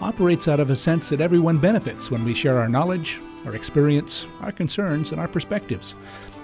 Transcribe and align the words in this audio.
operates 0.00 0.48
out 0.48 0.60
of 0.60 0.70
a 0.70 0.76
sense 0.76 1.08
that 1.08 1.20
everyone 1.20 1.58
benefits 1.58 2.10
when 2.10 2.24
we 2.24 2.34
share 2.34 2.58
our 2.58 2.68
knowledge, 2.68 3.18
our 3.44 3.54
experience, 3.54 4.26
our 4.40 4.52
concerns, 4.52 5.10
and 5.10 5.20
our 5.20 5.28
perspectives. 5.28 5.94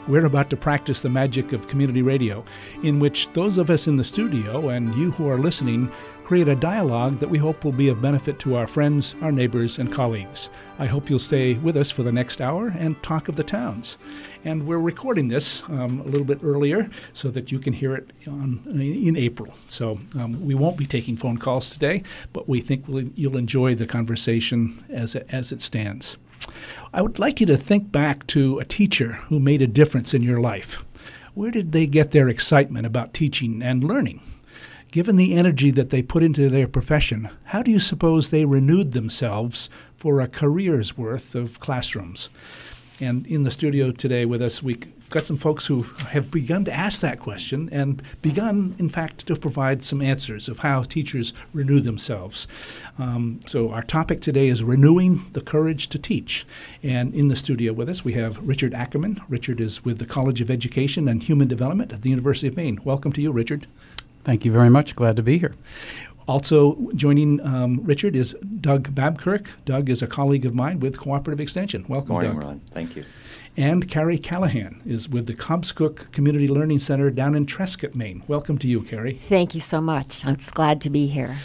We're 0.07 0.27
about 0.27 0.51
to 0.51 0.57
practice 0.57 1.01
the 1.01 1.09
magic 1.09 1.53
of 1.53 1.69
community 1.69 2.03
radio, 2.03 2.45
in 2.83 2.99
which 2.99 3.33
those 3.33 3.57
of 3.57 3.71
us 3.71 3.87
in 3.87 3.97
the 3.97 4.05
studio 4.05 4.69
and 4.69 4.95
you 4.95 5.13
who 5.13 5.29
are 5.29 5.39
listening 5.39 5.91
create 6.25 6.49
a 6.49 6.57
dialogue 6.57 7.19
that 7.21 7.29
we 7.29 7.37
hope 7.37 7.65
will 7.65 7.73
be 7.73 7.89
of 7.89 8.01
benefit 8.01 8.39
to 8.39 8.57
our 8.57 8.67
friends, 8.67 9.15
our 9.21 9.31
neighbors, 9.31 9.79
and 9.79 9.93
colleagues. 9.93 10.49
I 10.79 10.87
hope 10.87 11.11
you'll 11.11 11.19
stay 11.19 11.55
with 11.55 11.77
us 11.77 11.91
for 11.91 12.03
the 12.03 12.13
next 12.13 12.41
hour 12.41 12.69
and 12.69 13.01
talk 13.03 13.29
of 13.29 13.37
the 13.37 13.45
towns. 13.45 13.99
And 14.43 14.67
we're 14.67 14.79
recording 14.79 15.29
this 15.29 15.63
um, 15.69 16.01
a 16.01 16.05
little 16.05 16.25
bit 16.25 16.41
earlier 16.43 16.89
so 17.13 17.31
that 17.31 17.53
you 17.53 17.59
can 17.59 17.75
hear 17.75 17.95
it 17.95 18.11
on, 18.27 18.63
in 18.67 19.17
April. 19.17 19.53
So 19.69 20.01
um, 20.15 20.45
we 20.45 20.55
won't 20.55 20.79
be 20.79 20.87
taking 20.87 21.17
phone 21.17 21.37
calls 21.37 21.69
today, 21.69 22.03
but 22.33 22.49
we 22.49 22.63
think 22.63 22.89
we'll, 22.89 23.11
you'll 23.15 23.37
enjoy 23.37 23.75
the 23.75 23.87
conversation 23.87 24.83
as 24.89 25.15
it, 25.15 25.27
as 25.29 25.53
it 25.53 25.61
stands. 25.61 26.17
I 26.95 27.03
would 27.03 27.19
like 27.19 27.39
you 27.39 27.47
to 27.47 27.57
think 27.59 27.93
back 27.93 28.27
to 28.29 28.59
a 28.59 28.65
teacher 28.65 29.13
who 29.29 29.39
made 29.39 29.61
a 29.61 29.67
difference 29.67 30.15
in 30.15 30.23
your 30.23 30.39
life. 30.39 30.83
Where 31.35 31.51
did 31.51 31.73
they 31.73 31.87
get 31.87 32.13
their 32.13 32.29
excitement 32.31 32.87
about 32.87 33.13
teaching 33.13 33.63
and 33.63 33.85
learning? 33.85 34.23
Given 34.95 35.17
the 35.17 35.35
energy 35.35 35.73
that 35.73 35.91
they 35.91 36.03
put 36.03 36.23
into 36.23 36.49
their 36.49 36.69
profession, 36.69 37.29
how 37.47 37.65
do 37.65 37.73
you 37.73 37.81
suppose 37.81 38.31
they 38.31 38.45
renewed 38.45 38.93
themselves 38.93 39.69
for 39.97 40.21
a 40.21 40.29
career's 40.29 40.97
worth 40.97 41.35
of 41.35 41.59
classrooms? 41.59 42.31
And 43.01 43.27
in 43.27 43.43
the 43.43 43.51
studio 43.51 43.91
today 43.91 44.25
with 44.25 44.41
us, 44.41 44.63
we've 44.63 44.87
got 45.11 45.27
some 45.27 45.37
folks 45.37 45.67
who 45.67 45.83
have 45.83 46.31
begun 46.31 46.65
to 46.67 46.73
ask 46.73 47.01
that 47.01 47.19
question 47.19 47.69
and 47.73 48.05
begun, 48.23 48.77
in 48.79 48.89
fact, 48.89 49.27
to 49.27 49.35
provide 49.35 49.85
some 49.85 50.01
answers 50.01 50.49
of 50.49 50.61
how 50.61 50.85
teachers 50.85 51.33
renew 51.53 51.81
themselves. 51.81 52.47
Um, 52.97 53.41
so, 53.47 53.71
our 53.71 53.83
topic 53.83 54.21
today 54.21 54.47
is 54.47 54.63
renewing 54.63 55.27
the 55.33 55.41
courage 55.41 55.89
to 55.89 55.99
teach. 55.99 56.47
And 56.85 57.13
in 57.13 57.27
the 57.27 57.35
studio 57.35 57.73
with 57.73 57.89
us, 57.89 58.05
we 58.05 58.13
have 58.13 58.39
Richard 58.47 58.75
Ackerman. 58.75 59.21
Richard 59.29 59.61
is 59.61 59.85
with 59.85 59.99
the 59.99 60.07
College 60.07 60.41
of 60.41 60.53
Education 60.53 61.09
and 61.09 61.21
Human 61.21 61.49
Development 61.49 61.93
at 61.93 62.03
the 62.03 62.11
University 62.11 62.47
of 62.47 62.57
Maine. 62.57 62.79
Welcome 62.85 63.13
to 63.15 63.21
you, 63.21 63.33
Richard. 63.33 63.67
Thank 64.25 64.45
you 64.45 64.53
very 64.53 64.71
much. 64.71 64.97
Glad 64.97 65.17
to 65.17 65.23
be 65.23 65.39
here. 65.39 65.55
Also 66.27 66.91
joining 66.95 67.41
um, 67.43 67.81
Richard 67.83 68.17
is 68.17 68.35
Doug 68.61 68.95
Babkirk. 68.95 69.49
Doug 69.67 69.91
is 69.91 70.01
a 70.03 70.07
colleague 70.07 70.47
of 70.47 70.55
mine 70.55 70.81
with 70.81 70.99
Cooperative 70.99 71.41
Extension. 71.41 71.85
Welcome, 71.87 72.09
Morning, 72.13 72.33
Doug. 72.33 72.43
Ron. 72.43 72.61
Thank 72.73 72.97
you. 72.97 73.05
And 73.57 73.89
Carrie 73.89 74.19
Callahan 74.19 74.81
is 74.85 75.09
with 75.09 75.27
the 75.27 75.35
Cobscook 75.35 76.11
Community 76.13 76.49
Learning 76.49 76.79
Center 76.79 77.11
down 77.11 77.35
in 77.35 77.47
Trescott, 77.47 77.95
Maine. 77.95 78.23
Welcome 78.27 78.59
to 78.59 78.67
you, 78.67 78.83
Carrie. 78.83 79.15
Thank 79.15 79.55
you 79.55 79.61
so 79.61 79.81
much. 79.81 80.25
I'm 80.25 80.37
glad 80.55 80.81
to 80.81 80.91
be 80.91 81.07
here. 81.07 81.37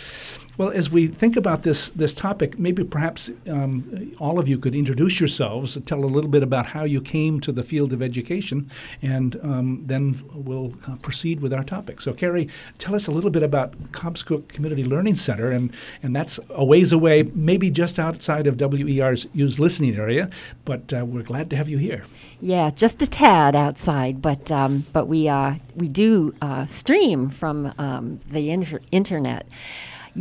Well, 0.59 0.71
as 0.71 0.91
we 0.91 1.07
think 1.07 1.37
about 1.37 1.63
this 1.63 1.87
this 1.91 2.13
topic, 2.13 2.59
maybe 2.59 2.83
perhaps 2.83 3.31
um, 3.47 4.13
all 4.19 4.37
of 4.39 4.49
you 4.49 4.57
could 4.57 4.75
introduce 4.75 5.17
yourselves 5.21 5.77
tell 5.85 6.03
a 6.03 6.11
little 6.15 6.29
bit 6.29 6.43
about 6.43 6.65
how 6.65 6.83
you 6.83 6.99
came 6.99 7.39
to 7.39 7.53
the 7.53 7.63
field 7.63 7.93
of 7.93 8.01
education, 8.01 8.69
and 9.01 9.39
um, 9.41 9.83
then 9.85 10.21
we'll 10.33 10.75
uh, 10.85 10.97
proceed 10.97 11.39
with 11.39 11.53
our 11.53 11.63
topic. 11.63 12.01
So, 12.01 12.11
Carrie, 12.11 12.49
tell 12.77 12.93
us 12.93 13.07
a 13.07 13.11
little 13.11 13.29
bit 13.29 13.41
about 13.41 13.93
Cobscook 13.93 14.49
Community 14.49 14.83
Learning 14.83 15.15
Center, 15.15 15.49
and 15.49 15.73
and 16.03 16.13
that's 16.13 16.41
a 16.49 16.65
ways 16.65 16.91
away, 16.91 17.23
maybe 17.33 17.69
just 17.69 17.97
outside 17.97 18.45
of 18.45 18.57
WER's 18.59 19.27
used 19.31 19.59
listening 19.59 19.95
area, 19.95 20.29
but 20.65 20.91
uh, 20.91 21.05
we're 21.05 21.23
glad 21.23 21.49
to 21.51 21.55
have 21.55 21.69
you 21.69 21.77
here. 21.77 22.03
Yeah, 22.41 22.69
just 22.69 23.01
a 23.01 23.07
tad 23.07 23.55
outside, 23.55 24.21
but 24.21 24.51
um, 24.51 24.85
but 24.91 25.05
we 25.05 25.29
uh, 25.29 25.55
we 25.73 25.87
do 25.87 26.35
uh, 26.41 26.65
stream 26.65 27.29
from 27.29 27.73
um, 27.77 28.19
the 28.29 28.49
inter- 28.49 28.81
internet. 28.91 29.47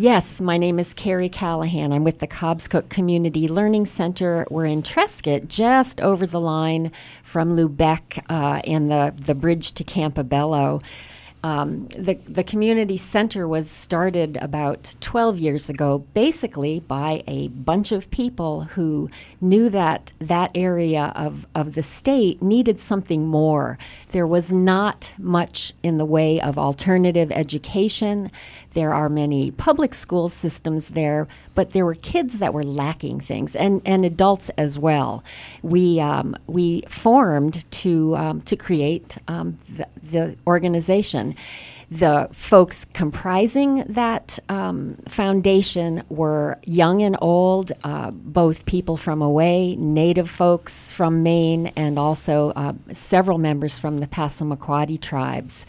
Yes, 0.01 0.41
my 0.41 0.59
name 0.59 0.79
is 0.79 0.95
Carrie 0.95 1.29
Callahan. 1.29 1.93
I'm 1.93 2.05
with 2.05 2.21
the 2.21 2.29
Cobscook 2.29 2.89
Community 2.89 3.49
Learning 3.49 3.85
Center. 3.85 4.47
We're 4.49 4.67
in 4.67 4.81
Trescott, 4.81 5.49
just 5.49 6.01
over 6.01 6.25
the 6.25 6.39
line 6.39 6.93
from 7.25 7.57
Lubec 7.57 8.23
uh, 8.31 8.61
and 8.63 8.89
the, 8.89 9.13
the 9.19 9.35
bridge 9.35 9.73
to 9.73 9.83
Campobello. 9.83 10.85
Um, 11.43 11.89
the, 11.89 12.15
the 12.15 12.45
community 12.45 12.97
center 12.97 13.49
was 13.49 13.71
started 13.71 14.37
about 14.41 14.95
12 15.01 15.39
years 15.41 15.69
ago, 15.69 15.99
basically 16.15 16.79
by 16.79 17.25
a 17.27 17.49
bunch 17.49 17.91
of 17.91 18.11
people 18.11 18.63
who 18.63 19.11
knew 19.41 19.69
that 19.69 20.13
that 20.21 20.53
area 20.55 21.13
of, 21.17 21.47
of 21.57 21.75
the 21.75 21.83
state 21.83 22.43
needed 22.43 22.79
something 22.79 23.27
more. 23.27 23.79
There 24.11 24.27
was 24.27 24.53
not 24.53 25.13
much 25.19 25.75
in 25.83 25.99
the 25.99 26.05
way 26.05 26.41
of 26.41 26.57
alternative 26.57 27.31
education. 27.31 28.31
There 28.73 28.95
are 28.95 29.09
many 29.09 29.51
public 29.51 29.93
school 29.95 30.29
systems 30.29 30.91
there, 30.91 31.29
but 31.55 31.71
there 31.71 31.85
were 31.85 31.95
kids 31.95 32.39
that 32.39 32.55
were 32.55 32.65
lacking 32.65 33.21
things, 33.21 33.55
and, 33.55 33.83
and 33.85 34.05
adults 34.05 34.51
as 34.57 34.79
well. 34.79 35.23
We, 35.63 36.01
um, 36.01 36.37
we 36.47 36.83
formed 36.89 37.71
to, 37.71 38.17
um, 38.17 38.41
to 38.43 38.57
create 38.57 39.19
um, 39.29 39.59
the, 39.69 39.89
the 40.03 40.37
organization. 40.47 41.35
The 41.91 42.29
folks 42.33 42.85
comprising 42.93 43.85
that 43.89 44.39
um, 44.51 44.97
foundation 45.09 46.03
were 46.11 46.59
young 46.65 47.03
and 47.03 47.17
old, 47.23 47.73
uh, 47.83 48.11
both 48.11 48.67
people 48.67 48.99
from 48.99 49.23
away, 49.23 49.75
native 49.77 50.29
folks 50.29 50.93
from 50.93 51.23
Maine, 51.23 51.69
and 51.77 51.99
also 51.99 52.51
uh, 52.51 52.75
several 52.93 53.39
members 53.39 53.79
from 53.79 53.99
the 53.99 54.07
Passamaquoddy 54.07 55.01
tribes. 55.01 55.65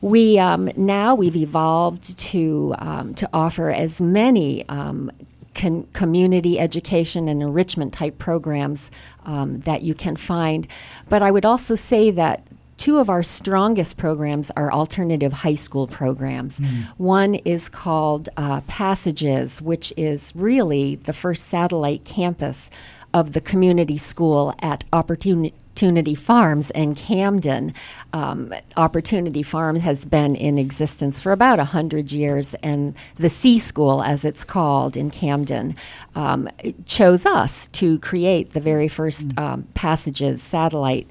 We 0.00 0.38
um, 0.38 0.70
now 0.76 1.16
we've 1.16 1.36
evolved 1.36 2.16
to 2.18 2.74
um, 2.78 3.14
to 3.14 3.28
offer 3.32 3.70
as 3.70 4.00
many 4.00 4.66
um, 4.68 5.10
con- 5.54 5.86
community 5.92 6.58
education 6.58 7.28
and 7.28 7.42
enrichment 7.42 7.92
type 7.92 8.18
programs 8.18 8.90
um, 9.26 9.60
that 9.60 9.82
you 9.82 9.94
can 9.94 10.16
find. 10.16 10.66
But 11.08 11.22
I 11.22 11.30
would 11.30 11.44
also 11.44 11.74
say 11.74 12.10
that 12.12 12.46
two 12.80 12.98
of 12.98 13.10
our 13.10 13.22
strongest 13.22 13.98
programs 13.98 14.50
are 14.52 14.72
alternative 14.72 15.32
high 15.34 15.54
school 15.54 15.86
programs. 15.86 16.58
Mm. 16.58 16.84
One 16.96 17.34
is 17.34 17.68
called 17.68 18.30
uh, 18.38 18.62
Passages, 18.62 19.60
which 19.60 19.92
is 19.98 20.32
really 20.34 20.96
the 20.96 21.12
first 21.12 21.44
satellite 21.44 22.04
campus 22.06 22.70
of 23.12 23.34
the 23.34 23.40
community 23.40 23.98
school 23.98 24.54
at 24.62 24.84
Opportunity 24.94 26.14
Farms 26.14 26.70
in 26.70 26.94
Camden. 26.94 27.74
Um, 28.14 28.54
Opportunity 28.78 29.42
Farm 29.42 29.76
has 29.76 30.06
been 30.06 30.34
in 30.34 30.56
existence 30.58 31.20
for 31.20 31.32
about 31.32 31.58
100 31.58 32.12
years, 32.12 32.54
and 32.62 32.94
the 33.16 33.28
C 33.28 33.58
School, 33.58 34.02
as 34.02 34.24
it's 34.24 34.44
called 34.44 34.96
in 34.96 35.10
Camden, 35.10 35.76
um, 36.14 36.48
chose 36.86 37.26
us 37.26 37.66
to 37.68 37.98
create 37.98 38.50
the 38.50 38.60
very 38.60 38.88
first 38.88 39.28
mm. 39.28 39.42
um, 39.42 39.64
Passages 39.74 40.42
satellite 40.42 41.06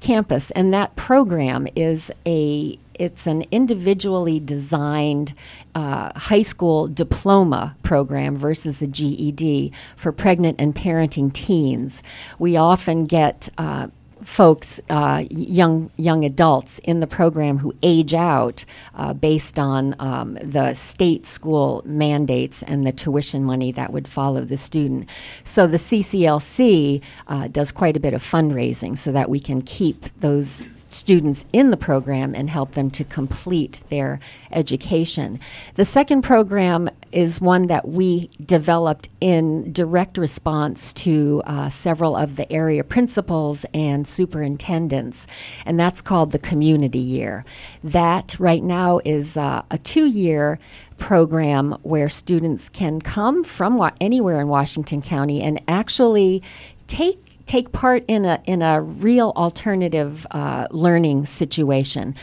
campus, 0.00 0.50
and 0.52 0.72
that 0.72 0.96
program 0.96 1.66
is 1.74 2.12
a 2.26 2.78
it's 2.94 3.26
an 3.28 3.44
individually 3.52 4.40
designed 4.40 5.32
uh, 5.74 6.10
high 6.18 6.42
school 6.42 6.88
diploma 6.88 7.76
program 7.84 8.36
versus 8.36 8.82
a 8.82 8.88
GED 8.88 9.72
for 9.96 10.10
pregnant 10.10 10.60
and 10.60 10.74
parenting 10.74 11.32
teens. 11.32 12.02
We 12.40 12.56
often 12.56 13.04
get 13.04 13.48
uh, 13.56 13.88
folks, 14.28 14.80
uh, 14.90 15.24
young 15.30 15.90
young 15.96 16.22
adults 16.24 16.78
in 16.80 17.00
the 17.00 17.06
program 17.06 17.58
who 17.58 17.74
age 17.82 18.14
out 18.14 18.64
uh, 18.94 19.12
based 19.12 19.58
on 19.58 19.96
um, 19.98 20.34
the 20.42 20.74
state 20.74 21.26
school 21.26 21.82
mandates 21.86 22.62
and 22.64 22.84
the 22.84 22.92
tuition 22.92 23.42
money 23.42 23.72
that 23.72 23.92
would 23.92 24.06
follow 24.06 24.42
the 24.42 24.56
student. 24.56 25.08
So 25.44 25.66
the 25.66 25.78
CCLC 25.78 27.02
uh, 27.26 27.48
does 27.48 27.72
quite 27.72 27.96
a 27.96 28.00
bit 28.00 28.12
of 28.12 28.22
fundraising 28.22 28.96
so 28.98 29.10
that 29.12 29.30
we 29.30 29.40
can 29.40 29.62
keep 29.62 30.02
those 30.20 30.68
students 30.88 31.44
in 31.52 31.70
the 31.70 31.76
program 31.76 32.34
and 32.34 32.50
help 32.50 32.72
them 32.72 32.90
to 32.90 33.04
complete 33.04 33.82
their 33.88 34.20
education. 34.50 35.38
The 35.74 35.84
second 35.84 36.22
program 36.22 36.88
is 37.12 37.40
one 37.40 37.66
that 37.68 37.88
we 37.88 38.30
developed 38.44 39.08
in 39.20 39.72
direct 39.72 40.18
response 40.18 40.92
to 40.94 41.42
uh, 41.46 41.68
several 41.70 42.16
of 42.16 42.36
the 42.36 42.50
area 42.52 42.84
principals 42.84 43.64
and 43.72 44.06
superintendents, 44.06 45.26
and 45.64 45.78
that's 45.78 46.02
called 46.02 46.32
the 46.32 46.38
Community 46.38 46.98
Year. 46.98 47.44
That 47.82 48.36
right 48.38 48.62
now 48.62 49.00
is 49.04 49.36
uh, 49.36 49.62
a 49.70 49.78
two 49.78 50.06
year 50.06 50.58
program 50.98 51.72
where 51.82 52.08
students 52.08 52.68
can 52.68 53.00
come 53.00 53.44
from 53.44 53.76
wa- 53.76 53.92
anywhere 54.00 54.40
in 54.40 54.48
Washington 54.48 55.00
County 55.00 55.40
and 55.40 55.60
actually 55.68 56.42
take 56.86 57.27
take 57.48 57.72
part 57.72 58.04
in 58.06 58.24
a 58.24 58.40
in 58.44 58.62
a 58.62 58.80
real 58.80 59.32
alternative 59.34 60.26
uh, 60.30 60.68
learning 60.70 61.26
situation. 61.26 62.14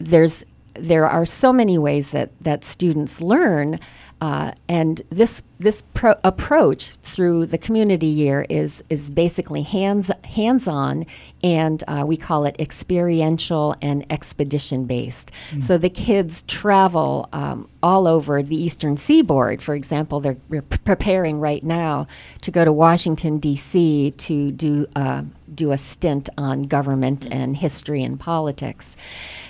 There's 0.00 0.44
there 0.74 1.08
are 1.08 1.26
so 1.26 1.52
many 1.52 1.78
ways 1.78 2.10
that 2.10 2.30
that 2.40 2.64
students 2.64 3.20
learn. 3.20 3.78
Uh, 4.20 4.52
and 4.68 5.00
this 5.10 5.42
this 5.60 5.82
pro- 5.92 6.18
approach 6.24 6.92
through 7.02 7.44
the 7.46 7.58
community 7.58 8.06
year 8.06 8.46
is 8.48 8.82
is 8.88 9.10
basically 9.10 9.62
hands 9.62 10.10
hands 10.24 10.66
on, 10.66 11.04
and 11.44 11.84
uh, 11.86 12.02
we 12.06 12.16
call 12.16 12.46
it 12.46 12.56
experiential 12.58 13.76
and 13.82 14.04
expedition 14.10 14.86
based. 14.86 15.30
Mm. 15.50 15.62
So 15.62 15.76
the 15.76 15.90
kids 15.90 16.42
travel 16.42 17.28
um, 17.34 17.68
all 17.82 18.06
over 18.06 18.42
the 18.42 18.56
eastern 18.56 18.96
seaboard. 18.96 19.62
For 19.62 19.74
example, 19.74 20.20
they're 20.20 20.34
p- 20.34 20.78
preparing 20.84 21.40
right 21.40 21.62
now 21.62 22.06
to 22.40 22.50
go 22.50 22.64
to 22.64 22.72
Washington 22.72 23.38
D.C. 23.38 24.12
to 24.12 24.50
do 24.52 24.86
uh, 24.96 25.24
do 25.54 25.72
a 25.72 25.78
stint 25.78 26.28
on 26.38 26.62
government 26.62 27.26
and 27.30 27.56
history 27.56 28.02
and 28.02 28.18
politics. 28.18 28.96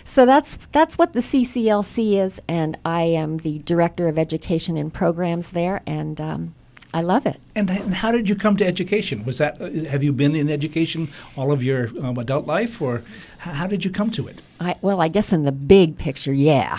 So 0.04 0.26
that's 0.26 0.58
that's 0.72 0.98
what 0.98 1.12
the 1.12 1.20
CCLC 1.20 2.20
is, 2.20 2.40
and 2.48 2.76
I 2.84 3.02
am 3.02 3.38
the 3.38 3.58
director 3.60 4.08
of 4.08 4.18
education 4.18 4.76
and 4.76 4.92
programs 4.92 5.52
there, 5.52 5.82
and 5.86 5.99
um, 6.20 6.54
I 6.92 7.02
love 7.02 7.24
it. 7.26 7.40
And, 7.54 7.70
and, 7.70 7.94
how 7.94 8.10
did 8.10 8.28
you 8.28 8.34
come 8.34 8.56
to 8.56 8.66
education? 8.66 9.24
Was 9.24 9.38
that 9.38 9.60
uh, 9.60 9.70
have 9.88 10.02
you 10.02 10.12
been 10.12 10.34
in 10.34 10.50
education 10.50 11.08
all 11.36 11.52
of 11.52 11.62
your 11.62 11.88
um, 12.00 12.18
adult 12.18 12.46
life, 12.46 12.82
or 12.82 13.02
how 13.38 13.66
did 13.66 13.84
you 13.84 13.90
come 13.90 14.10
to 14.12 14.26
it? 14.26 14.42
I, 14.58 14.76
well, 14.82 15.00
I 15.00 15.08
guess 15.08 15.32
in 15.32 15.44
the 15.44 15.52
big 15.52 15.98
picture, 15.98 16.32
yeah, 16.32 16.78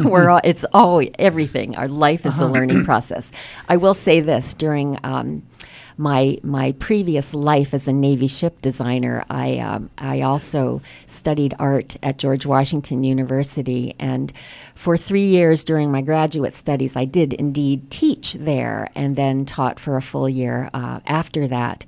we're 0.04 0.28
all, 0.28 0.40
it's 0.42 0.64
always 0.72 1.10
everything. 1.18 1.76
Our 1.76 1.88
life 1.88 2.26
is 2.26 2.34
uh-huh. 2.34 2.46
a 2.46 2.48
learning 2.48 2.84
process. 2.84 3.30
I 3.68 3.76
will 3.76 3.94
say 3.94 4.20
this 4.20 4.54
during. 4.54 4.98
Um, 5.04 5.42
my 5.98 6.38
my 6.42 6.72
previous 6.72 7.34
life 7.34 7.74
as 7.74 7.88
a 7.88 7.92
Navy 7.92 8.28
ship 8.28 8.62
designer, 8.62 9.24
I 9.28 9.58
um, 9.58 9.90
I 9.98 10.22
also 10.22 10.80
studied 11.06 11.54
art 11.58 11.96
at 12.02 12.18
George 12.18 12.46
Washington 12.46 13.02
University, 13.04 13.94
and 13.98 14.32
for 14.74 14.96
three 14.96 15.26
years 15.26 15.64
during 15.64 15.90
my 15.90 16.00
graduate 16.00 16.54
studies, 16.54 16.96
I 16.96 17.04
did 17.04 17.32
indeed 17.32 17.90
teach 17.90 18.34
there, 18.34 18.88
and 18.94 19.16
then 19.16 19.44
taught 19.44 19.80
for 19.80 19.96
a 19.96 20.02
full 20.02 20.28
year 20.28 20.70
uh, 20.72 21.00
after 21.04 21.48
that. 21.48 21.84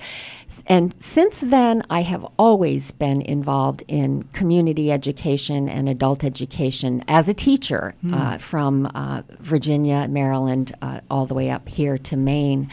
And 0.66 0.94
since 0.98 1.40
then, 1.40 1.82
I 1.88 2.02
have 2.02 2.26
always 2.38 2.90
been 2.90 3.22
involved 3.22 3.82
in 3.88 4.24
community 4.32 4.92
education 4.92 5.68
and 5.68 5.88
adult 5.88 6.24
education 6.24 7.02
as 7.08 7.28
a 7.28 7.34
teacher 7.34 7.94
mm. 8.04 8.14
uh, 8.14 8.38
from 8.38 8.90
uh, 8.94 9.22
Virginia, 9.38 10.06
Maryland, 10.08 10.72
uh, 10.82 11.00
all 11.10 11.26
the 11.26 11.34
way 11.34 11.50
up 11.50 11.68
here 11.68 11.96
to 11.98 12.16
Maine. 12.16 12.68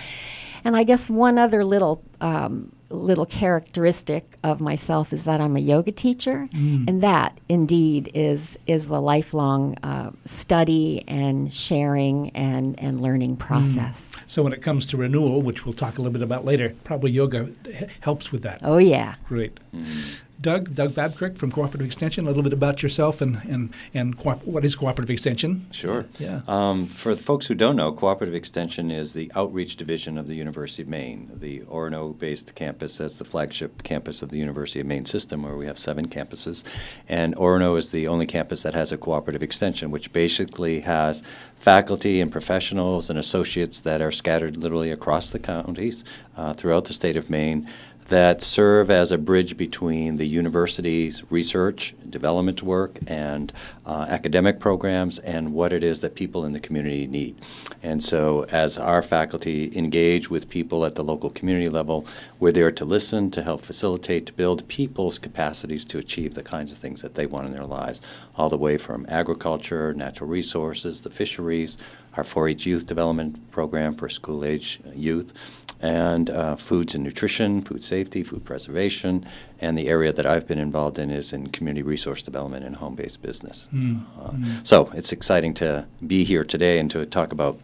And 0.68 0.76
I 0.76 0.84
guess 0.84 1.10
one 1.10 1.38
other 1.38 1.64
little 1.64 2.04
um, 2.20 2.74
little 2.90 3.26
characteristic 3.26 4.38
of 4.44 4.60
myself 4.60 5.14
is 5.14 5.24
that 5.24 5.40
I'm 5.40 5.56
a 5.56 5.62
yoga 5.62 5.94
teacher, 5.94 6.50
mm. 6.52 6.86
and 6.90 7.02
that 7.02 7.40
indeed 7.48 8.12
is 8.14 8.60
is 8.68 8.88
the 8.88 9.00
lifelong 9.00 9.78
uh, 9.82 10.12
study 10.26 11.06
and 11.08 11.54
sharing 11.54 12.32
and 12.32 12.78
and 12.82 13.00
learning 13.00 13.38
mm. 13.38 13.40
process. 13.40 14.12
Mm. 14.14 14.22
So 14.28 14.44
when 14.44 14.52
it 14.52 14.62
comes 14.62 14.86
to 14.88 14.98
renewal, 14.98 15.42
which 15.42 15.66
we'll 15.66 15.72
talk 15.72 15.98
a 15.98 16.02
little 16.02 16.12
bit 16.12 16.22
about 16.22 16.44
later, 16.44 16.76
probably 16.84 17.12
yoga 17.12 17.50
h- 17.66 17.90
helps 18.02 18.34
with 18.34 18.42
that. 18.42 18.60
Oh 18.62 18.78
yeah, 18.78 19.16
great. 19.30 19.58
Mm. 19.74 20.20
Doug, 20.40 20.76
Doug 20.76 20.92
Babkirk 20.92 21.38
from 21.38 21.52
Cooperative 21.52 21.86
Extension, 21.86 22.26
a 22.26 22.28
little 22.28 22.44
bit 22.44 22.54
about 22.54 22.84
yourself 22.84 23.22
and, 23.22 23.38
and, 23.46 23.74
and 23.94 24.20
co- 24.20 24.42
what 24.46 24.64
is 24.64 24.76
Cooperative 24.76 25.10
Extension? 25.10 25.66
Sure. 25.72 26.06
Yeah. 26.20 26.42
Um, 26.48 26.86
for 26.86 27.16
the 27.16 27.24
folks 27.24 27.48
who 27.48 27.56
don't 27.56 27.76
know, 27.76 27.92
Cooperative 27.92 28.36
Extension 28.36 28.92
is 28.92 29.14
the 29.14 29.32
outreach 29.36 29.78
division 29.78 30.18
of 30.18 30.28
the 30.28 30.36
University 30.36 30.84
of 30.84 30.90
Maine. 30.90 31.32
The 31.34 31.62
Orono 31.62 32.18
based 32.18 32.54
campus 32.54 33.02
as 33.02 33.18
the 33.18 33.26
flagship 33.26 33.84
campus 33.84 34.22
of 34.22 34.30
the 34.30 34.38
University 34.38 34.80
of 34.80 34.86
Maine 34.86 35.06
system, 35.06 35.42
where 35.42 35.56
we 35.56 35.66
have 35.66 35.80
seven 35.80 36.08
campuses. 36.08 36.64
And 37.10 37.36
Orono 37.36 37.78
is 37.78 37.90
the 37.90 38.08
only 38.08 38.28
campus 38.28 38.62
that 38.62 38.76
has 38.76 38.92
a 38.92 38.98
Cooperative 38.98 39.42
Extension, 39.42 39.90
which 39.90 40.14
basically 40.14 40.82
has 40.82 41.24
faculty 41.56 42.22
and 42.22 42.32
professionals 42.32 43.10
and 43.10 43.18
associates 43.18 43.80
that 43.80 44.02
are 44.02 44.12
scattered 44.12 44.56
literally 44.58 44.92
across 44.92 45.32
the 45.32 45.40
counties 45.40 46.04
uh, 46.36 46.54
throughout 46.54 46.86
the 46.86 46.94
state 46.94 47.18
of 47.18 47.30
Maine 47.30 47.68
that 48.08 48.42
serve 48.42 48.90
as 48.90 49.12
a 49.12 49.18
bridge 49.18 49.58
between 49.58 50.16
the 50.16 50.26
university's 50.26 51.30
research, 51.30 51.94
and 52.02 52.12
development 52.12 52.64
work, 52.64 53.00
and 53.08 53.52
uh, 53.86 54.06
academic 54.10 54.60
programs 54.60 55.20
and 55.20 55.54
what 55.54 55.74
it 55.74 55.84
is 55.84 56.02
that 56.02 56.16
people 56.16 56.46
in 56.46 56.54
the 56.54 56.60
community 56.60 57.06
need. 57.06 57.36
And 57.84 58.02
so, 58.02 58.44
as 58.46 58.78
our 58.78 59.02
faculty 59.02 59.76
engage 59.78 60.30
with 60.30 60.50
people 60.50 60.86
at 60.86 60.96
the 60.96 61.04
local 61.04 61.30
community 61.30 61.70
level, 61.70 62.06
we're 62.40 62.54
there 62.54 62.72
to 62.72 62.86
listen, 62.86 63.30
to 63.32 63.44
help 63.44 63.62
facilitate, 63.62 64.26
to 64.28 64.34
build 64.34 64.68
people's 64.68 65.20
capacities 65.20 65.84
to 65.86 65.98
achieve 65.98 66.34
the 66.34 66.44
kinds 66.44 66.72
of 66.72 66.78
things 66.78 67.02
that 67.02 67.16
they 67.16 67.26
want 67.26 67.48
in 67.48 67.54
their 67.54 67.66
lives, 67.66 68.00
all 68.38 68.50
the 68.50 68.58
way 68.58 68.78
from 68.78 69.06
agriculture, 69.10 69.94
natural 69.94 70.30
resources, 70.30 71.02
the 71.02 71.10
fisheries, 71.10 71.78
our 72.16 72.24
4 72.24 72.50
H 72.50 72.66
youth 72.66 72.86
development 72.86 73.52
program 73.52 73.96
for 73.96 74.10
school 74.10 74.44
age 74.44 74.80
youth 74.96 75.34
and 75.82 76.30
uh, 76.30 76.56
foods 76.56 76.96
and 76.96 77.04
nutrition, 77.04 77.62
food 77.62 77.84
safety, 77.84 78.24
food 78.24 78.44
preservation, 78.44 79.26
and 79.60 79.78
the 79.78 79.88
area 79.88 80.12
that 80.12 80.26
I've 80.26 80.48
been 80.48 80.58
involved 80.60 81.00
in 81.00 81.12
is 81.12 81.34
in 81.34 81.48
community 81.48 81.84
resource 81.84 82.24
development 82.24 82.66
and 82.66 82.76
home 82.76 82.96
based 82.96 83.22
business. 83.22 83.70
Mm. 83.74 84.04
Uh, 84.20 84.32
mm. 84.32 84.68
So 84.68 84.92
it's 84.94 85.12
exciting 85.12 85.54
to 85.56 85.86
be 86.06 86.24
here 86.24 86.44
today 86.44 86.80
and 86.80 86.90
to 86.92 87.06
talk 87.06 87.32
about 87.32 87.60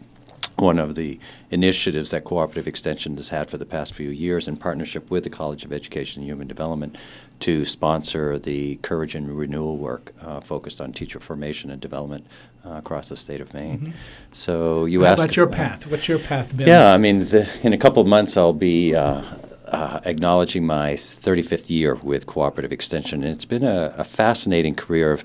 one 0.56 0.78
of 0.78 0.94
the 0.94 1.18
initiatives 1.50 2.10
that 2.10 2.24
Cooperative 2.24 2.68
Extension 2.68 3.16
has 3.16 3.30
had 3.30 3.50
for 3.50 3.58
the 3.58 3.66
past 3.66 3.92
few 3.92 4.10
years 4.10 4.46
in 4.46 4.56
partnership 4.56 5.10
with 5.10 5.24
the 5.24 5.30
College 5.30 5.64
of 5.64 5.72
Education 5.72 6.22
and 6.22 6.30
Human 6.30 6.46
Development 6.46 6.96
to 7.40 7.64
sponsor 7.64 8.38
the 8.38 8.76
Courage 8.76 9.14
and 9.14 9.28
Renewal 9.36 9.76
work 9.76 10.14
uh, 10.20 10.40
focused 10.40 10.80
on 10.80 10.92
teacher 10.92 11.18
formation 11.18 11.70
and 11.70 11.80
development 11.80 12.26
uh, 12.64 12.70
across 12.70 13.08
the 13.08 13.16
state 13.16 13.40
of 13.40 13.52
Maine. 13.52 13.78
Mm-hmm. 13.78 13.90
So 14.32 14.84
you 14.84 15.02
How 15.02 15.12
asked 15.12 15.24
about 15.24 15.36
your 15.36 15.48
path. 15.48 15.86
What's 15.86 16.08
your 16.08 16.20
path 16.20 16.56
been? 16.56 16.68
Yeah, 16.68 16.92
I 16.92 16.98
mean, 16.98 17.28
the, 17.28 17.48
in 17.62 17.72
a 17.72 17.78
couple 17.78 18.00
of 18.00 18.08
months, 18.08 18.36
I'll 18.36 18.52
be. 18.52 18.94
Uh, 18.94 19.22
uh, 19.66 20.00
acknowledging 20.04 20.64
my 20.64 20.92
35th 20.92 21.68
year 21.68 21.96
with 21.96 22.26
Cooperative 22.26 22.72
Extension. 22.72 23.24
And 23.24 23.32
it's 23.32 23.46
been 23.46 23.64
a, 23.64 23.94
a 23.96 24.04
fascinating 24.04 24.74
career 24.74 25.10
of 25.10 25.24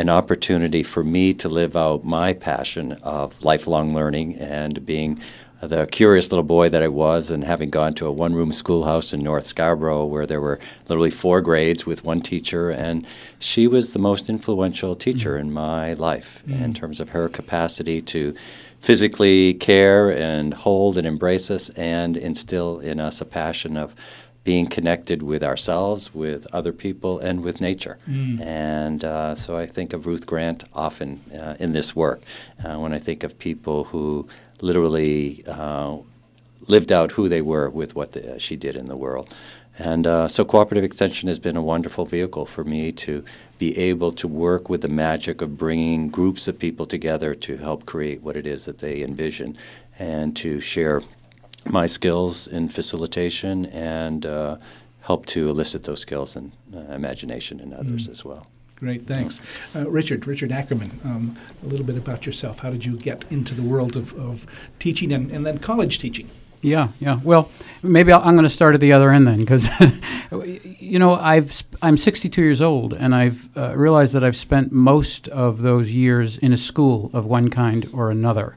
an 0.00 0.08
opportunity 0.08 0.82
for 0.82 1.04
me 1.04 1.34
to 1.34 1.46
live 1.46 1.76
out 1.76 2.02
my 2.04 2.32
passion 2.32 2.92
of 3.02 3.44
lifelong 3.44 3.92
learning 3.92 4.34
and 4.38 4.86
being 4.86 5.20
the 5.60 5.84
curious 5.84 6.32
little 6.32 6.42
boy 6.42 6.70
that 6.70 6.82
I 6.82 6.88
was, 6.88 7.30
and 7.30 7.44
having 7.44 7.68
gone 7.68 7.92
to 7.96 8.06
a 8.06 8.10
one 8.10 8.34
room 8.34 8.50
schoolhouse 8.50 9.12
in 9.12 9.22
North 9.22 9.44
Scarborough 9.44 10.06
where 10.06 10.24
there 10.24 10.40
were 10.40 10.58
literally 10.88 11.10
four 11.10 11.42
grades 11.42 11.84
with 11.84 12.02
one 12.02 12.22
teacher, 12.22 12.70
and 12.70 13.06
she 13.38 13.66
was 13.66 13.92
the 13.92 13.98
most 13.98 14.30
influential 14.30 14.94
teacher 14.94 15.36
mm. 15.36 15.40
in 15.40 15.52
my 15.52 15.92
life 15.92 16.42
mm. 16.46 16.58
in 16.58 16.72
terms 16.72 16.98
of 16.98 17.10
her 17.10 17.28
capacity 17.28 18.00
to 18.00 18.34
physically 18.80 19.52
care 19.52 20.10
and 20.10 20.54
hold 20.54 20.96
and 20.96 21.06
embrace 21.06 21.50
us 21.50 21.68
and 21.70 22.16
instill 22.16 22.80
in 22.80 22.98
us 22.98 23.20
a 23.20 23.26
passion 23.26 23.76
of 23.76 23.94
being 24.42 24.66
connected 24.66 25.22
with 25.22 25.44
ourselves, 25.44 26.14
with 26.14 26.46
other 26.52 26.72
people, 26.72 27.18
and 27.18 27.42
with 27.42 27.60
nature. 27.60 27.98
Mm. 28.08 28.40
And 28.40 29.04
uh, 29.04 29.34
so 29.34 29.56
I 29.56 29.66
think 29.66 29.92
of 29.92 30.06
Ruth 30.06 30.26
Grant 30.26 30.64
often 30.72 31.20
uh, 31.34 31.56
in 31.58 31.72
this 31.72 31.94
work 31.94 32.22
uh, 32.64 32.76
when 32.76 32.92
I 32.92 32.98
think 32.98 33.22
of 33.22 33.38
people 33.38 33.84
who 33.84 34.28
literally 34.62 35.44
uh, 35.46 35.98
lived 36.66 36.90
out 36.90 37.12
who 37.12 37.28
they 37.28 37.42
were 37.42 37.68
with 37.68 37.94
what 37.94 38.12
the, 38.12 38.38
she 38.38 38.56
did 38.56 38.76
in 38.76 38.88
the 38.88 38.96
world. 38.96 39.34
And 39.78 40.06
uh, 40.06 40.28
so 40.28 40.44
Cooperative 40.44 40.84
Extension 40.84 41.28
has 41.28 41.38
been 41.38 41.56
a 41.56 41.62
wonderful 41.62 42.04
vehicle 42.04 42.44
for 42.44 42.64
me 42.64 42.92
to 42.92 43.24
be 43.58 43.76
able 43.78 44.12
to 44.12 44.28
work 44.28 44.68
with 44.68 44.82
the 44.82 44.88
magic 44.88 45.40
of 45.40 45.56
bringing 45.56 46.08
groups 46.08 46.48
of 46.48 46.58
people 46.58 46.84
together 46.84 47.34
to 47.34 47.56
help 47.56 47.86
create 47.86 48.20
what 48.20 48.36
it 48.36 48.46
is 48.46 48.66
that 48.66 48.78
they 48.78 49.02
envision 49.02 49.56
and 49.98 50.36
to 50.36 50.60
share 50.60 51.02
my 51.66 51.86
skills 51.86 52.46
in 52.46 52.68
facilitation 52.68 53.66
and 53.66 54.26
uh, 54.26 54.56
help 55.02 55.26
to 55.26 55.48
elicit 55.48 55.84
those 55.84 56.00
skills 56.00 56.36
and 56.36 56.52
uh, 56.74 56.78
imagination 56.92 57.60
in 57.60 57.72
others 57.72 58.08
mm. 58.08 58.10
as 58.10 58.24
well. 58.24 58.46
Great, 58.76 59.06
thanks. 59.06 59.42
Uh, 59.76 59.88
Richard, 59.90 60.26
Richard 60.26 60.52
Ackerman, 60.52 61.00
um, 61.04 61.36
a 61.62 61.66
little 61.66 61.84
bit 61.84 61.98
about 61.98 62.24
yourself. 62.24 62.60
How 62.60 62.70
did 62.70 62.86
you 62.86 62.96
get 62.96 63.24
into 63.30 63.54
the 63.54 63.62
world 63.62 63.94
of, 63.94 64.14
of 64.14 64.46
teaching 64.78 65.12
and, 65.12 65.30
and 65.30 65.44
then 65.44 65.58
college 65.58 65.98
teaching? 65.98 66.30
Yeah, 66.62 66.88
yeah. 66.98 67.20
Well, 67.22 67.50
maybe 67.82 68.12
i 68.12 68.16
am 68.16 68.34
going 68.34 68.44
to 68.44 68.50
start 68.50 68.74
at 68.74 68.80
the 68.80 68.92
other 68.92 69.10
end 69.10 69.26
then, 69.26 69.38
because 69.38 69.68
you 70.80 70.98
know 70.98 71.14
I've 71.14 71.52
sp- 71.56 71.76
I'm 71.80 71.96
62 71.96 72.42
years 72.42 72.60
old, 72.60 72.92
and 72.92 73.14
I've 73.14 73.48
uh, 73.56 73.74
realized 73.76 74.14
that 74.14 74.24
I've 74.24 74.36
spent 74.36 74.70
most 74.70 75.28
of 75.28 75.62
those 75.62 75.92
years 75.92 76.36
in 76.38 76.52
a 76.52 76.58
school 76.58 77.10
of 77.12 77.24
one 77.24 77.48
kind 77.48 77.88
or 77.92 78.10
another. 78.10 78.56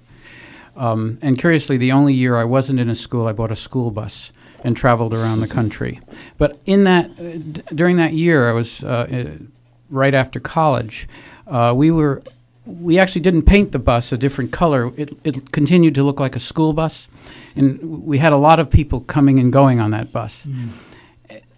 Um, 0.75 1.19
and 1.21 1.37
curiously, 1.37 1.77
the 1.77 1.91
only 1.91 2.13
year 2.13 2.35
I 2.37 2.43
wasn't 2.43 2.79
in 2.79 2.89
a 2.89 2.95
school, 2.95 3.27
I 3.27 3.31
bought 3.31 3.51
a 3.51 3.55
school 3.55 3.91
bus 3.91 4.31
and 4.63 4.75
traveled 4.75 5.13
around 5.13 5.41
the 5.41 5.47
country. 5.47 5.99
But 6.37 6.59
in 6.65 6.83
that, 6.85 7.05
uh, 7.11 7.37
d- 7.37 7.61
during 7.75 7.97
that 7.97 8.13
year, 8.13 8.49
I 8.49 8.53
was 8.53 8.83
uh, 8.83 8.87
uh 8.87 9.43
right 9.89 10.13
after 10.13 10.39
college. 10.39 11.07
Uh, 11.45 11.73
we 11.75 11.91
were 11.91 12.23
we 12.65 12.97
actually 12.97 13.21
didn't 13.21 13.43
paint 13.43 13.71
the 13.71 13.79
bus 13.79 14.11
a 14.11 14.17
different 14.17 14.51
color. 14.51 14.91
It, 14.95 15.17
it 15.23 15.51
continued 15.51 15.95
to 15.95 16.03
look 16.03 16.19
like 16.19 16.35
a 16.35 16.39
school 16.39 16.73
bus, 16.73 17.07
and 17.55 18.03
we 18.05 18.19
had 18.19 18.33
a 18.33 18.37
lot 18.37 18.59
of 18.59 18.69
people 18.69 19.01
coming 19.01 19.39
and 19.39 19.51
going 19.51 19.79
on 19.79 19.91
that 19.91 20.11
bus. 20.11 20.45
Mm. 20.45 20.69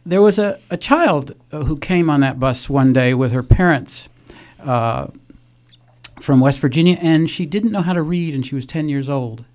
There 0.05 0.21
was 0.21 0.37
a, 0.37 0.59
a 0.69 0.77
child 0.77 1.35
uh, 1.51 1.63
who 1.63 1.77
came 1.77 2.09
on 2.09 2.19
that 2.21 2.39
bus 2.39 2.69
one 2.69 2.93
day 2.93 3.13
with 3.13 3.31
her 3.31 3.43
parents 3.43 4.09
uh, 4.63 5.07
from 6.19 6.39
West 6.39 6.59
Virginia, 6.59 6.97
and 7.01 7.29
she 7.29 7.45
didn't 7.45 7.71
know 7.71 7.81
how 7.81 7.93
to 7.93 8.01
read, 8.01 8.33
and 8.33 8.45
she 8.45 8.55
was 8.55 8.65
10 8.65 8.89
years 8.89 9.09
old. 9.09 9.45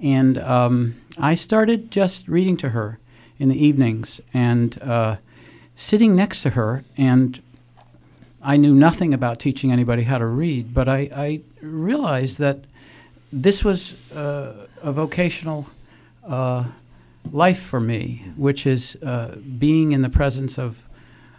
And 0.00 0.38
um, 0.38 0.96
I 1.18 1.34
started 1.34 1.90
just 1.90 2.28
reading 2.28 2.56
to 2.58 2.70
her 2.70 2.98
in 3.38 3.48
the 3.48 3.56
evenings 3.56 4.20
and 4.34 4.80
uh, 4.82 5.16
sitting 5.74 6.14
next 6.14 6.42
to 6.42 6.50
her 6.50 6.84
and 6.96 7.40
I 8.42 8.56
knew 8.56 8.74
nothing 8.74 9.12
about 9.12 9.40
teaching 9.40 9.72
anybody 9.72 10.04
how 10.04 10.18
to 10.18 10.26
read, 10.26 10.72
but 10.72 10.88
I, 10.88 11.10
I 11.12 11.40
realized 11.60 12.38
that 12.38 12.60
this 13.32 13.64
was 13.64 13.96
uh, 14.12 14.68
a 14.80 14.92
vocational 14.92 15.66
uh, 16.24 16.66
life 17.32 17.60
for 17.60 17.80
me, 17.80 18.22
which 18.36 18.64
is 18.64 18.94
uh, 19.02 19.34
being 19.58 19.90
in 19.90 20.02
the 20.02 20.08
presence 20.08 20.58
of 20.58 20.84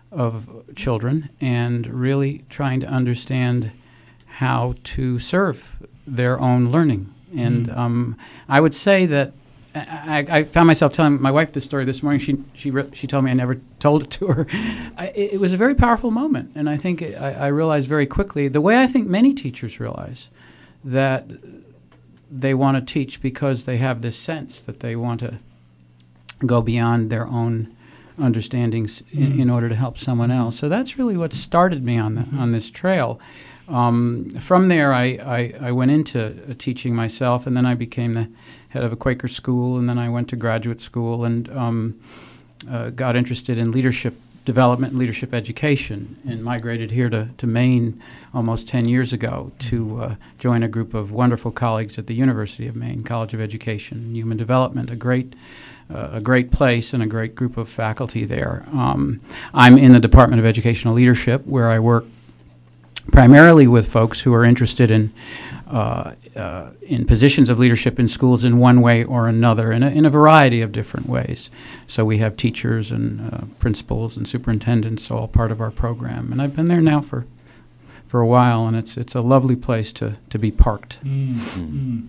of 0.10 0.64
children 0.76 1.30
and 1.42 1.86
really 1.88 2.46
trying 2.50 2.80
to 2.80 2.88
understand 2.88 3.72
how 4.38 4.76
to 4.84 5.18
serve 5.18 5.78
their 6.06 6.40
own 6.40 6.70
learning. 6.70 7.12
And 7.36 7.68
mm. 7.70 7.76
um, 7.76 8.16
I 8.48 8.62
would 8.62 8.76
say 8.76 9.08
that 9.08 9.34
I, 9.74 10.26
I, 10.30 10.44
found 10.44 10.68
myself 10.68 10.94
telling 10.94 11.20
my 11.20 11.32
wife 11.32 11.54
this 11.54 11.66
story 11.66 11.86
this 11.86 12.04
morning. 12.04 12.20
She 12.20 12.38
she 12.54 12.70
re- 12.70 12.90
she 12.94 13.08
told 13.08 13.26
me 13.26 13.32
I 13.32 13.34
never 13.34 13.60
told 13.80 14.04
it 14.04 14.12
to 14.12 14.28
her. 14.28 14.48
I, 14.96 15.08
it, 15.16 15.40
was 15.40 15.54
a 15.54 15.58
very 15.58 15.74
powerful 15.74 16.12
moment, 16.12 16.52
and 16.54 16.70
I 16.70 16.78
think 16.78 17.02
I, 17.02 17.34
I, 17.34 17.48
realized 17.48 17.90
very 17.90 18.06
quickly 18.06 18.48
the 18.48 18.62
way 18.62 18.78
I 18.78 18.86
think 18.86 19.08
many 19.08 19.34
teachers 19.34 19.80
realize 19.80 20.30
that 20.84 21.26
they 22.30 22.54
want 22.54 22.78
to 22.78 22.94
teach 22.94 23.22
because 23.22 23.66
they 23.66 23.78
have 23.78 24.02
this 24.02 24.16
sense 24.16 24.62
that 24.62 24.82
they 24.82 24.96
want 24.96 25.20
to 25.22 25.40
go 26.46 26.62
beyond 26.62 27.10
their 27.10 27.28
own 27.28 27.76
understandings 28.20 29.02
mm. 29.02 29.18
in, 29.18 29.42
in, 29.42 29.50
order 29.50 29.68
to 29.68 29.76
help 29.76 29.98
someone 29.98 30.32
else. 30.32 30.58
So 30.58 30.70
that's 30.70 30.98
really 30.98 31.18
what 31.18 31.34
started 31.34 31.84
me 31.84 31.98
on 31.98 32.14
the, 32.14 32.22
mm-hmm. 32.22 32.40
on 32.40 32.52
this 32.52 32.70
trail. 32.70 33.20
Um, 33.68 34.30
from 34.40 34.70
there, 34.70 34.94
I, 34.94 35.04
I, 35.04 35.54
I, 35.60 35.72
went 35.72 35.92
into 35.92 36.28
uh, 36.28 36.54
teaching 36.58 36.96
myself, 36.96 37.46
and 37.46 37.58
then 37.58 37.66
I 37.66 37.74
became 37.74 38.14
the 38.14 38.30
head 38.70 38.84
of 38.84 38.94
a 38.94 38.96
Quaker 38.96 39.28
school, 39.28 39.78
and 39.78 39.90
then 39.90 39.98
I 39.98 40.08
went 40.08 40.30
to 40.30 40.38
graduate 40.38 40.80
school 40.80 41.26
and 41.26 41.50
um, 41.50 42.00
uh, 42.70 42.92
got 42.92 43.18
interested 43.18 43.58
in 43.58 43.72
leadership 43.72 44.16
development 44.46 44.94
and 44.94 45.00
leadership 45.00 45.34
education, 45.34 46.18
and 46.26 46.42
migrated 46.42 46.92
here 46.92 47.10
to, 47.10 47.28
to 47.38 47.46
Maine 47.46 48.02
almost 48.34 48.70
10 48.70 48.88
years 48.88 49.12
ago 49.12 49.52
to 49.60 50.02
uh, 50.02 50.16
join 50.40 50.64
a 50.64 50.70
group 50.70 50.94
of 50.94 51.12
wonderful 51.12 51.52
colleagues 51.52 51.98
at 51.98 52.08
the 52.08 52.16
University 52.16 52.66
of 52.66 52.76
Maine 52.76 53.04
College 53.04 53.34
of 53.34 53.42
Education 53.42 53.98
and 53.98 54.16
Human 54.16 54.38
Development, 54.38 54.90
a 54.90 54.96
great 54.96 55.36
uh, 55.94 56.10
a 56.14 56.22
great 56.22 56.52
place 56.52 56.94
and 56.94 57.02
a 57.02 57.06
great 57.06 57.34
group 57.34 57.56
of 57.56 57.70
faculty 57.70 58.26
there. 58.26 58.66
Um, 58.74 59.22
I'm 59.54 59.78
in 59.78 59.94
the 59.94 60.02
Department 60.02 60.40
of 60.40 60.46
Educational 60.46 60.94
Leadership, 60.94 61.46
where 61.46 61.70
I 61.70 61.80
work 61.80 62.06
primarily 63.12 63.68
with 63.68 63.92
folks 63.92 64.22
who 64.22 64.34
are 64.34 64.44
interested 64.44 64.92
in 64.92 65.14
uh, 65.70 66.14
uh, 66.36 66.70
in 66.82 67.06
positions 67.06 67.50
of 67.50 67.60
leadership 67.60 68.00
in 68.00 68.08
schools 68.08 68.46
in 68.46 68.58
one 68.58 68.80
way 68.80 69.04
or 69.04 69.28
another, 69.28 69.72
in 69.72 69.84
a, 69.84 69.90
in 69.90 70.06
a 70.06 70.10
variety 70.10 70.62
of 70.62 70.72
different 70.72 71.10
ways. 71.10 71.50
So 71.88 72.06
we 72.06 72.20
have 72.20 72.38
teachers 72.38 72.92
and 72.92 73.34
uh, 73.34 73.42
principals 73.60 74.16
and 74.16 74.26
superintendents 74.28 75.12
all 75.12 75.28
part 75.28 75.52
of 75.52 75.60
our 75.60 75.72
program, 75.72 76.32
and 76.32 76.42
I've 76.42 76.56
been 76.56 76.68
there 76.68 76.80
now 76.80 77.02
for 77.02 77.26
for 78.08 78.22
a 78.22 78.28
while, 78.28 78.66
and 78.66 78.78
it's 78.78 78.96
it's 78.96 79.16
a 79.16 79.22
lovely 79.22 79.56
place 79.56 79.92
to, 79.94 80.16
to 80.30 80.40
be 80.40 80.50
parked. 80.50 81.04
Mm. 81.04 81.34
Mm. 81.34 82.08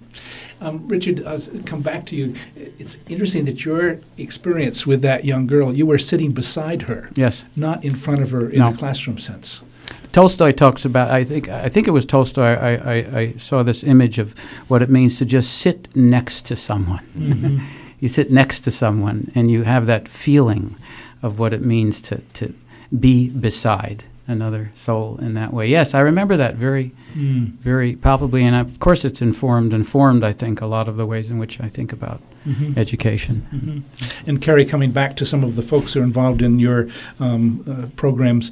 Um, 0.60 0.88
Richard, 0.88 1.26
I'll 1.26 1.40
come 1.64 1.82
back 1.82 2.06
to 2.06 2.16
you. 2.16 2.34
It's 2.54 2.98
interesting 3.08 3.44
that 3.46 3.64
your 3.64 3.98
experience 4.16 4.86
with 4.86 5.02
that 5.02 5.24
young 5.24 5.46
girl, 5.46 5.76
you 5.76 5.86
were 5.86 5.98
sitting 5.98 6.32
beside 6.32 6.82
her, 6.82 7.10
yes, 7.14 7.44
not 7.56 7.84
in 7.84 7.96
front 7.96 8.22
of 8.22 8.30
her 8.30 8.48
in 8.48 8.60
no. 8.60 8.70
a 8.70 8.74
classroom 8.76 9.18
sense. 9.18 9.60
Tolstoy 10.12 10.52
talks 10.52 10.84
about. 10.84 11.10
I 11.10 11.24
think. 11.24 11.48
I 11.48 11.68
think 11.68 11.86
it 11.86 11.92
was 11.92 12.04
Tolstoy. 12.04 12.42
I, 12.42 12.74
I, 12.74 13.18
I 13.18 13.32
saw 13.36 13.62
this 13.62 13.84
image 13.84 14.18
of 14.18 14.38
what 14.68 14.82
it 14.82 14.90
means 14.90 15.18
to 15.18 15.24
just 15.24 15.58
sit 15.58 15.94
next 15.94 16.42
to 16.46 16.56
someone. 16.56 17.06
Mm-hmm. 17.16 17.58
you 18.00 18.08
sit 18.08 18.30
next 18.30 18.60
to 18.60 18.70
someone, 18.70 19.30
and 19.34 19.50
you 19.50 19.64
have 19.64 19.86
that 19.86 20.08
feeling 20.08 20.76
of 21.22 21.38
what 21.38 21.52
it 21.52 21.62
means 21.62 22.00
to 22.02 22.18
to 22.34 22.54
be 22.98 23.28
beside 23.28 24.04
another 24.26 24.70
soul 24.74 25.16
in 25.18 25.34
that 25.34 25.52
way. 25.52 25.66
Yes, 25.66 25.94
I 25.94 26.00
remember 26.00 26.36
that 26.36 26.54
very, 26.54 26.92
mm. 27.14 27.52
very 27.58 27.96
palpably, 27.96 28.44
and 28.44 28.54
of 28.54 28.78
course, 28.78 29.04
it's 29.04 29.22
informed 29.22 29.72
informed. 29.72 30.22
I 30.22 30.32
think 30.32 30.60
a 30.60 30.66
lot 30.66 30.86
of 30.86 30.96
the 30.96 31.06
ways 31.06 31.30
in 31.30 31.38
which 31.38 31.60
I 31.60 31.68
think 31.68 31.92
about 31.92 32.20
mm-hmm. 32.48 32.78
education. 32.78 33.46
Mm-hmm. 33.52 34.28
And 34.28 34.42
Carrie, 34.42 34.64
coming 34.64 34.90
back 34.90 35.16
to 35.16 35.26
some 35.26 35.44
of 35.44 35.54
the 35.54 35.62
folks 35.62 35.92
who 35.92 36.00
are 36.00 36.04
involved 36.04 36.42
in 36.42 36.58
your 36.58 36.88
um, 37.20 37.64
uh, 37.68 37.94
programs, 37.96 38.50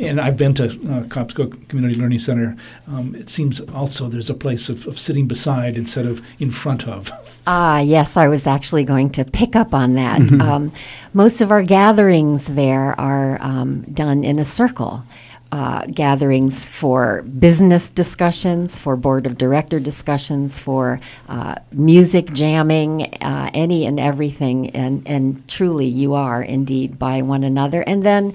and 0.00 0.20
I've 0.20 0.36
been 0.36 0.54
to 0.54 0.64
uh, 0.64 1.02
Cobscook 1.04 1.68
Community 1.68 1.94
Learning 1.94 2.18
Center. 2.18 2.56
Um, 2.86 3.14
it 3.14 3.28
seems 3.28 3.60
also 3.60 4.08
there's 4.08 4.30
a 4.30 4.34
place 4.34 4.68
of, 4.68 4.86
of, 4.86 4.98
sitting 4.98 5.26
beside 5.26 5.76
instead 5.76 6.06
of 6.06 6.22
in 6.38 6.50
front 6.50 6.88
of. 6.88 7.12
Ah, 7.46 7.80
yes, 7.80 8.16
I 8.16 8.28
was 8.28 8.46
actually 8.46 8.84
going 8.84 9.10
to 9.10 9.24
pick 9.24 9.54
up 9.56 9.74
on 9.74 9.94
that. 9.94 10.20
Mm-hmm. 10.20 10.40
Um, 10.40 10.72
most 11.12 11.40
of 11.40 11.50
our 11.50 11.62
gatherings 11.62 12.46
there 12.46 12.98
are 12.98 13.38
um, 13.42 13.82
done 13.92 14.24
in 14.24 14.38
a 14.38 14.44
circle. 14.44 15.04
Uh, 15.52 15.84
gatherings 15.86 16.68
for 16.68 17.22
business 17.22 17.90
discussions, 17.90 18.78
for 18.78 18.94
board 18.94 19.26
of 19.26 19.36
director 19.36 19.80
discussions, 19.80 20.60
for 20.60 21.00
uh, 21.28 21.56
music 21.72 22.26
jamming, 22.32 23.12
uh, 23.20 23.50
any 23.52 23.84
and 23.84 23.98
everything. 23.98 24.70
And, 24.70 25.02
and 25.06 25.48
truly, 25.48 25.86
you 25.86 26.14
are 26.14 26.40
indeed 26.40 27.00
by 27.00 27.22
one 27.22 27.42
another. 27.42 27.82
And 27.82 28.04
then 28.04 28.32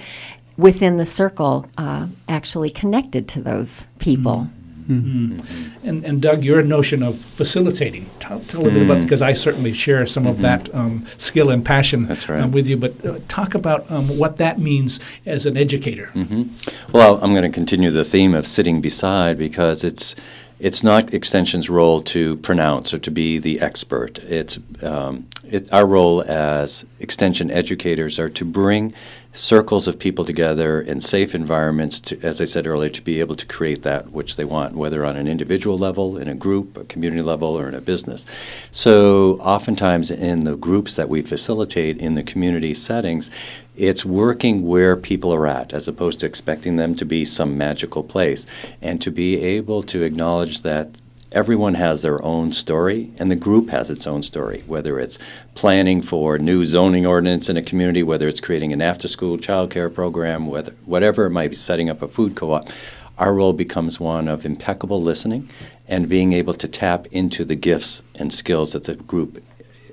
within 0.57 0.97
the 0.97 1.05
circle 1.05 1.65
uh, 1.77 2.07
actually 2.27 2.69
connected 2.69 3.29
to 3.29 3.41
those 3.41 3.87
people. 3.97 4.49
Mm-hmm. 4.49 4.64
Mm-hmm. 4.89 5.87
And, 5.87 6.05
and 6.05 6.21
Doug, 6.21 6.43
your 6.43 6.61
notion 6.61 7.01
of 7.01 7.17
facilitating, 7.17 8.09
tell, 8.19 8.39
tell 8.41 8.61
a 8.61 8.63
little 8.63 8.79
bit 8.79 8.89
about 8.89 9.01
because 9.01 9.21
I 9.21 9.33
certainly 9.33 9.73
share 9.73 10.05
some 10.05 10.23
mm-hmm. 10.23 10.31
of 10.31 10.41
that 10.41 10.73
um, 10.75 11.05
skill 11.17 11.49
and 11.49 11.65
passion 11.65 12.07
right. 12.07 12.29
uh, 12.29 12.47
with 12.47 12.67
you. 12.67 12.77
But 12.77 13.05
uh, 13.05 13.19
talk 13.27 13.55
about 13.55 13.89
um, 13.91 14.17
what 14.17 14.37
that 14.37 14.59
means 14.59 14.99
as 15.25 15.45
an 15.45 15.57
educator. 15.57 16.11
Mm-hmm. 16.13 16.91
Well, 16.91 17.19
I'm 17.23 17.31
going 17.31 17.43
to 17.43 17.49
continue 17.49 17.91
the 17.91 18.05
theme 18.05 18.33
of 18.33 18.45
sitting 18.47 18.81
beside 18.81 19.37
because 19.37 19.83
it's 19.83 20.15
it's 20.57 20.83
not 20.83 21.13
Extension's 21.13 21.69
role 21.69 22.01
to 22.03 22.37
pronounce 22.37 22.93
or 22.93 22.97
to 22.99 23.11
be 23.11 23.39
the 23.39 23.59
expert. 23.59 24.19
It's 24.19 24.57
um, 24.81 25.27
it, 25.43 25.71
our 25.73 25.85
role 25.85 26.23
as 26.23 26.85
Extension 26.99 27.51
educators 27.51 28.19
are 28.19 28.29
to 28.29 28.45
bring 28.45 28.93
circles 29.35 29.87
of 29.87 29.99
people 29.99 30.23
together 30.23 30.79
in 30.79 31.01
safe 31.01 31.35
environments, 31.35 31.99
to, 31.99 32.19
as 32.21 32.39
I 32.39 32.45
said 32.45 32.65
earlier, 32.65 32.89
to 32.89 33.01
be 33.01 33.19
able 33.19 33.35
to 33.35 33.45
create 33.45 33.83
that 33.83 34.11
which 34.11 34.37
they 34.37 34.45
want, 34.45 34.75
whether 34.75 35.05
on 35.05 35.17
an 35.17 35.27
individual 35.27 35.77
level, 35.77 36.17
in 36.17 36.27
a 36.27 36.35
group, 36.35 36.77
a 36.77 36.85
community 36.85 37.21
level, 37.21 37.49
or 37.49 37.67
in 37.67 37.75
a 37.75 37.81
business. 37.81 38.25
So, 38.71 39.37
oftentimes 39.39 40.09
in 40.09 40.39
the 40.39 40.55
groups 40.55 40.95
that 40.95 41.09
we 41.09 41.21
facilitate 41.21 41.97
in 41.97 42.15
the 42.15 42.23
community 42.23 42.73
settings, 42.73 43.29
it's 43.75 44.05
working 44.05 44.65
where 44.65 44.95
people 44.95 45.33
are 45.33 45.47
at 45.47 45.73
as 45.73 45.87
opposed 45.87 46.19
to 46.19 46.25
expecting 46.25 46.77
them 46.77 46.95
to 46.95 47.05
be 47.05 47.25
some 47.25 47.57
magical 47.57 48.03
place 48.03 48.45
and 48.81 49.01
to 49.01 49.11
be 49.11 49.41
able 49.41 49.83
to 49.83 50.03
acknowledge 50.03 50.61
that 50.61 50.95
everyone 51.35 51.73
has 51.73 52.01
their 52.01 52.23
own 52.23 52.49
story, 52.53 53.11
and 53.17 53.29
the 53.29 53.35
group 53.35 53.69
has 53.69 53.89
its 53.89 54.07
own 54.07 54.21
story, 54.21 54.63
whether 54.65 54.97
it's 54.97 55.19
planning 55.53 56.01
for 56.01 56.39
new 56.39 56.65
zoning 56.65 57.05
ordinance 57.05 57.49
in 57.49 57.57
a 57.57 57.61
community, 57.61 58.01
whether 58.01 58.27
it's 58.27 58.39
creating 58.39 58.71
an 58.71 58.81
after 58.81 59.09
school 59.09 59.37
child 59.37 59.69
care 59.69 59.89
program, 59.89 60.47
whether, 60.47 60.71
whatever 60.85 61.25
it 61.25 61.31
might 61.31 61.49
be, 61.49 61.55
setting 61.55 61.89
up 61.89 62.01
a 62.01 62.07
food 62.07 62.35
co 62.35 62.53
op. 62.53 62.69
Our 63.17 63.33
role 63.33 63.53
becomes 63.53 63.99
one 63.99 64.27
of 64.27 64.45
impeccable 64.45 65.01
listening 65.01 65.49
and 65.87 66.09
being 66.09 66.33
able 66.33 66.53
to 66.55 66.67
tap 66.67 67.05
into 67.11 67.45
the 67.45 67.55
gifts 67.55 68.01
and 68.15 68.31
skills 68.31 68.71
that 68.71 68.85
the 68.85 68.95
group 68.95 69.43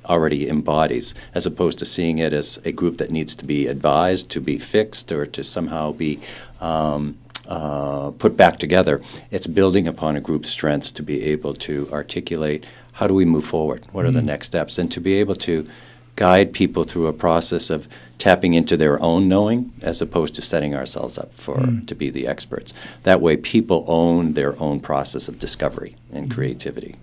already 0.07 0.49
embodies, 0.49 1.15
as 1.35 1.47
opposed 1.47 1.79
to 1.79 1.87
seeing 1.87 2.19
it 2.19 2.33
as 2.33 2.59
a 2.65 2.73
group 2.73 2.99
that 2.99 3.11
needs 3.11 3.37
to 3.37 3.45
be 3.45 3.67
advised, 3.67 4.31
to 4.31 4.41
be 4.41 4.59
fixed, 4.59 5.13
or 5.13 5.27
to 5.27 5.45
somehow 5.45 5.93
be 5.93 6.21
um, 6.61 7.17
uh, 7.53 8.11
put 8.13 8.35
back 8.35 8.59
together, 8.59 9.03
it's 9.31 9.47
building 9.47 9.87
upon 9.87 10.17
a 10.17 10.21
group's 10.21 10.49
strengths 10.49 10.91
to 10.93 11.03
be 11.03 11.23
able 11.25 11.53
to 11.53 11.87
articulate 11.93 12.65
how 12.93 13.07
do 13.07 13.15
we 13.15 13.27
move 13.27 13.45
forward? 13.45 13.87
What 13.93 14.07
are 14.07 14.11
the 14.11 14.21
mm. 14.21 14.33
next 14.33 14.47
steps? 14.47 14.79
And 14.79 14.91
to 14.93 15.01
be 15.01 15.15
able 15.15 15.35
to 15.37 15.69
guide 16.17 16.53
people 16.53 16.85
through 16.85 17.07
a 17.07 17.13
process 17.13 17.69
of 17.69 17.89
tapping 18.19 18.55
into 18.55 18.77
their 18.77 19.01
own 19.03 19.29
knowing 19.29 19.73
as 19.83 20.01
opposed 20.01 20.35
to 20.35 20.43
setting 20.43 20.75
ourselves 20.75 21.19
up 21.19 21.35
for 21.35 21.57
mm. 21.59 21.87
to 21.87 21.95
be 21.95 22.09
the 22.09 22.27
experts. 22.27 22.73
That 23.03 23.21
way 23.21 23.37
people 23.37 23.85
own 23.87 24.33
their 24.33 24.61
own 24.63 24.81
process 24.81 25.29
of 25.29 25.39
discovery 25.39 25.97
and 26.11 26.29
mm. 26.29 26.35
creativity. 26.35 26.97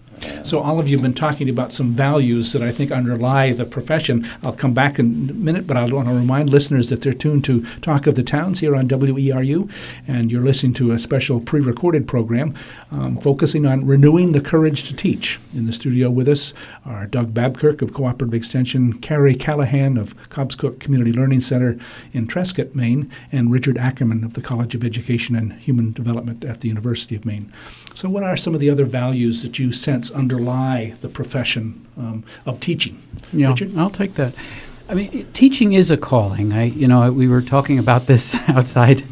So 0.43 0.59
all 0.59 0.79
of 0.79 0.89
you 0.89 0.97
have 0.97 1.03
been 1.03 1.13
talking 1.13 1.49
about 1.49 1.71
some 1.71 1.91
values 1.91 2.53
that 2.53 2.61
I 2.61 2.71
think 2.71 2.91
underlie 2.91 3.51
the 3.51 3.65
profession. 3.65 4.27
I'll 4.43 4.53
come 4.53 4.73
back 4.73 4.99
in 4.99 5.29
a 5.29 5.33
minute, 5.33 5.67
but 5.67 5.77
I 5.77 5.85
want 5.91 6.07
to 6.07 6.13
remind 6.13 6.49
listeners 6.49 6.89
that 6.89 7.01
they're 7.01 7.13
tuned 7.13 7.45
to 7.45 7.63
Talk 7.81 8.07
of 8.07 8.15
the 8.15 8.23
Towns 8.23 8.59
here 8.59 8.75
on 8.75 8.87
WERU, 8.87 9.71
and 10.07 10.31
you're 10.31 10.43
listening 10.43 10.73
to 10.75 10.91
a 10.91 10.99
special 10.99 11.39
pre-recorded 11.39 12.07
program 12.07 12.55
um, 12.91 13.17
focusing 13.17 13.65
on 13.65 13.85
renewing 13.85 14.31
the 14.31 14.41
courage 14.41 14.87
to 14.87 14.95
teach. 14.95 15.39
In 15.53 15.65
the 15.65 15.73
studio 15.73 16.09
with 16.09 16.27
us 16.27 16.53
are 16.85 17.05
Doug 17.05 17.33
Babkirk 17.33 17.81
of 17.81 17.93
Cooperative 17.93 18.33
Extension, 18.33 18.93
Carrie 18.93 19.35
Callahan 19.35 19.97
of 19.97 20.15
Cobscook 20.29 20.79
Community 20.79 21.11
Learning 21.11 21.41
Center 21.41 21.77
in 22.13 22.27
Trescott, 22.27 22.73
Maine, 22.73 23.11
and 23.31 23.51
Richard 23.51 23.77
Ackerman 23.77 24.23
of 24.23 24.33
the 24.33 24.41
College 24.41 24.73
of 24.73 24.83
Education 24.83 25.35
and 25.35 25.53
Human 25.53 25.91
Development 25.91 26.43
at 26.43 26.61
the 26.61 26.67
University 26.67 27.15
of 27.15 27.25
Maine. 27.25 27.51
So, 27.93 28.09
what 28.09 28.23
are 28.23 28.37
some 28.37 28.53
of 28.53 28.61
the 28.61 28.69
other 28.69 28.85
values 28.85 29.43
that 29.43 29.59
you 29.59 29.73
sense 29.73 29.98
underlie 30.11 30.95
the 31.01 31.09
profession 31.09 31.85
um, 31.97 32.23
of 32.45 32.59
teaching? 32.59 33.01
Yeah, 33.33 33.49
Richard? 33.49 33.77
I'll 33.77 33.89
take 33.89 34.15
that. 34.15 34.33
I 34.87 34.95
mean, 34.95 35.27
teaching 35.33 35.73
is 35.73 35.91
a 35.91 35.97
calling. 35.97 36.51
I, 36.51 36.63
you 36.63 36.87
know, 36.87 37.11
we 37.11 37.27
were 37.27 37.41
talking 37.43 37.77
about 37.77 38.07
this 38.07 38.35
outside 38.49 39.03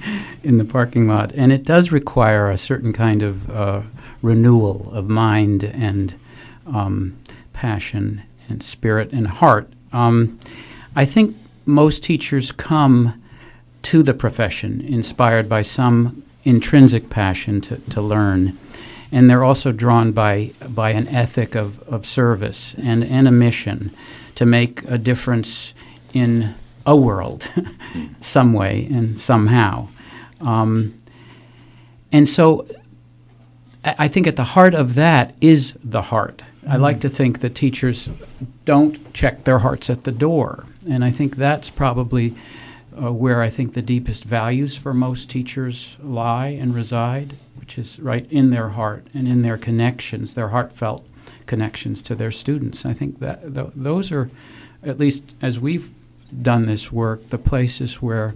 in 0.43 0.57
the 0.57 0.65
parking 0.65 1.07
lot, 1.07 1.31
and 1.33 1.51
it 1.51 1.63
does 1.63 1.91
require 1.91 2.49
a 2.49 2.57
certain 2.57 2.93
kind 2.93 3.21
of 3.21 3.49
uh, 3.49 3.81
renewal 4.21 4.91
of 4.93 5.07
mind 5.07 5.63
and 5.63 6.15
um, 6.65 7.17
passion 7.53 8.23
and 8.49 8.63
spirit 8.63 9.11
and 9.11 9.27
heart. 9.27 9.71
Um, 9.93 10.39
I 10.95 11.05
think 11.05 11.35
most 11.65 12.03
teachers 12.03 12.51
come 12.51 13.21
to 13.83 14.01
the 14.01 14.13
profession 14.13 14.81
inspired 14.81 15.47
by 15.47 15.61
some 15.61 16.23
intrinsic 16.43 17.09
passion 17.09 17.61
to, 17.61 17.77
to 17.89 18.01
learn. 18.01 18.57
And 19.11 19.29
they're 19.29 19.43
also 19.43 19.71
drawn 19.71 20.11
by, 20.11 20.53
by 20.67 20.91
an 20.91 21.07
ethic 21.07 21.55
of, 21.55 21.81
of 21.87 22.05
service 22.05 22.75
and, 22.77 23.03
and 23.03 23.27
a 23.27 23.31
mission 23.31 23.95
to 24.35 24.45
make 24.45 24.83
a 24.83 24.97
difference 24.97 25.73
in 26.13 26.55
a 26.85 26.95
world, 26.95 27.49
some 28.21 28.53
way 28.53 28.87
and 28.91 29.19
somehow. 29.19 29.87
Um, 30.41 30.97
and 32.11 32.27
so 32.27 32.67
I 33.83 33.95
I 33.99 34.07
think 34.07 34.27
at 34.27 34.35
the 34.35 34.43
heart 34.43 34.73
of 34.73 34.95
that 34.95 35.33
is 35.39 35.73
the 35.83 36.01
heart. 36.03 36.43
I 36.67 36.75
like 36.75 36.99
to 37.01 37.09
think 37.09 37.39
that 37.39 37.55
teachers 37.55 38.09
don't 38.65 39.13
check 39.13 39.45
their 39.45 39.59
hearts 39.59 39.89
at 39.89 40.03
the 40.03 40.11
door. 40.11 40.65
And 40.87 41.05
I 41.05 41.11
think 41.11 41.37
that's 41.37 41.69
probably 41.69 42.35
uh, 43.01 43.11
where 43.11 43.41
I 43.41 43.49
think 43.49 43.73
the 43.73 43.81
deepest 43.81 44.23
values 44.23 44.77
for 44.77 44.93
most 44.93 45.29
teachers 45.29 45.97
lie 46.01 46.47
and 46.47 46.73
reside, 46.73 47.35
which 47.55 47.77
is 47.77 47.99
right 47.99 48.29
in 48.31 48.49
their 48.49 48.69
heart 48.69 49.07
and 49.13 49.27
in 49.27 49.41
their 49.41 49.57
connections, 49.57 50.33
their 50.33 50.49
heartfelt 50.49 51.05
connections 51.45 52.01
to 52.03 52.15
their 52.15 52.31
students. 52.31 52.85
I 52.85 52.93
think 52.93 53.19
that 53.19 53.53
th- 53.53 53.71
those 53.75 54.11
are, 54.11 54.29
at 54.83 54.99
least 54.99 55.23
as 55.41 55.59
we've 55.59 55.91
done 56.41 56.65
this 56.65 56.91
work, 56.91 57.29
the 57.29 57.37
places 57.37 58.01
where 58.01 58.35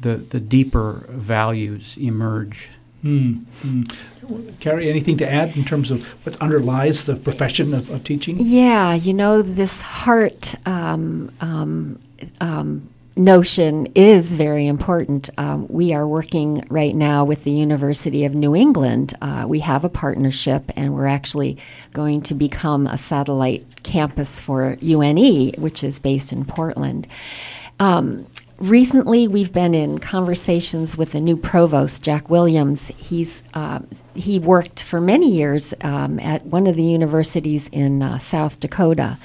the, 0.00 0.16
the 0.16 0.40
deeper 0.40 1.06
values 1.08 1.96
emerge. 1.98 2.68
Mm, 3.02 3.44
mm. 3.60 4.60
Carrie, 4.60 4.88
anything 4.88 5.18
to 5.18 5.30
add 5.30 5.56
in 5.56 5.64
terms 5.64 5.90
of 5.90 6.06
what 6.24 6.36
underlies 6.40 7.04
the 7.04 7.16
profession 7.16 7.74
of, 7.74 7.90
of 7.90 8.02
teaching? 8.02 8.36
Yeah, 8.38 8.94
you 8.94 9.12
know, 9.12 9.42
this 9.42 9.82
heart 9.82 10.54
um, 10.66 11.30
um, 11.40 12.00
um, 12.40 12.88
notion 13.16 13.86
is 13.94 14.34
very 14.34 14.66
important. 14.66 15.30
Um, 15.38 15.66
we 15.68 15.92
are 15.92 16.06
working 16.06 16.64
right 16.68 16.94
now 16.94 17.24
with 17.24 17.44
the 17.44 17.50
University 17.50 18.24
of 18.24 18.34
New 18.34 18.54
England. 18.54 19.14
Uh, 19.20 19.44
we 19.48 19.60
have 19.60 19.84
a 19.84 19.88
partnership, 19.88 20.70
and 20.76 20.94
we're 20.94 21.06
actually 21.06 21.58
going 21.92 22.22
to 22.22 22.34
become 22.34 22.86
a 22.86 22.98
satellite 22.98 23.82
campus 23.82 24.40
for 24.40 24.76
UNE, 24.80 25.52
which 25.58 25.84
is 25.84 25.98
based 25.98 26.32
in 26.32 26.44
Portland. 26.44 27.06
Um, 27.78 28.26
recently, 28.58 29.28
we've 29.28 29.52
been 29.52 29.74
in 29.74 29.98
conversations 29.98 30.96
with 30.96 31.12
the 31.12 31.20
new 31.20 31.36
provost, 31.36 32.02
Jack 32.02 32.30
Williams. 32.30 32.88
He's 32.96 33.42
uh, 33.54 33.80
he 34.14 34.38
worked 34.38 34.82
for 34.82 35.00
many 35.00 35.30
years 35.30 35.74
um, 35.82 36.18
at 36.20 36.46
one 36.46 36.66
of 36.66 36.76
the 36.76 36.84
universities 36.84 37.68
in 37.72 38.02
uh, 38.02 38.18
South 38.18 38.60
Dakota. 38.60 39.18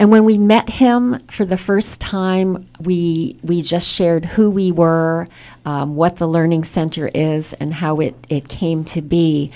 And 0.00 0.10
when 0.10 0.24
we 0.24 0.38
met 0.38 0.70
him 0.70 1.18
for 1.26 1.44
the 1.44 1.58
first 1.58 2.00
time, 2.00 2.66
we 2.80 3.36
we 3.42 3.60
just 3.60 3.86
shared 3.86 4.24
who 4.24 4.50
we 4.50 4.72
were, 4.72 5.28
um, 5.66 5.94
what 5.94 6.16
the 6.16 6.26
Learning 6.26 6.64
Center 6.64 7.10
is, 7.14 7.52
and 7.52 7.74
how 7.74 7.96
it, 8.00 8.14
it 8.30 8.48
came 8.48 8.82
to 8.84 9.02
be. 9.02 9.52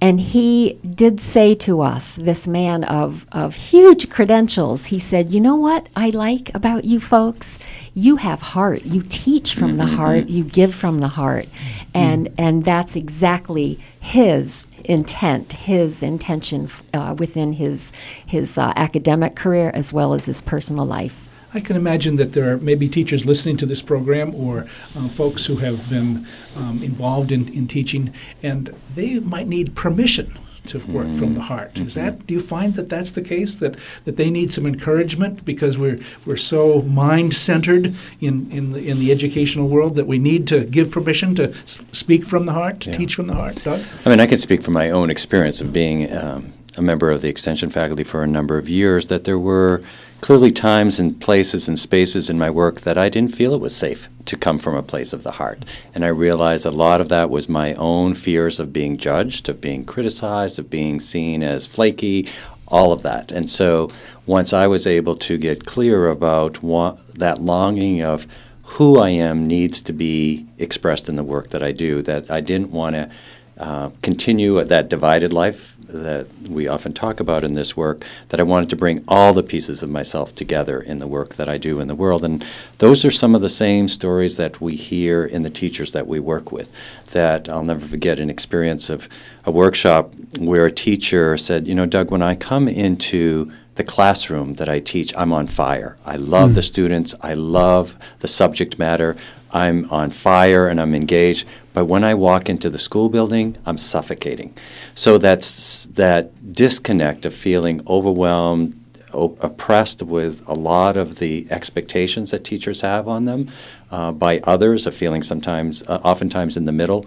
And 0.00 0.20
he 0.20 0.74
did 0.94 1.18
say 1.18 1.54
to 1.56 1.80
us, 1.80 2.16
this 2.16 2.46
man 2.46 2.84
of, 2.84 3.26
of 3.32 3.54
huge 3.54 4.10
credentials, 4.10 4.86
he 4.86 4.98
said, 4.98 5.32
You 5.32 5.40
know 5.40 5.56
what 5.56 5.88
I 5.96 6.10
like 6.10 6.54
about 6.54 6.84
you 6.84 7.00
folks? 7.00 7.58
You 7.94 8.16
have 8.16 8.42
heart. 8.42 8.84
You 8.84 9.02
teach 9.02 9.54
from 9.54 9.76
the 9.76 9.86
heart. 9.86 10.28
You 10.28 10.44
give 10.44 10.74
from 10.74 10.98
the 10.98 11.08
heart. 11.08 11.46
And, 11.94 12.32
and 12.36 12.64
that's 12.64 12.96
exactly 12.96 13.78
his 14.00 14.64
intent, 14.84 15.54
his 15.54 16.02
intention 16.02 16.68
uh, 16.92 17.14
within 17.16 17.54
his, 17.54 17.92
his 18.26 18.58
uh, 18.58 18.72
academic 18.76 19.36
career 19.36 19.70
as 19.72 19.92
well 19.92 20.12
as 20.12 20.26
his 20.26 20.42
personal 20.42 20.84
life. 20.84 21.30
I 21.54 21.60
can 21.60 21.76
imagine 21.76 22.16
that 22.16 22.32
there 22.32 22.52
are 22.52 22.56
maybe 22.58 22.88
teachers 22.88 23.24
listening 23.24 23.56
to 23.58 23.66
this 23.66 23.80
program 23.80 24.34
or 24.34 24.66
uh, 24.96 25.08
folks 25.08 25.46
who 25.46 25.56
have 25.58 25.88
been 25.88 26.26
um, 26.56 26.82
involved 26.82 27.30
in, 27.30 27.48
in 27.54 27.68
teaching, 27.68 28.12
and 28.42 28.74
they 28.94 29.20
might 29.20 29.46
need 29.46 29.76
permission 29.76 30.36
to 30.66 30.78
work 30.78 31.14
from 31.18 31.34
the 31.34 31.42
heart. 31.42 31.78
Is 31.78 31.92
that? 31.94 32.26
Do 32.26 32.32
you 32.32 32.40
find 32.40 32.74
that 32.74 32.88
that's 32.88 33.10
the 33.12 33.20
case? 33.20 33.54
That 33.56 33.76
that 34.06 34.16
they 34.16 34.30
need 34.30 34.50
some 34.50 34.66
encouragement 34.66 35.44
because 35.44 35.76
we're 35.76 35.98
we're 36.24 36.38
so 36.38 36.80
mind 36.82 37.34
centered 37.34 37.94
in 38.20 38.50
in 38.50 38.72
the, 38.72 38.78
in 38.78 38.98
the 38.98 39.12
educational 39.12 39.68
world 39.68 39.94
that 39.96 40.06
we 40.06 40.18
need 40.18 40.48
to 40.48 40.64
give 40.64 40.90
permission 40.90 41.34
to 41.34 41.52
speak 41.66 42.24
from 42.24 42.46
the 42.46 42.52
heart, 42.52 42.80
to 42.80 42.90
Yeah. 42.90 42.96
teach 42.96 43.14
from 43.14 43.26
the 43.26 43.34
heart. 43.34 43.62
Doug. 43.62 43.82
I 44.06 44.08
mean, 44.08 44.20
I 44.20 44.26
can 44.26 44.38
speak 44.38 44.62
from 44.62 44.72
my 44.74 44.88
own 44.90 45.10
experience 45.10 45.60
of 45.60 45.70
being 45.72 46.10
um, 46.16 46.52
a 46.76 46.82
member 46.82 47.10
of 47.10 47.20
the 47.20 47.28
extension 47.28 47.70
faculty 47.70 48.04
for 48.04 48.22
a 48.22 48.28
number 48.28 48.58
of 48.58 48.68
years 48.68 49.06
that 49.06 49.24
there 49.24 49.38
were 49.38 49.82
clearly 50.20 50.50
times 50.50 50.98
and 50.98 51.20
places 51.20 51.68
and 51.68 51.78
spaces 51.78 52.30
in 52.30 52.38
my 52.38 52.50
work 52.50 52.80
that 52.80 52.96
I 52.96 53.08
didn't 53.08 53.34
feel 53.34 53.52
it 53.52 53.60
was 53.60 53.76
safe 53.76 54.08
to 54.24 54.36
come 54.36 54.58
from 54.58 54.74
a 54.74 54.82
place 54.82 55.12
of 55.12 55.22
the 55.22 55.32
heart. 55.32 55.64
And 55.94 56.04
I 56.04 56.08
realized 56.08 56.64
a 56.64 56.70
lot 56.70 57.00
of 57.00 57.10
that 57.10 57.28
was 57.28 57.48
my 57.48 57.74
own 57.74 58.14
fears 58.14 58.58
of 58.58 58.72
being 58.72 58.96
judged, 58.96 59.48
of 59.48 59.60
being 59.60 59.84
criticized, 59.84 60.58
of 60.58 60.70
being 60.70 60.98
seen 60.98 61.42
as 61.42 61.66
flaky, 61.66 62.28
all 62.68 62.92
of 62.92 63.02
that. 63.02 63.30
And 63.32 63.48
so 63.48 63.90
once 64.26 64.52
I 64.52 64.66
was 64.66 64.86
able 64.86 65.14
to 65.16 65.36
get 65.36 65.66
clear 65.66 66.08
about 66.08 66.62
wa- 66.62 66.96
that 67.14 67.42
longing 67.42 68.02
of 68.02 68.26
who 68.62 68.98
I 68.98 69.10
am 69.10 69.46
needs 69.46 69.82
to 69.82 69.92
be 69.92 70.46
expressed 70.58 71.08
in 71.08 71.16
the 71.16 71.22
work 71.22 71.50
that 71.50 71.62
I 71.62 71.72
do, 71.72 72.02
that 72.02 72.30
I 72.30 72.40
didn't 72.40 72.70
want 72.70 72.96
to 72.96 73.10
uh, 73.58 73.90
continue 74.02 74.62
that 74.64 74.88
divided 74.88 75.32
life 75.32 75.76
that 75.86 76.26
we 76.48 76.66
often 76.66 76.92
talk 76.92 77.20
about 77.20 77.44
in 77.44 77.54
this 77.54 77.76
work, 77.76 78.04
that 78.30 78.40
I 78.40 78.42
wanted 78.42 78.68
to 78.70 78.76
bring 78.76 79.04
all 79.06 79.32
the 79.32 79.42
pieces 79.42 79.82
of 79.82 79.90
myself 79.90 80.34
together 80.34 80.80
in 80.80 80.98
the 80.98 81.06
work 81.06 81.36
that 81.36 81.48
I 81.48 81.56
do 81.56 81.78
in 81.78 81.86
the 81.86 81.94
world. 81.94 82.24
And 82.24 82.44
those 82.78 83.04
are 83.04 83.10
some 83.10 83.34
of 83.34 83.42
the 83.42 83.48
same 83.48 83.86
stories 83.88 84.36
that 84.38 84.60
we 84.60 84.74
hear 84.74 85.24
in 85.24 85.42
the 85.42 85.50
teachers 85.50 85.92
that 85.92 86.06
we 86.06 86.18
work 86.18 86.50
with. 86.50 86.68
That 87.12 87.48
I'll 87.48 87.62
never 87.62 87.86
forget 87.86 88.18
an 88.18 88.28
experience 88.28 88.90
of 88.90 89.08
a 89.44 89.52
workshop 89.52 90.12
where 90.38 90.66
a 90.66 90.70
teacher 90.70 91.36
said, 91.36 91.68
You 91.68 91.76
know, 91.76 91.86
Doug, 91.86 92.10
when 92.10 92.22
I 92.22 92.34
come 92.34 92.66
into 92.66 93.52
the 93.76 93.84
classroom 93.84 94.54
that 94.54 94.68
I 94.68 94.80
teach, 94.80 95.12
I'm 95.16 95.32
on 95.32 95.46
fire. 95.46 95.96
I 96.04 96.16
love 96.16 96.54
the 96.54 96.62
students, 96.62 97.14
I 97.20 97.34
love 97.34 97.96
the 98.20 98.28
subject 98.28 98.78
matter. 98.78 99.16
I'm 99.50 99.88
on 99.90 100.10
fire 100.10 100.66
and 100.66 100.80
I'm 100.80 100.96
engaged. 100.96 101.46
But 101.74 101.84
when 101.84 102.04
I 102.04 102.14
walk 102.14 102.48
into 102.48 102.70
the 102.70 102.78
school 102.78 103.10
building, 103.10 103.56
I'm 103.66 103.78
suffocating. 103.78 104.56
So 104.94 105.18
that's 105.18 105.84
that 105.86 106.52
disconnect 106.52 107.26
of 107.26 107.34
feeling 107.34 107.82
overwhelmed, 107.86 108.74
o- 109.12 109.36
oppressed 109.40 110.02
with 110.02 110.42
a 110.48 110.54
lot 110.54 110.96
of 110.96 111.16
the 111.16 111.46
expectations 111.50 112.30
that 112.30 112.44
teachers 112.44 112.80
have 112.80 113.06
on 113.08 113.26
them 113.26 113.50
uh, 113.90 114.12
by 114.12 114.38
others, 114.44 114.86
of 114.86 114.94
feeling 114.94 115.22
sometimes, 115.22 115.82
uh, 115.82 116.00
oftentimes 116.04 116.56
in 116.56 116.64
the 116.64 116.72
middle, 116.72 117.04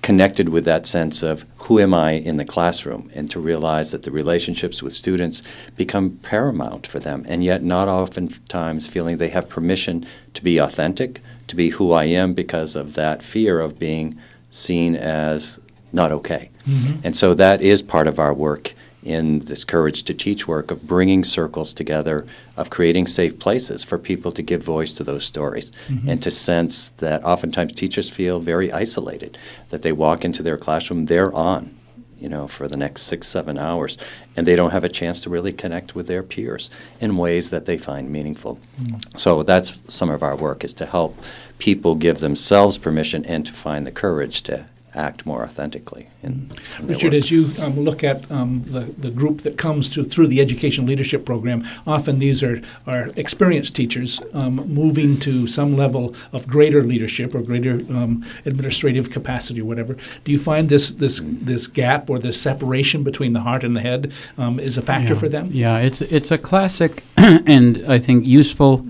connected 0.00 0.50
with 0.50 0.64
that 0.66 0.86
sense 0.86 1.22
of 1.22 1.46
who 1.56 1.80
am 1.80 1.94
I 1.94 2.12
in 2.12 2.36
the 2.36 2.44
classroom, 2.44 3.10
and 3.14 3.28
to 3.30 3.40
realize 3.40 3.90
that 3.90 4.02
the 4.02 4.10
relationships 4.10 4.82
with 4.82 4.92
students 4.92 5.42
become 5.76 6.18
paramount 6.22 6.86
for 6.86 7.00
them, 7.00 7.24
and 7.26 7.42
yet 7.42 7.62
not 7.62 7.88
oftentimes 7.88 8.86
feeling 8.86 9.16
they 9.16 9.30
have 9.30 9.48
permission 9.48 10.06
to 10.34 10.44
be 10.44 10.58
authentic, 10.58 11.20
to 11.48 11.56
be 11.56 11.70
who 11.70 11.92
I 11.92 12.04
am 12.04 12.34
because 12.34 12.76
of 12.76 12.94
that 12.94 13.22
fear 13.22 13.60
of 13.60 13.78
being 13.78 14.18
seen 14.50 14.94
as 14.96 15.60
not 15.92 16.12
okay. 16.12 16.50
And 17.04 17.16
so 17.16 17.34
that 17.34 17.60
is 17.60 17.82
part 17.82 18.06
of 18.06 18.18
our 18.18 18.32
work 18.32 18.74
in 19.02 19.40
this 19.40 19.64
Courage 19.64 20.02
to 20.04 20.14
Teach 20.14 20.48
work 20.48 20.70
of 20.70 20.86
bringing 20.86 21.24
circles 21.24 21.74
together, 21.74 22.26
of 22.56 22.70
creating 22.70 23.06
safe 23.06 23.38
places 23.38 23.84
for 23.84 23.98
people 23.98 24.32
to 24.32 24.42
give 24.42 24.62
voice 24.62 24.94
to 24.94 25.04
those 25.04 25.26
stories, 25.26 25.72
mm-hmm. 25.88 26.08
and 26.08 26.22
to 26.22 26.30
sense 26.30 26.88
that 26.98 27.22
oftentimes 27.22 27.74
teachers 27.74 28.08
feel 28.08 28.40
very 28.40 28.72
isolated, 28.72 29.36
that 29.68 29.82
they 29.82 29.92
walk 29.92 30.24
into 30.24 30.42
their 30.42 30.56
classroom, 30.56 31.06
they're 31.06 31.32
on. 31.34 31.73
You 32.24 32.30
know, 32.30 32.48
for 32.48 32.68
the 32.68 32.76
next 32.78 33.02
six, 33.02 33.28
seven 33.28 33.58
hours, 33.58 33.98
and 34.34 34.46
they 34.46 34.56
don't 34.56 34.70
have 34.70 34.82
a 34.82 34.88
chance 34.88 35.20
to 35.20 35.28
really 35.30 35.52
connect 35.52 35.94
with 35.94 36.06
their 36.06 36.22
peers 36.22 36.70
in 36.98 37.18
ways 37.18 37.50
that 37.50 37.66
they 37.66 37.76
find 37.76 38.08
meaningful. 38.08 38.58
Mm. 38.80 39.20
So 39.20 39.42
that's 39.42 39.74
some 39.88 40.08
of 40.08 40.22
our 40.22 40.34
work 40.34 40.64
is 40.64 40.72
to 40.74 40.86
help 40.86 41.12
people 41.58 41.94
give 41.94 42.20
themselves 42.20 42.78
permission 42.78 43.26
and 43.26 43.44
to 43.44 43.52
find 43.52 43.86
the 43.86 43.92
courage 43.92 44.40
to 44.44 44.64
act 44.94 45.26
more 45.26 45.44
authentically. 45.44 46.08
In, 46.22 46.50
in 46.78 46.86
Richard, 46.86 47.14
as 47.14 47.30
you 47.30 47.50
um, 47.60 47.80
look 47.80 48.04
at 48.04 48.30
um, 48.30 48.62
the, 48.64 48.80
the 48.80 49.10
group 49.10 49.42
that 49.42 49.58
comes 49.58 49.88
to 49.90 50.04
through 50.04 50.28
the 50.28 50.40
education 50.40 50.86
leadership 50.86 51.24
program, 51.24 51.64
often 51.86 52.18
these 52.18 52.42
are, 52.42 52.62
are 52.86 53.10
experienced 53.16 53.74
teachers 53.74 54.20
um, 54.32 54.56
moving 54.56 55.18
to 55.20 55.46
some 55.46 55.76
level 55.76 56.14
of 56.32 56.46
greater 56.46 56.82
leadership 56.82 57.34
or 57.34 57.42
greater 57.42 57.74
um, 57.90 58.24
administrative 58.44 59.10
capacity 59.10 59.60
or 59.60 59.64
whatever. 59.64 59.96
Do 60.24 60.32
you 60.32 60.38
find 60.38 60.68
this 60.68 60.90
this 60.90 61.20
this 61.24 61.66
gap 61.66 62.08
or 62.08 62.18
this 62.18 62.40
separation 62.40 63.02
between 63.02 63.32
the 63.32 63.40
heart 63.40 63.64
and 63.64 63.76
the 63.76 63.80
head 63.80 64.12
um, 64.38 64.60
is 64.60 64.78
a 64.78 64.82
factor 64.82 65.14
yeah. 65.14 65.20
for 65.20 65.28
them? 65.28 65.46
Yeah, 65.50 65.78
it's 65.78 66.00
it's 66.00 66.30
a 66.30 66.38
classic 66.38 67.02
and 67.16 67.84
I 67.88 67.98
think 67.98 68.26
useful 68.26 68.86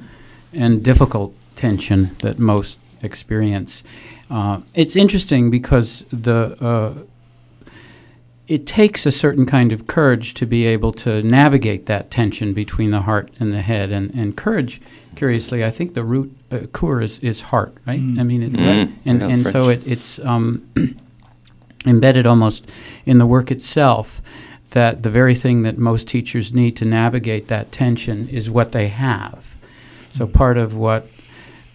and 0.52 0.82
difficult 0.82 1.34
tension 1.56 2.16
that 2.20 2.38
most 2.38 2.78
experience. 3.02 3.84
Uh, 4.30 4.60
it's 4.74 4.96
interesting 4.96 5.50
because 5.50 6.04
the 6.10 6.56
uh, 6.64 6.94
it 8.46 8.66
takes 8.66 9.06
a 9.06 9.12
certain 9.12 9.46
kind 9.46 9.72
of 9.72 9.86
courage 9.86 10.34
to 10.34 10.44
be 10.44 10.66
able 10.66 10.92
to 10.92 11.22
navigate 11.22 11.86
that 11.86 12.10
tension 12.10 12.52
between 12.52 12.90
the 12.90 13.02
heart 13.02 13.30
and 13.40 13.52
the 13.52 13.62
head. 13.62 13.90
And, 13.90 14.10
and 14.14 14.36
courage, 14.36 14.82
curiously, 15.16 15.64
I 15.64 15.70
think 15.70 15.94
the 15.94 16.04
root 16.04 16.36
uh, 16.50 16.58
cœur 16.58 17.02
is, 17.02 17.18
is 17.20 17.40
heart, 17.40 17.74
right? 17.86 18.00
Mm. 18.00 18.20
I 18.20 18.22
mean, 18.22 18.42
it, 18.42 18.52
mm. 18.52 18.92
and, 19.06 19.22
and 19.22 19.46
so 19.46 19.70
it, 19.70 19.86
it's 19.86 20.18
um, 20.18 20.68
embedded 21.86 22.26
almost 22.26 22.68
in 23.06 23.18
the 23.18 23.26
work 23.26 23.50
itself 23.50 24.20
that 24.70 25.02
the 25.02 25.10
very 25.10 25.34
thing 25.34 25.62
that 25.62 25.78
most 25.78 26.06
teachers 26.06 26.52
need 26.52 26.76
to 26.76 26.84
navigate 26.84 27.48
that 27.48 27.72
tension 27.72 28.28
is 28.28 28.50
what 28.50 28.72
they 28.72 28.88
have. 28.88 29.54
So 30.10 30.26
part 30.26 30.58
of 30.58 30.76
what 30.76 31.08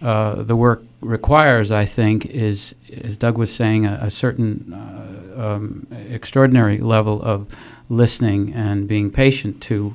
uh, 0.00 0.42
the 0.42 0.54
work 0.54 0.84
requires, 1.00 1.70
I 1.70 1.84
think, 1.84 2.26
is, 2.26 2.74
as 3.02 3.16
Doug 3.16 3.38
was 3.38 3.52
saying, 3.52 3.86
a, 3.86 3.98
a 4.02 4.10
certain 4.10 4.72
uh, 4.72 5.42
um, 5.42 5.86
extraordinary 5.90 6.78
level 6.78 7.22
of 7.22 7.46
listening 7.88 8.52
and 8.52 8.86
being 8.86 9.10
patient 9.10 9.62
to 9.62 9.94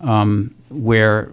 um, 0.00 0.54
where 0.68 1.32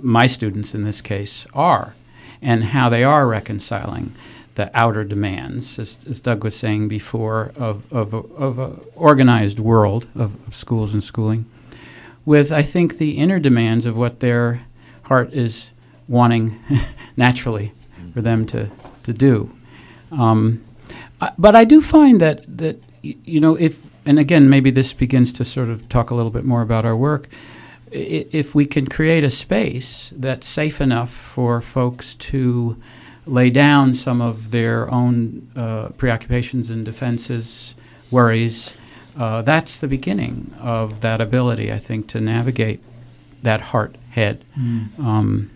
my 0.00 0.26
students, 0.26 0.74
in 0.74 0.84
this 0.84 1.00
case, 1.00 1.46
are 1.52 1.94
and 2.42 2.64
how 2.64 2.88
they 2.88 3.04
are 3.04 3.26
reconciling 3.26 4.14
the 4.54 4.70
outer 4.78 5.04
demands, 5.04 5.78
as, 5.78 5.98
as 6.08 6.20
Doug 6.20 6.44
was 6.44 6.54
saying 6.54 6.88
before, 6.88 7.52
of, 7.56 7.90
of, 7.92 8.12
of 8.12 8.58
an 8.58 8.80
organized 8.94 9.58
world 9.58 10.06
of, 10.14 10.46
of 10.46 10.54
schools 10.54 10.92
and 10.92 11.02
schooling, 11.02 11.46
with, 12.24 12.52
I 12.52 12.62
think, 12.62 12.98
the 12.98 13.12
inner 13.12 13.38
demands 13.38 13.86
of 13.86 13.96
what 13.96 14.20
their 14.20 14.62
heart 15.04 15.32
is 15.32 15.70
wanting 16.08 16.58
naturally 17.16 17.72
for 18.12 18.22
them 18.22 18.44
to, 18.46 18.70
to 19.02 19.12
do. 19.12 19.50
Um, 20.12 20.64
I, 21.20 21.32
but 21.38 21.54
I 21.54 21.64
do 21.64 21.80
find 21.80 22.20
that, 22.20 22.44
that, 22.58 22.82
you 23.02 23.40
know, 23.40 23.56
if, 23.56 23.80
and 24.04 24.18
again, 24.18 24.48
maybe 24.48 24.70
this 24.70 24.92
begins 24.92 25.32
to 25.34 25.44
sort 25.44 25.68
of 25.68 25.88
talk 25.88 26.10
a 26.10 26.14
little 26.14 26.30
bit 26.30 26.44
more 26.44 26.62
about 26.62 26.84
our 26.84 26.96
work. 26.96 27.28
If 27.90 28.54
we 28.54 28.66
can 28.66 28.86
create 28.86 29.24
a 29.24 29.30
space 29.30 30.12
that's 30.16 30.46
safe 30.46 30.80
enough 30.80 31.10
for 31.10 31.60
folks 31.60 32.14
to 32.16 32.76
lay 33.26 33.50
down 33.50 33.94
some 33.94 34.20
of 34.20 34.50
their 34.50 34.90
own 34.90 35.48
uh, 35.56 35.88
preoccupations 35.90 36.70
and 36.70 36.84
defenses, 36.84 37.74
worries, 38.10 38.72
uh, 39.18 39.42
that's 39.42 39.80
the 39.80 39.88
beginning 39.88 40.54
of 40.60 41.00
that 41.00 41.20
ability, 41.20 41.72
I 41.72 41.78
think, 41.78 42.06
to 42.08 42.20
navigate 42.20 42.80
that 43.42 43.60
heart 43.60 43.96
head 44.10 44.44
mm. 44.58 44.98
um, 44.98 45.50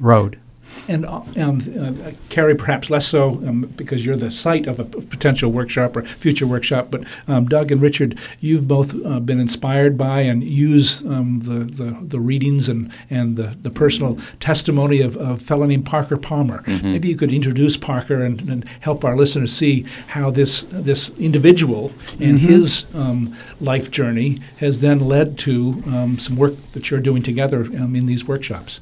road. 0.00 0.38
And 0.88 1.06
uh, 1.06 1.22
um, 1.36 1.60
uh, 1.78 2.12
Carrie, 2.28 2.54
perhaps 2.54 2.90
less 2.90 3.06
so 3.06 3.30
um, 3.46 3.72
because 3.76 4.04
you're 4.04 4.16
the 4.16 4.30
site 4.30 4.66
of 4.66 4.78
a 4.78 4.84
potential 4.84 5.50
workshop 5.50 5.96
or 5.96 6.02
future 6.02 6.46
workshop. 6.46 6.88
But 6.90 7.04
um, 7.26 7.46
Doug 7.46 7.72
and 7.72 7.80
Richard, 7.80 8.18
you've 8.40 8.68
both 8.68 8.94
uh, 9.04 9.20
been 9.20 9.40
inspired 9.40 9.96
by 9.96 10.20
and 10.20 10.44
use 10.44 11.02
um, 11.02 11.40
the, 11.40 11.64
the, 11.64 11.96
the 12.00 12.20
readings 12.20 12.68
and, 12.68 12.92
and 13.08 13.36
the, 13.36 13.56
the 13.62 13.70
personal 13.70 14.18
testimony 14.38 15.00
of, 15.00 15.16
of 15.16 15.30
a 15.40 15.44
fellow 15.44 15.66
named 15.66 15.86
Parker 15.86 16.16
Palmer. 16.16 16.62
Mm-hmm. 16.62 16.92
Maybe 16.92 17.08
you 17.08 17.16
could 17.16 17.32
introduce 17.32 17.76
Parker 17.76 18.22
and, 18.22 18.40
and, 18.48 18.64
help 18.80 19.04
our 19.04 19.16
listeners 19.16 19.52
see 19.52 19.84
how 20.08 20.30
this 20.30 20.64
this 20.70 21.10
individual 21.18 21.92
and 22.20 22.38
mm-hmm. 22.38 22.48
his 22.48 22.86
um, 22.94 23.34
life 23.60 23.90
journey 23.90 24.40
has 24.58 24.80
then 24.80 25.00
led 25.00 25.38
to 25.38 25.82
um, 25.86 26.18
some 26.18 26.36
work 26.36 26.54
that 26.72 26.90
you're 26.90 27.00
doing 27.00 27.22
together 27.22 27.62
in 27.64 28.06
these 28.06 28.26
workshops. 28.26 28.80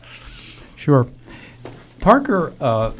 Sure. 0.77 1.09
Parker 2.01 2.53
uh, 2.61 2.93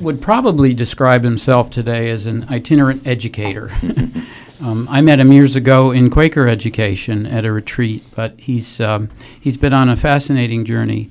would 0.00 0.20
probably 0.20 0.74
describe 0.74 1.24
himself 1.24 1.70
today 1.70 2.10
as 2.10 2.26
an 2.26 2.46
itinerant 2.50 3.06
educator. 3.06 3.70
um, 4.60 4.86
I 4.90 5.00
met 5.00 5.20
him 5.20 5.32
years 5.32 5.56
ago 5.56 5.90
in 5.90 6.10
Quaker 6.10 6.48
education 6.48 7.26
at 7.26 7.44
a 7.44 7.52
retreat, 7.52 8.04
but 8.14 8.38
he's 8.38 8.80
um, 8.80 9.08
he's 9.40 9.56
been 9.56 9.72
on 9.72 9.88
a 9.88 9.96
fascinating 9.96 10.64
journey 10.64 11.10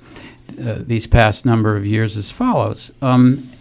uh, 0.64 0.78
these 0.80 1.08
past 1.08 1.46
number 1.46 1.76
of 1.76 1.86
years 1.86 2.16
as 2.16 2.32
follows. 2.32 2.92
Um, 3.02 3.52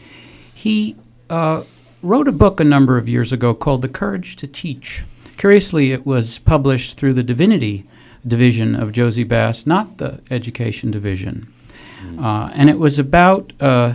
he 0.53 0.97
uh, 1.31 1.65
wrote 2.03 2.29
a 2.29 2.33
book 2.33 2.61
a 2.61 2.65
number 2.65 2.99
of 2.99 3.09
years 3.09 3.33
ago 3.33 3.55
called 3.55 3.83
The 3.83 3.89
Courage 3.89 4.37
to 4.37 4.47
Teach. 4.47 5.05
Curiously, 5.37 5.93
it 5.93 6.07
was 6.07 6.39
published 6.39 6.97
through 6.97 7.15
the 7.15 7.23
Divinity 7.23 7.87
division 8.27 8.75
of 8.75 8.93
Jossey-Bass, 8.93 9.67
not 9.67 9.99
the 9.99 10.21
Education 10.31 10.91
division. 10.91 11.53
Uh, 12.19 12.51
and 12.55 12.69
it 12.69 12.79
was 12.79 12.99
about 12.99 13.53
uh, 13.61 13.95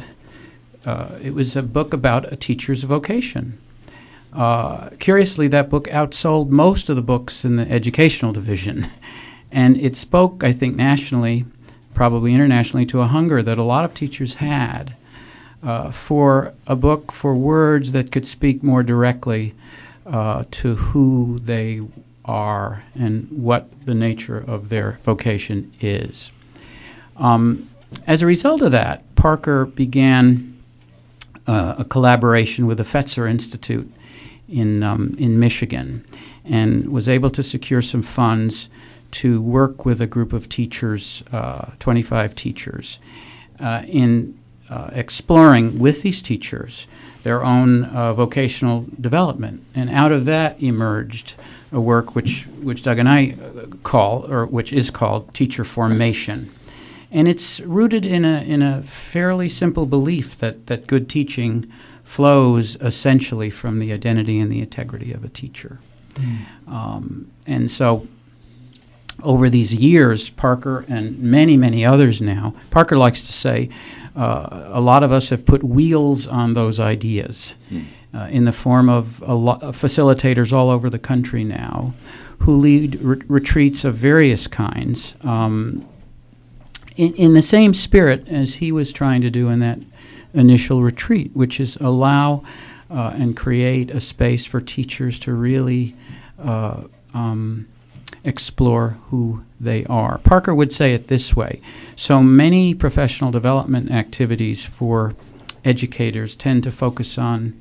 uh, 0.85 1.09
it 1.21 1.33
was 1.33 1.55
a 1.55 1.63
book 1.63 1.93
about 1.93 2.31
a 2.31 2.35
teacher's 2.35 2.83
vocation. 2.83 3.57
Uh, 4.31 4.89
curiously, 4.99 5.47
that 5.47 5.69
book 5.69 5.85
outsold 5.85 6.49
most 6.49 6.89
of 6.89 6.95
the 6.95 7.01
books 7.01 7.43
in 7.43 7.55
the 7.55 7.69
educational 7.69 8.31
division, 8.31 8.87
and 9.51 9.77
it 9.77 9.95
spoke, 9.95 10.43
I 10.43 10.53
think, 10.53 10.75
nationally, 10.75 11.45
probably 11.93 12.33
internationally, 12.33 12.85
to 12.87 13.01
a 13.01 13.07
hunger 13.07 13.41
that 13.41 13.57
a 13.57 13.63
lot 13.63 13.85
of 13.85 13.93
teachers 13.93 14.35
had 14.35 14.95
uh, 15.63 15.91
for 15.91 16.53
a 16.67 16.75
book 16.75 17.11
for 17.11 17.35
words 17.35 17.91
that 17.91 18.11
could 18.11 18.25
speak 18.25 18.63
more 18.63 18.83
directly 18.83 19.53
uh, 20.05 20.43
to 20.51 20.75
who 20.75 21.39
they 21.39 21.81
are 22.25 22.83
and 22.95 23.27
what 23.31 23.85
the 23.85 23.95
nature 23.95 24.37
of 24.37 24.69
their 24.69 24.99
vocation 25.03 25.71
is. 25.81 26.31
Um, 27.17 27.69
as 28.05 28.21
a 28.21 28.25
result 28.25 28.61
of 28.61 28.71
that, 28.71 29.03
Parker 29.15 29.65
began 29.65 30.57
uh, 31.47 31.75
a 31.79 31.85
collaboration 31.85 32.67
with 32.67 32.77
the 32.77 32.83
Fetzer 32.83 33.29
Institute 33.29 33.91
in, 34.47 34.83
um, 34.83 35.15
in 35.19 35.39
Michigan 35.39 36.05
and 36.45 36.91
was 36.91 37.07
able 37.07 37.29
to 37.29 37.43
secure 37.43 37.81
some 37.81 38.01
funds 38.01 38.69
to 39.11 39.41
work 39.41 39.85
with 39.85 40.01
a 40.01 40.07
group 40.07 40.33
of 40.33 40.49
teachers, 40.49 41.23
uh, 41.31 41.71
25 41.79 42.35
teachers, 42.35 42.99
uh, 43.59 43.83
in 43.87 44.37
uh, 44.69 44.89
exploring 44.93 45.79
with 45.79 46.03
these 46.03 46.21
teachers 46.21 46.87
their 47.23 47.43
own 47.43 47.83
uh, 47.85 48.13
vocational 48.13 48.85
development. 48.99 49.63
And 49.75 49.89
out 49.89 50.11
of 50.11 50.25
that 50.25 50.61
emerged 50.61 51.33
a 51.71 51.81
work 51.81 52.15
which, 52.15 52.45
which 52.61 52.83
Doug 52.83 52.97
and 52.97 53.09
I 53.09 53.35
uh, 53.41 53.65
call, 53.83 54.31
or 54.31 54.45
which 54.45 54.71
is 54.71 54.89
called 54.89 55.33
teacher 55.33 55.63
formation. 55.63 56.51
And 57.11 57.27
it's 57.27 57.59
rooted 57.61 58.05
in 58.05 58.23
a, 58.23 58.41
in 58.41 58.61
a 58.61 58.83
fairly 58.83 59.49
simple 59.49 59.85
belief 59.85 60.37
that, 60.39 60.67
that 60.67 60.87
good 60.87 61.09
teaching 61.09 61.71
flows 62.03 62.75
essentially 62.77 63.49
from 63.49 63.79
the 63.79 63.91
identity 63.93 64.39
and 64.39 64.51
the 64.51 64.59
integrity 64.59 65.11
of 65.11 65.23
a 65.23 65.29
teacher. 65.29 65.79
Mm. 66.13 66.37
Um, 66.67 67.31
and 67.47 67.69
so 67.69 68.07
over 69.23 69.49
these 69.49 69.73
years, 69.73 70.29
Parker 70.29 70.85
and 70.87 71.19
many, 71.19 71.57
many 71.57 71.85
others 71.85 72.21
now, 72.21 72.53
Parker 72.71 72.97
likes 72.97 73.21
to 73.21 73.33
say, 73.33 73.69
uh, 74.15 74.69
a 74.71 74.81
lot 74.81 75.03
of 75.03 75.11
us 75.11 75.29
have 75.29 75.45
put 75.45 75.63
wheels 75.63 76.27
on 76.27 76.53
those 76.53 76.79
ideas 76.79 77.53
mm. 77.71 77.85
uh, 78.13 78.27
in 78.31 78.45
the 78.45 78.51
form 78.51 78.89
of 78.89 79.21
lo- 79.21 79.59
facilitators 79.71 80.51
all 80.51 80.69
over 80.69 80.89
the 80.89 80.99
country 80.99 81.43
now 81.43 81.93
who 82.39 82.55
lead 82.55 82.95
re- 83.01 83.21
retreats 83.27 83.83
of 83.83 83.95
various 83.95 84.47
kinds. 84.47 85.15
Um, 85.21 85.87
in, 86.99 87.13
in 87.13 87.33
the 87.33 87.41
same 87.41 87.73
spirit 87.73 88.27
as 88.27 88.55
he 88.55 88.73
was 88.73 88.91
trying 88.91 89.21
to 89.21 89.29
do 89.29 89.47
in 89.47 89.59
that 89.59 89.79
initial 90.33 90.83
retreat, 90.83 91.31
which 91.33 91.57
is 91.57 91.77
allow 91.77 92.43
uh, 92.91 93.13
and 93.15 93.37
create 93.37 93.89
a 93.89 94.01
space 94.01 94.43
for 94.43 94.59
teachers 94.59 95.17
to 95.21 95.33
really 95.33 95.95
uh, 96.37 96.81
um, 97.13 97.69
explore 98.25 98.97
who 99.09 99.43
they 99.61 99.85
are. 99.85 100.17
Parker 100.17 100.53
would 100.53 100.73
say 100.73 100.93
it 100.93 101.07
this 101.07 101.33
way 101.35 101.61
so 101.95 102.21
many 102.21 102.73
professional 102.73 103.31
development 103.31 103.91
activities 103.91 104.65
for 104.65 105.15
educators 105.63 106.35
tend 106.35 106.63
to 106.63 106.71
focus 106.71 107.17
on 107.17 107.59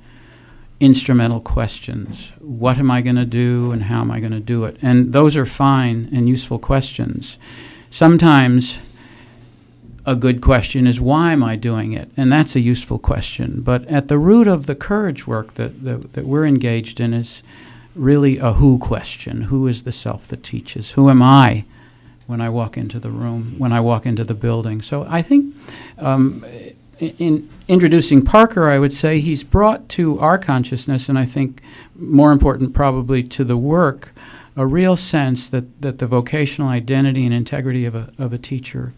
instrumental 0.81 1.40
questions. 1.40 2.33
What 2.40 2.79
am 2.79 2.90
I 2.90 3.03
going 3.03 3.16
to 3.16 3.24
do 3.24 3.70
and 3.70 3.85
how 3.85 4.01
am 4.01 4.11
I 4.11 4.18
going 4.18 4.33
to 4.33 4.40
do 4.40 4.64
it? 4.64 4.79
And 4.83 5.12
those 5.12 5.37
are 5.37 5.46
fine 5.46 6.09
and 6.12 6.29
useful 6.29 6.59
questions. 6.59 7.37
Sometimes 7.90 8.79
a 10.09 10.16
good 10.16 10.40
question 10.40 10.87
is 10.87 10.99
why 10.99 11.33
am 11.33 11.44
I 11.44 11.55
doing 11.55 11.92
it? 11.92 12.11
And 12.16 12.33
that's 12.33 12.57
a 12.57 12.61
useful 12.61 12.99
question. 12.99 13.61
But 13.61 13.87
at 13.88 14.09
the 14.09 14.16
root 14.16 14.49
of 14.49 14.64
the 14.64 14.75
courage 14.75 15.27
work 15.27 15.55
that, 15.55 15.85
that, 15.85 16.14
that 16.14 16.25
we're 16.25 16.47
engaged 16.47 16.99
in 16.99 17.12
is 17.12 17.42
really 17.94 18.38
a 18.38 18.55
who 18.55 18.79
question. 18.79 19.42
Who 19.42 19.66
is 19.66 19.83
the 19.83 19.92
self 19.92 20.27
that 20.29 20.42
teaches? 20.42 20.92
Who 20.92 21.11
am 21.11 21.23
I 21.23 21.66
when 22.27 22.40
I 22.40 22.49
walk 22.49 22.79
into 22.79 22.99
the 22.99 23.11
room, 23.11 23.57
when 23.59 23.71
I 23.71 23.81
walk 23.81 24.07
into 24.07 24.25
the 24.25 24.33
building? 24.33 24.81
So 24.81 25.07
I 25.11 25.21
think 25.21 25.55
um, 25.99 26.42
in 26.99 27.47
introducing 27.68 28.25
Parker, 28.25 28.71
I 28.71 28.79
would 28.79 28.94
say 28.94 29.21
he's 29.21 29.44
brought 29.44 29.90
to 29.90 30.18
our 30.21 30.38
consciousness, 30.38 31.11
and 31.11 31.18
I 31.18 31.27
think 31.27 31.61
more 31.94 32.33
important 32.33 32.73
probably 32.73 33.23
to 33.25 33.44
the 33.44 33.59
work, 33.59 34.14
a 34.57 34.64
real 34.64 34.97
sense 34.97 35.51
that, 35.51 35.83
that 35.83 35.99
the 35.99 36.07
vocational 36.07 36.71
identity 36.71 37.27
and 37.27 37.35
integrity 37.35 37.85
of 37.85 37.94
a, 37.94 38.11
of 38.18 38.33
a 38.33 38.38
teacher 38.38 38.94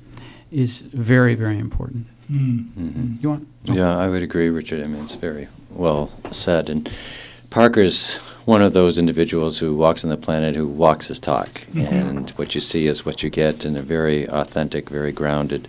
is 0.51 0.81
very, 0.81 1.35
very 1.35 1.59
important. 1.59 2.07
Mm-hmm. 2.31 3.17
You 3.21 3.29
want? 3.29 3.49
Yeah, 3.65 3.97
I 3.97 4.09
would 4.09 4.23
agree, 4.23 4.49
Richard. 4.49 4.83
I 4.83 4.87
mean, 4.87 5.03
it's 5.03 5.15
very 5.15 5.49
well 5.71 6.11
said. 6.31 6.71
And 6.71 6.91
Parker's 7.51 8.17
one 8.45 8.63
of 8.63 8.73
those 8.73 8.99
individuals 8.99 9.59
who 9.59 9.75
walks 9.75 10.05
on 10.05 10.11
the 10.11 10.17
planet 10.17 10.57
who 10.57 10.67
walks 10.67 11.09
his 11.09 11.21
talk. 11.21 11.49
Mm-hmm. 11.49 11.81
And 11.81 12.31
what 12.31 12.55
you 12.55 12.61
see 12.61 12.87
is 12.87 13.05
what 13.05 13.23
you 13.23 13.31
get 13.31 13.65
in 13.65 13.77
a 13.77 13.83
very 13.83 14.29
authentic, 14.29 14.89
very 14.89 15.13
grounded 15.13 15.69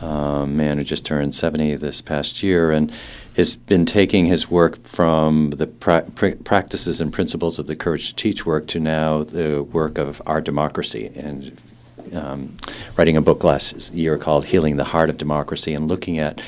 um, 0.00 0.56
man 0.56 0.78
who 0.78 0.84
just 0.84 1.04
turned 1.04 1.34
70 1.34 1.76
this 1.76 2.00
past 2.00 2.42
year. 2.42 2.70
And 2.70 2.92
has 3.36 3.56
been 3.56 3.86
taking 3.86 4.26
his 4.26 4.50
work 4.50 4.82
from 4.84 5.50
the 5.50 5.66
pra- 5.66 6.06
pr- 6.14 6.36
practices 6.44 7.00
and 7.00 7.12
principles 7.12 7.58
of 7.58 7.66
the 7.66 7.76
Courage 7.76 8.08
to 8.08 8.14
Teach 8.14 8.44
work 8.44 8.66
to 8.68 8.80
now 8.80 9.24
the 9.24 9.62
work 9.62 9.98
of 9.98 10.20
our 10.26 10.40
democracy 10.40 11.10
and 11.14 11.56
um, 12.14 12.56
writing 12.96 13.16
a 13.16 13.22
book 13.22 13.44
last 13.44 13.92
year 13.92 14.18
called 14.18 14.46
Healing 14.46 14.76
the 14.76 14.84
Heart 14.84 15.10
of 15.10 15.18
Democracy 15.18 15.74
and 15.74 15.86
looking 15.88 16.18
at 16.18 16.40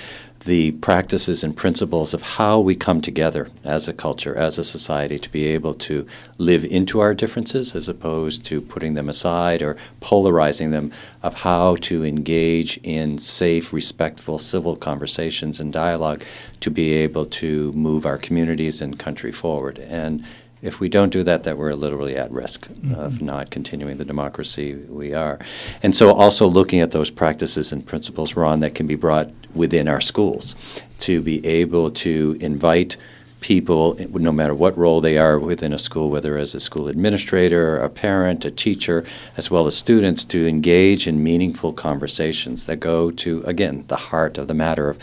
the 0.45 0.73
practices 0.73 1.43
and 1.43 1.57
principles 1.57 2.13
of 2.13 2.23
how 2.23 2.61
we 2.61 2.75
come 2.75 3.01
together 3.01 3.49
as 3.65 3.89
a 3.89 3.95
culture, 3.95 4.37
as 4.37 4.59
a 4.59 4.65
society, 4.65 5.19
to 5.19 5.31
be 5.31 5.47
able 5.47 5.73
to 5.73 6.07
live 6.37 6.65
into 6.65 7.01
our 7.01 7.15
differences 7.15 7.75
as 7.75 7.89
opposed 7.89 8.45
to 8.45 8.61
putting 8.61 8.93
them 8.93 9.09
aside 9.09 9.63
or 9.63 9.77
polarizing 10.01 10.71
them, 10.71 10.93
of 11.23 11.33
how 11.35 11.77
to 11.77 12.05
engage 12.05 12.79
in 12.83 13.17
safe, 13.17 13.73
respectful, 13.73 14.39
civil 14.39 14.77
conversations 14.77 15.61
and 15.61 15.73
dialogue 15.73 16.23
to 16.61 16.71
be 16.71 16.93
able 16.93 17.25
to 17.25 17.73
move 17.73 18.05
our 18.05 18.19
communities 18.19 18.83
and 18.83 18.99
country 18.99 19.33
forward. 19.33 19.79
And 19.79 20.25
if 20.65 20.81
we 20.81 20.89
don't 20.89 21.11
do 21.11 21.23
that, 21.23 21.45
that 21.45 21.59
we're 21.59 21.75
literally 21.75 22.17
at 22.17 22.31
risk 22.33 22.69
mm-hmm. 22.69 22.95
of 22.95 23.21
not 23.21 23.51
continuing 23.51 23.99
the 23.99 24.05
democracy 24.05 24.75
we 24.89 25.13
are. 25.13 25.39
And 25.83 25.95
so, 25.95 26.13
also 26.13 26.49
looking 26.49 26.81
at 26.81 26.91
those 26.91 27.11
practices 27.11 27.71
and 27.71 27.87
principles, 27.87 28.35
Ron, 28.35 28.61
that 28.61 28.75
can 28.75 28.87
be 28.87 28.97
brought 28.97 29.31
within 29.55 29.87
our 29.87 30.01
schools 30.01 30.57
to 31.01 31.21
be 31.21 31.45
able 31.47 31.91
to 31.91 32.37
invite 32.41 32.97
people, 33.41 33.95
no 34.11 34.33
matter 34.33 34.55
what 34.55 34.77
role 34.79 35.03
they 35.03 35.19
are 35.19 35.39
within 35.39 35.75
a 35.75 35.79
school, 35.79 36.09
whether 36.09 36.39
as 36.39 36.55
a 36.55 36.61
school 36.61 36.89
administrator, 36.89 37.77
a 37.77 37.91
parent, 37.91 38.43
a 38.47 38.51
teacher, 38.51 39.05
as 39.37 39.51
well 39.51 39.67
as 39.67 39.77
students, 39.77 40.25
to 40.25 40.49
engage 40.49 41.07
in 41.07 41.23
meaningful 41.23 41.75
conversations 41.75 42.65
that 42.65 42.77
go 42.77 43.11
to, 43.11 43.43
again, 43.43 43.85
the 43.89 43.97
heart 43.97 44.39
of 44.39 44.49
the 44.49 44.55
matter 44.55 44.89
of 44.89 44.99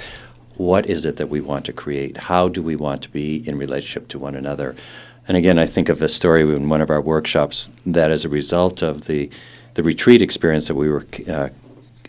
what 0.57 0.87
is 0.87 1.05
it 1.05 1.17
that 1.17 1.29
we 1.29 1.39
want 1.39 1.65
to 1.65 1.73
create? 1.73 2.17
How 2.17 2.49
do 2.49 2.63
we 2.63 2.75
want 2.75 3.03
to 3.03 3.09
be 3.09 3.47
in 3.47 3.59
relationship 3.59 4.07
to 4.09 4.19
one 4.19 4.33
another? 4.33 4.75
And 5.27 5.37
again, 5.37 5.59
I 5.59 5.65
think 5.65 5.89
of 5.89 6.01
a 6.01 6.09
story 6.09 6.41
in 6.41 6.69
one 6.69 6.81
of 6.81 6.89
our 6.89 7.01
workshops 7.01 7.69
that, 7.85 8.11
as 8.11 8.25
a 8.25 8.29
result 8.29 8.81
of 8.81 9.05
the 9.05 9.29
the 9.73 9.83
retreat 9.83 10.21
experience 10.21 10.67
that 10.67 10.75
we 10.75 10.89
were 10.89 11.05
uh, 11.29 11.49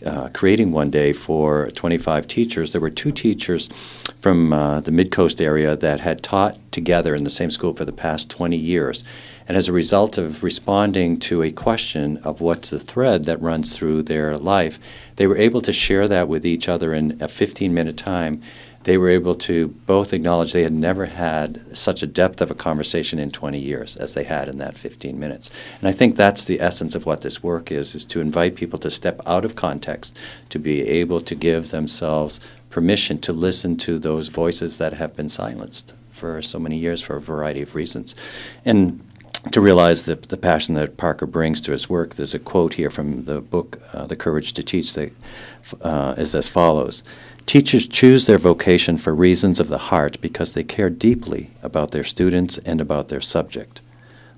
uh, 0.05 0.29
creating 0.33 0.71
one 0.73 0.89
day 0.89 1.13
for 1.13 1.69
25 1.69 2.27
teachers, 2.27 2.73
there 2.73 2.81
were 2.81 2.89
two 2.89 3.11
teachers 3.11 3.69
from 4.19 4.51
uh, 4.51 4.81
the 4.81 4.91
Mid 4.91 5.11
Coast 5.11 5.41
area 5.41 5.75
that 5.77 6.01
had 6.01 6.21
taught 6.21 6.57
together 6.71 7.15
in 7.15 7.23
the 7.23 7.29
same 7.29 7.51
school 7.51 7.73
for 7.73 7.85
the 7.85 7.93
past 7.93 8.29
20 8.29 8.57
years. 8.57 9.03
And 9.47 9.57
as 9.57 9.67
a 9.67 9.73
result 9.73 10.17
of 10.17 10.43
responding 10.43 11.19
to 11.19 11.43
a 11.43 11.51
question 11.51 12.17
of 12.17 12.41
what's 12.41 12.69
the 12.69 12.79
thread 12.79 13.25
that 13.25 13.41
runs 13.41 13.77
through 13.77 14.03
their 14.03 14.37
life, 14.37 14.79
they 15.17 15.27
were 15.27 15.37
able 15.37 15.61
to 15.61 15.73
share 15.73 16.07
that 16.07 16.27
with 16.27 16.45
each 16.45 16.67
other 16.69 16.93
in 16.93 17.21
a 17.21 17.27
15 17.27 17.73
minute 17.73 17.97
time 17.97 18.41
they 18.83 18.97
were 18.97 19.09
able 19.09 19.35
to 19.35 19.69
both 19.85 20.13
acknowledge 20.13 20.51
they 20.51 20.63
had 20.63 20.73
never 20.73 21.05
had 21.05 21.75
such 21.75 22.03
a 22.03 22.07
depth 22.07 22.41
of 22.41 22.51
a 22.51 22.55
conversation 22.55 23.17
in 23.19 23.31
20 23.31 23.59
years 23.59 23.95
as 23.95 24.13
they 24.13 24.23
had 24.23 24.49
in 24.49 24.57
that 24.57 24.77
15 24.77 25.19
minutes. 25.19 25.49
And 25.79 25.87
I 25.87 25.93
think 25.93 26.15
that's 26.15 26.45
the 26.45 26.59
essence 26.59 26.95
of 26.95 27.05
what 27.05 27.21
this 27.21 27.41
work 27.41 27.71
is, 27.71 27.95
is 27.95 28.05
to 28.07 28.21
invite 28.21 28.55
people 28.55 28.79
to 28.79 28.89
step 28.89 29.21
out 29.25 29.45
of 29.45 29.55
context, 29.55 30.17
to 30.49 30.59
be 30.59 30.81
able 30.81 31.21
to 31.21 31.35
give 31.35 31.71
themselves 31.71 32.39
permission 32.69 33.19
to 33.19 33.31
listen 33.31 33.77
to 33.77 33.99
those 33.99 34.27
voices 34.27 34.77
that 34.79 34.93
have 34.93 35.15
been 35.15 35.29
silenced 35.29 35.93
for 36.11 36.41
so 36.41 36.59
many 36.59 36.77
years 36.77 37.01
for 37.01 37.15
a 37.15 37.21
variety 37.21 37.61
of 37.61 37.75
reasons. 37.75 38.15
And 38.65 39.01
to 39.51 39.61
realize 39.61 40.03
the, 40.03 40.15
the 40.15 40.37
passion 40.37 40.75
that 40.75 40.97
Parker 40.97 41.25
brings 41.25 41.59
to 41.61 41.71
his 41.71 41.89
work, 41.89 42.15
there's 42.15 42.33
a 42.33 42.39
quote 42.39 42.75
here 42.75 42.89
from 42.89 43.25
the 43.25 43.41
book, 43.41 43.79
uh, 43.93 44.07
The 44.07 44.15
Courage 44.15 44.53
to 44.53 44.63
Teach, 44.63 44.93
that 44.93 45.11
uh, 45.81 46.15
is 46.17 46.33
as 46.33 46.47
follows 46.47 47.03
Teachers 47.45 47.87
choose 47.87 48.25
their 48.25 48.37
vocation 48.37 48.97
for 48.97 49.13
reasons 49.13 49.59
of 49.59 49.67
the 49.67 49.77
heart 49.77 50.19
because 50.21 50.53
they 50.53 50.63
care 50.63 50.89
deeply 50.89 51.51
about 51.61 51.91
their 51.91 52.03
students 52.03 52.57
and 52.59 52.79
about 52.79 53.09
their 53.09 53.21
subject. 53.21 53.81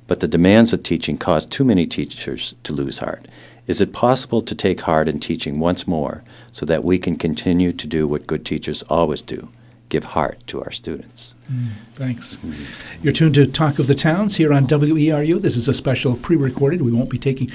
But 0.07 0.19
the 0.19 0.27
demands 0.27 0.73
of 0.73 0.83
teaching 0.83 1.17
cause 1.17 1.45
too 1.45 1.63
many 1.63 1.85
teachers 1.85 2.55
to 2.63 2.73
lose 2.73 2.99
heart. 2.99 3.27
Is 3.67 3.81
it 3.81 3.93
possible 3.93 4.41
to 4.41 4.53
take 4.53 4.81
heart 4.81 5.07
in 5.07 5.19
teaching 5.19 5.59
once 5.59 5.87
more 5.87 6.23
so 6.51 6.65
that 6.65 6.83
we 6.83 6.99
can 6.99 7.15
continue 7.15 7.73
to 7.73 7.87
do 7.87 8.07
what 8.07 8.27
good 8.27 8.45
teachers 8.45 8.83
always 8.83 9.21
do 9.21 9.49
give 9.87 10.03
heart 10.03 10.45
to 10.47 10.61
our 10.61 10.71
students? 10.71 11.35
Mm, 11.51 11.69
thanks. 11.93 12.39
You're 13.03 13.13
tuned 13.13 13.35
to 13.35 13.45
Talk 13.45 13.77
of 13.77 13.85
the 13.85 13.93
Towns 13.93 14.37
here 14.37 14.51
on 14.51 14.65
WERU. 14.65 15.39
This 15.39 15.55
is 15.55 15.67
a 15.67 15.73
special 15.75 16.15
pre 16.15 16.35
recorded. 16.35 16.81
We 16.81 16.91
won't 16.91 17.09
be 17.09 17.19
taking 17.19 17.51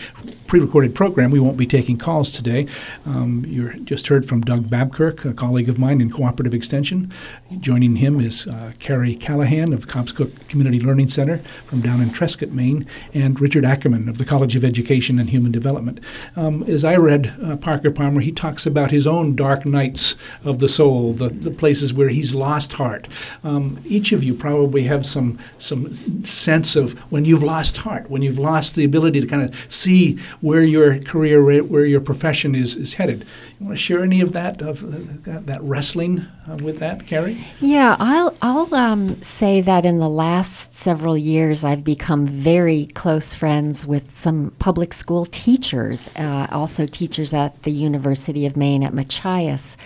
pre-recorded 0.50 0.96
program. 0.96 1.30
We 1.30 1.38
won't 1.38 1.56
be 1.56 1.64
taking 1.64 1.96
calls 1.96 2.32
today. 2.32 2.66
Um, 3.06 3.44
you 3.46 3.72
just 3.84 4.08
heard 4.08 4.26
from 4.26 4.40
Doug 4.40 4.64
Babkirk, 4.64 5.24
a 5.24 5.32
colleague 5.32 5.68
of 5.68 5.78
mine 5.78 6.00
in 6.00 6.10
Cooperative 6.10 6.52
Extension. 6.52 7.12
Joining 7.60 7.94
him 7.96 8.20
is 8.20 8.48
uh, 8.48 8.72
Carrie 8.80 9.14
Callahan 9.14 9.72
of 9.72 9.86
Cobscook 9.86 10.48
Community 10.48 10.80
Learning 10.80 11.08
Center 11.08 11.38
from 11.66 11.80
down 11.80 12.02
in 12.02 12.10
Trescott, 12.10 12.50
Maine, 12.50 12.84
and 13.14 13.40
Richard 13.40 13.64
Ackerman 13.64 14.08
of 14.08 14.18
the 14.18 14.24
College 14.24 14.56
of 14.56 14.64
Education 14.64 15.20
and 15.20 15.30
Human 15.30 15.52
Development. 15.52 16.00
Um, 16.34 16.64
as 16.64 16.82
I 16.82 16.96
read 16.96 17.32
uh, 17.40 17.56
Parker 17.56 17.92
Palmer, 17.92 18.20
he 18.20 18.32
talks 18.32 18.66
about 18.66 18.90
his 18.90 19.06
own 19.06 19.36
dark 19.36 19.64
nights 19.64 20.16
of 20.42 20.58
the 20.58 20.68
soul, 20.68 21.12
the, 21.12 21.28
the 21.28 21.52
places 21.52 21.94
where 21.94 22.08
he's 22.08 22.34
lost 22.34 22.72
heart. 22.72 23.06
Um, 23.44 23.76
each 23.84 24.12
of 24.12 24.22
you 24.22 24.34
probably 24.34 24.84
have 24.84 25.04
some 25.06 25.38
some 25.58 26.24
sense 26.24 26.76
of 26.76 26.92
when 27.10 27.24
you've 27.24 27.42
lost 27.42 27.78
heart, 27.78 28.10
when 28.10 28.22
you've 28.22 28.38
lost 28.38 28.74
the 28.74 28.84
ability 28.84 29.20
to 29.20 29.26
kind 29.26 29.42
of 29.42 29.72
see 29.72 30.18
where 30.40 30.62
your 30.62 30.98
career, 31.00 31.62
where 31.62 31.84
your 31.84 32.00
profession 32.00 32.54
is, 32.54 32.76
is 32.76 32.94
headed. 32.94 33.26
You 33.58 33.66
want 33.66 33.78
to 33.78 33.82
share 33.82 34.02
any 34.02 34.20
of 34.20 34.32
that 34.32 34.62
of 34.62 34.84
uh, 34.84 35.40
that 35.40 35.62
wrestling 35.62 36.26
uh, 36.48 36.56
with 36.62 36.78
that, 36.78 37.06
Carrie? 37.06 37.44
Yeah, 37.60 37.96
I'll 37.98 38.34
I'll 38.42 38.74
um, 38.74 39.20
say 39.22 39.60
that 39.60 39.84
in 39.84 39.98
the 39.98 40.08
last 40.08 40.74
several 40.74 41.16
years, 41.16 41.64
I've 41.64 41.84
become 41.84 42.26
very 42.26 42.86
close 42.94 43.34
friends 43.34 43.86
with 43.86 44.14
some 44.16 44.52
public 44.58 44.92
school 44.92 45.26
teachers, 45.26 46.08
uh, 46.16 46.46
also 46.50 46.86
teachers 46.86 47.34
at 47.34 47.62
the 47.62 47.72
University 47.72 48.46
of 48.46 48.56
Maine 48.56 48.82
at 48.82 48.94
Machias, 48.94 49.76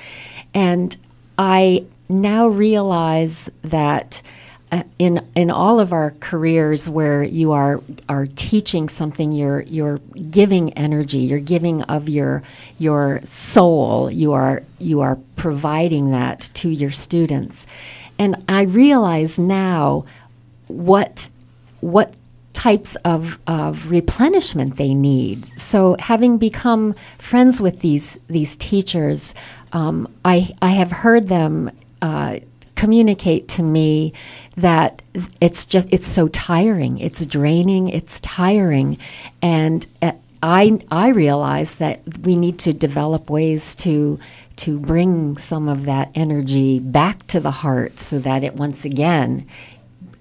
and 0.53 0.97
I 1.39 1.85
now 2.09 2.47
realize 2.47 3.51
that 3.63 4.23
uh, 4.73 4.83
in 4.99 5.25
in 5.35 5.51
all 5.51 5.79
of 5.79 5.93
our 5.93 6.15
careers 6.21 6.89
where 6.89 7.23
you 7.23 7.53
are 7.53 7.81
are 8.09 8.27
teaching 8.27 8.89
something 8.89 9.31
you're 9.31 9.63
you're 9.63 9.99
giving 10.31 10.73
energy 10.73 11.19
you're 11.19 11.39
giving 11.39 11.83
of 11.83 12.09
your 12.09 12.43
your 12.79 13.21
soul 13.23 14.11
you 14.11 14.33
are 14.33 14.63
you 14.79 15.01
are 15.01 15.19
providing 15.37 16.11
that 16.11 16.51
to 16.55 16.69
your 16.69 16.91
students 16.91 17.67
and 18.19 18.43
I 18.49 18.63
realize 18.63 19.39
now 19.39 20.05
what 20.69 21.29
what 21.81 22.15
types 22.53 22.97
of, 23.05 23.39
of 23.47 23.91
replenishment 23.91 24.77
they 24.77 24.95
need. 24.95 25.61
So, 25.61 25.97
having 25.99 26.39
become 26.39 26.95
friends 27.19 27.61
with 27.61 27.81
these 27.81 28.19
these 28.29 28.57
teachers, 28.57 29.35
um, 29.73 30.09
I 30.25 30.55
I 30.63 30.71
have 30.71 30.91
heard 30.91 31.29
them 31.29 31.71
uh, 32.05 32.39
communicate 32.77 33.49
to 33.49 33.63
me 33.63 34.13
that 34.59 35.01
it's 35.41 35.65
just 35.65 35.89
it's 35.91 36.07
so 36.07 36.29
tiring. 36.29 36.99
It's 36.99 37.25
draining. 37.25 37.89
It's 37.89 38.21
tiring, 38.21 38.99
and 39.41 39.87
uh, 40.03 40.13
I 40.43 40.81
I 40.91 41.09
realize 41.09 41.77
that 41.77 42.03
we 42.19 42.37
need 42.37 42.59
to 42.61 42.75
develop 42.75 43.31
ways 43.31 43.75
to 43.77 44.21
to 44.57 44.79
bring 44.79 45.39
some 45.39 45.67
of 45.67 45.87
that 45.87 46.11
energy 46.15 46.79
back 46.79 47.27
to 47.29 47.41
the 47.41 47.51
heart 47.51 47.99
so 47.99 48.19
that 48.19 48.45
it 48.45 48.55
once 48.55 48.85
again 48.85 49.49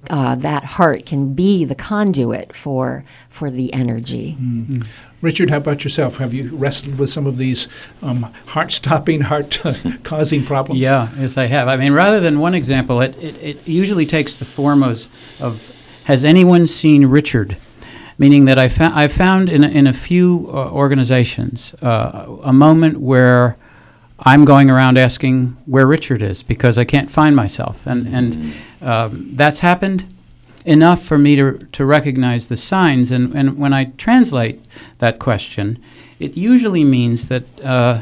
uh, 0.10 0.36
that 0.36 0.64
heart 0.64 1.06
can 1.06 1.34
be 1.34 1.66
the 1.66 1.76
conduit 1.76 2.56
for 2.56 3.04
for 3.30 3.52
the 3.52 3.74
energy. 3.74 4.38
Mm-hmm. 4.40 4.84
Richard, 5.24 5.50
how 5.52 5.58
about 5.58 5.86
yourself? 5.86 6.18
Have 6.18 6.34
you 6.34 6.54
wrestled 6.54 7.00
with 7.00 7.10
some 7.10 7.26
of 7.26 7.38
these 7.38 7.70
um, 8.02 8.24
heart-stopping, 8.48 9.22
heart-causing 9.32 10.46
problems? 10.46 10.82
Yeah, 10.82 11.08
yes, 11.18 11.38
I 11.38 11.46
have. 11.46 11.70
I 11.70 11.78
mean, 11.78 11.94
rather 11.94 12.20
than 12.20 12.40
one 12.40 12.54
example, 12.54 13.00
it, 13.00 13.16
it, 13.16 13.36
it 13.38 13.68
usually 13.68 14.06
takes 14.06 14.36
the 14.36 14.44
form 14.44 14.84
of, 14.84 15.08
of 15.42 16.02
has 16.04 16.26
anyone 16.26 16.68
seen 16.68 17.06
Richard? 17.06 17.56
Meaning 18.18 18.46
that 18.46 18.60
I, 18.60 18.68
fa- 18.68 18.92
I 18.94 19.08
found 19.08 19.50
in 19.50 19.64
a, 19.64 19.68
in 19.70 19.88
a 19.88 19.94
few 19.94 20.50
uh, 20.50 20.70
organizations 20.70 21.74
uh, 21.82 22.26
a 22.44 22.54
moment 22.54 23.00
where 23.00 23.56
I'm 24.20 24.44
going 24.44 24.70
around 24.70 24.98
asking 24.98 25.58
where 25.66 25.88
Richard 25.88 26.22
is 26.22 26.44
because 26.44 26.78
I 26.78 26.84
can't 26.84 27.10
find 27.10 27.34
myself. 27.34 27.88
And, 27.88 28.08
and 28.14 28.34
mm-hmm. 28.34 28.88
um, 28.88 29.34
that's 29.34 29.62
happened 29.62 30.13
enough 30.66 31.04
for 31.04 31.18
me 31.18 31.36
to, 31.36 31.58
to 31.72 31.86
recognize 31.86 32.48
the 32.48 32.58
signs. 32.58 33.12
And, 33.12 33.34
and 33.36 33.58
when 33.58 33.74
I 33.74 33.86
translate 33.98 34.62
that 35.00 35.20
question, 35.20 35.82
it 36.20 36.38
usually 36.38 36.84
means 36.84 37.28
that 37.28 37.44
uh, 37.62 38.02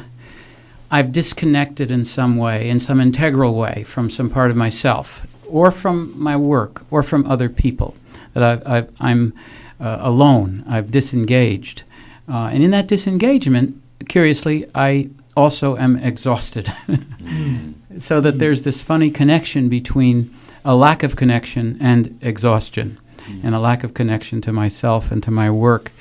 I've 0.89 1.12
disconnected 1.12 1.91
in 1.91 2.06
some 2.06 2.38
way, 2.38 2.69
in 2.69 2.80
some 2.80 3.00
integral 3.00 3.56
way, 3.56 3.84
from 3.84 4.10
some 4.10 4.30
part 4.30 4.52
of 4.52 4.58
myself, 4.58 5.26
or 5.47 5.71
from 5.71 6.13
my 6.21 6.36
work, 6.38 6.84
or 6.91 7.04
from 7.04 7.26
other 7.26 7.50
people. 7.50 7.95
That 8.34 8.65
i 9.00 9.12
am 9.12 9.34
uh, 9.80 9.97
alone, 10.00 10.63
I've 10.67 10.91
disengaged. 10.91 11.84
Uh, 12.30 12.50
and 12.54 12.63
in 12.63 12.71
that 12.71 12.88
disengagement, 12.88 13.82
curiously, 14.08 14.69
I 14.76 15.10
also 15.36 15.78
am 15.78 15.97
exhausted. 15.97 16.65
mm. 16.88 17.74
So 18.00 18.21
that 18.21 18.39
there's 18.39 18.63
this 18.63 18.82
funny 18.82 19.12
connection 19.12 19.67
between 19.67 20.34
a 20.63 20.76
lack 20.76 21.04
of 21.04 21.15
connection 21.15 21.78
and 21.82 22.17
exhaustion, 22.21 23.00
mm. 23.17 23.43
and 23.43 23.56
a 23.56 23.60
lack 23.60 23.84
of 23.84 23.93
connection 23.93 24.41
to 24.41 24.54
myself 24.54 25.12
and 25.12 25.21
to 25.24 25.32
my 25.32 25.50
work. 25.50 25.91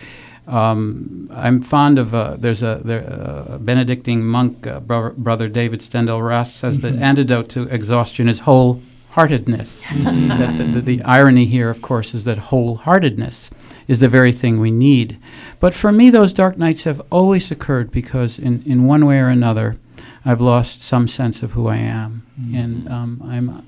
Um, 0.46 1.30
I'm 1.32 1.62
fond 1.62 1.98
of 1.98 2.14
uh, 2.14 2.36
there's 2.36 2.62
a, 2.62 2.80
there, 2.84 3.04
uh, 3.08 3.58
Benedictine 3.58 4.24
monk, 4.24 4.66
uh, 4.66 4.80
bro- 4.80 5.12
brother 5.12 5.48
David 5.48 5.80
Steindl-Rast 5.80 6.56
says 6.56 6.80
mm-hmm. 6.80 6.98
the 6.98 7.04
antidote 7.04 7.48
to 7.50 7.62
exhaustion 7.68 8.28
is 8.28 8.40
wholeheartedness. 8.40 9.82
Mm-hmm. 10.00 10.56
the, 10.56 10.64
the, 10.64 10.80
the, 10.80 11.02
irony 11.04 11.46
here, 11.46 11.70
of 11.70 11.82
course, 11.82 12.14
is 12.14 12.24
that 12.24 12.38
wholeheartedness 12.38 13.50
is 13.86 14.00
the 14.00 14.08
very 14.08 14.32
thing 14.32 14.58
we 14.58 14.70
need. 14.70 15.18
But 15.60 15.74
for 15.74 15.92
me, 15.92 16.10
those 16.10 16.32
dark 16.32 16.56
nights 16.56 16.84
have 16.84 17.00
always 17.10 17.50
occurred 17.50 17.90
because, 17.90 18.38
in, 18.38 18.62
in 18.64 18.86
one 18.86 19.06
way 19.06 19.18
or 19.18 19.28
another, 19.28 19.76
I've 20.24 20.40
lost 20.40 20.80
some 20.80 21.06
sense 21.06 21.42
of 21.42 21.52
who 21.52 21.68
I 21.68 21.76
am, 21.76 22.22
mm-hmm. 22.40 22.56
and 22.56 22.88
um, 22.88 23.22
I'm 23.24 23.66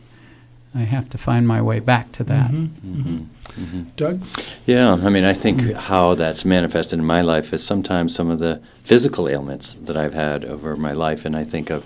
I 0.74 0.80
have 0.80 1.11
to 1.11 1.18
find 1.18 1.46
my 1.46 1.61
way 1.61 1.80
back 1.80 2.12
to 2.12 2.24
that. 2.24 2.50
Mm-hmm. 2.50 3.00
Mm-hmm. 3.00 3.62
Mm-hmm. 3.62 3.82
Doug? 3.96 4.22
Yeah, 4.64 4.94
I 4.94 5.11
mean, 5.11 5.24
I 5.24 5.35
think 5.35 5.74
how 5.74 6.14
that's 6.14 6.44
manifested 6.44 6.98
in 6.98 7.04
my 7.04 7.20
life 7.20 7.52
is 7.52 7.62
sometimes 7.62 8.14
some 8.14 8.30
of 8.30 8.38
the 8.38 8.62
physical 8.82 9.28
ailments 9.28 9.74
that 9.74 9.96
I've 9.96 10.14
had 10.14 10.44
over 10.44 10.76
my 10.76 10.92
life. 10.92 11.26
And 11.26 11.37
I 11.37 11.44
think 11.44 11.68
of 11.68 11.85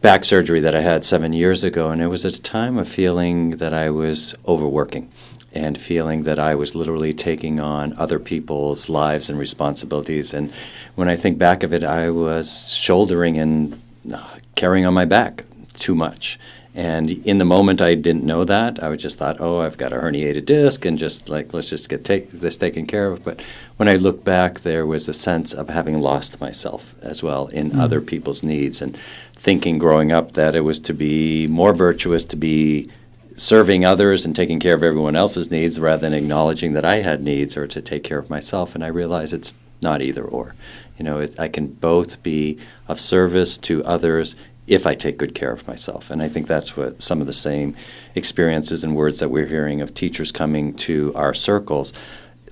back 0.00 0.24
surgery 0.24 0.60
that 0.60 0.74
I 0.74 0.80
had 0.80 1.04
seven 1.04 1.34
years 1.34 1.64
ago, 1.64 1.90
and 1.90 2.00
it 2.00 2.06
was 2.06 2.24
at 2.24 2.34
a 2.34 2.42
time 2.42 2.78
of 2.78 2.88
feeling 2.88 3.50
that 3.52 3.74
I 3.74 3.90
was 3.90 4.34
overworking 4.46 5.10
and 5.52 5.78
feeling 5.78 6.22
that 6.22 6.38
I 6.38 6.54
was 6.54 6.74
literally 6.74 7.12
taking 7.12 7.60
on 7.60 7.92
other 7.98 8.18
people's 8.18 8.88
lives 8.88 9.28
and 9.28 9.38
responsibilities. 9.38 10.32
And 10.32 10.52
when 10.94 11.08
I 11.08 11.16
think 11.16 11.36
back 11.36 11.62
of 11.62 11.74
it, 11.74 11.84
I 11.84 12.10
was 12.10 12.72
shouldering 12.74 13.38
and 13.38 13.80
uh, 14.12 14.38
carrying 14.54 14.86
on 14.86 14.94
my 14.94 15.04
back 15.04 15.44
too 15.74 15.94
much 15.94 16.38
and 16.78 17.10
in 17.26 17.38
the 17.38 17.44
moment, 17.44 17.82
I 17.82 17.96
didn't 17.96 18.22
know 18.22 18.44
that. 18.44 18.80
I 18.80 18.88
was 18.88 19.02
just 19.02 19.18
thought, 19.18 19.40
oh, 19.40 19.62
I've 19.62 19.76
got 19.76 19.92
a 19.92 19.96
herniated 19.96 20.44
disc, 20.44 20.84
and 20.84 20.96
just 20.96 21.28
like 21.28 21.52
let's 21.52 21.68
just 21.68 21.88
get 21.88 22.04
take 22.04 22.30
this 22.30 22.56
taken 22.56 22.86
care 22.86 23.10
of. 23.10 23.24
But 23.24 23.40
when 23.78 23.88
I 23.88 23.96
look 23.96 24.22
back, 24.22 24.60
there 24.60 24.86
was 24.86 25.08
a 25.08 25.12
sense 25.12 25.52
of 25.52 25.68
having 25.68 26.00
lost 26.00 26.40
myself 26.40 26.94
as 27.02 27.20
well 27.20 27.48
in 27.48 27.72
mm. 27.72 27.80
other 27.80 28.00
people's 28.00 28.44
needs, 28.44 28.80
and 28.80 28.96
thinking 29.32 29.78
growing 29.78 30.12
up 30.12 30.34
that 30.34 30.54
it 30.54 30.60
was 30.60 30.78
to 30.80 30.94
be 30.94 31.48
more 31.48 31.74
virtuous 31.74 32.24
to 32.26 32.36
be 32.36 32.88
serving 33.34 33.84
others 33.84 34.24
and 34.24 34.36
taking 34.36 34.60
care 34.60 34.76
of 34.76 34.84
everyone 34.84 35.16
else's 35.16 35.50
needs 35.50 35.80
rather 35.80 36.02
than 36.02 36.14
acknowledging 36.14 36.74
that 36.74 36.84
I 36.84 36.98
had 36.98 37.24
needs 37.24 37.56
or 37.56 37.66
to 37.66 37.82
take 37.82 38.04
care 38.04 38.18
of 38.20 38.30
myself. 38.30 38.76
And 38.76 38.84
I 38.84 38.88
realize 38.88 39.32
it's 39.32 39.56
not 39.82 40.00
either 40.00 40.24
or. 40.24 40.54
You 40.96 41.04
know, 41.04 41.18
it, 41.18 41.40
I 41.40 41.48
can 41.48 41.66
both 41.66 42.22
be 42.22 42.58
of 42.86 43.00
service 43.00 43.58
to 43.58 43.84
others 43.84 44.36
if 44.68 44.86
I 44.86 44.94
take 44.94 45.16
good 45.16 45.34
care 45.34 45.50
of 45.50 45.66
myself. 45.66 46.10
And 46.10 46.22
I 46.22 46.28
think 46.28 46.46
that's 46.46 46.76
what 46.76 47.00
some 47.00 47.20
of 47.20 47.26
the 47.26 47.32
same 47.32 47.74
experiences 48.14 48.84
and 48.84 48.94
words 48.94 49.18
that 49.20 49.30
we're 49.30 49.46
hearing 49.46 49.80
of 49.80 49.94
teachers 49.94 50.30
coming 50.30 50.74
to 50.74 51.12
our 51.14 51.34
circles 51.34 51.92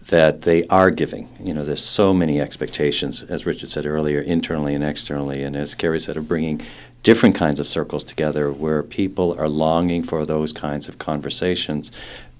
that 0.09 0.42
they 0.42 0.64
are 0.68 0.90
giving. 0.90 1.29
You 1.40 1.52
know, 1.52 1.64
there's 1.64 1.85
so 1.85 2.14
many 2.14 2.40
expectations, 2.40 3.22
as 3.24 3.44
Richard 3.44 3.68
said 3.68 3.87
earlier, 3.87 4.20
internally 4.20 4.74
and 4.74 4.85
externally, 4.85 5.42
and 5.42 5.57
as 5.57 5.74
Carrie 5.74 6.00
said, 6.00 6.16
of 6.16 6.29
bringing 6.29 6.62
different 7.02 7.35
kinds 7.35 7.61
of 7.61 7.66
circles 7.66 8.05
together 8.05 8.50
where 8.50 8.83
people 8.83 9.38
are 9.38 9.48
longing 9.48 10.02
for 10.02 10.24
those 10.24 10.52
kinds 10.52 10.88
of 10.88 10.98
conversations, 10.98 11.92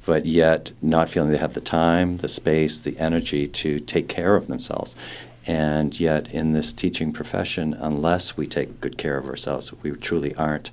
but 0.05 0.27
yet 0.27 0.71
not 0.81 1.09
feeling 1.11 1.31
they 1.31 1.39
have 1.39 1.55
the 1.55 1.61
time, 1.61 2.19
the 2.19 2.29
space, 2.29 2.79
the 2.79 2.99
energy 2.99 3.47
to 3.47 3.81
take 3.81 4.09
care 4.09 4.37
of 4.37 4.47
themselves. 4.47 4.97
And 5.47 5.99
yet, 5.99 6.29
in 6.33 6.53
this 6.53 6.73
teaching 6.73 7.13
profession, 7.13 7.75
unless 7.75 8.37
we 8.37 8.47
take 8.47 8.81
good 8.81 8.99
care 8.99 9.17
of 9.17 9.27
ourselves, 9.27 9.73
we 9.83 9.93
truly 9.93 10.35
aren't 10.35 10.71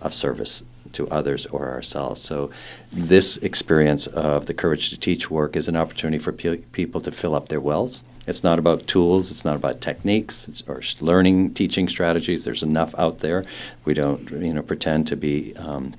of 0.00 0.14
service 0.14 0.62
to 0.92 1.08
others 1.08 1.46
or 1.46 1.70
ourselves. 1.70 2.20
So, 2.22 2.50
this 2.90 3.36
experience 3.38 4.06
of 4.06 4.46
the 4.46 4.54
Courage 4.54 4.90
to 4.90 4.98
Teach 4.98 5.30
work 5.30 5.56
is 5.56 5.68
an 5.68 5.76
opportunity 5.76 6.18
for 6.18 6.32
pe- 6.32 6.58
people 6.58 7.00
to 7.02 7.12
fill 7.12 7.34
up 7.34 7.48
their 7.48 7.60
wells. 7.60 8.02
It's 8.26 8.42
not 8.42 8.58
about 8.58 8.86
tools, 8.86 9.30
it's 9.30 9.44
not 9.44 9.56
about 9.56 9.82
techniques 9.82 10.62
or 10.66 10.80
learning 11.00 11.52
teaching 11.52 11.88
strategies. 11.88 12.44
There's 12.44 12.62
enough 12.62 12.94
out 12.96 13.18
there. 13.18 13.44
We 13.84 13.92
don't 13.92 14.30
you 14.30 14.54
know, 14.54 14.62
pretend 14.62 15.06
to 15.08 15.16
be 15.16 15.54
um, 15.56 15.94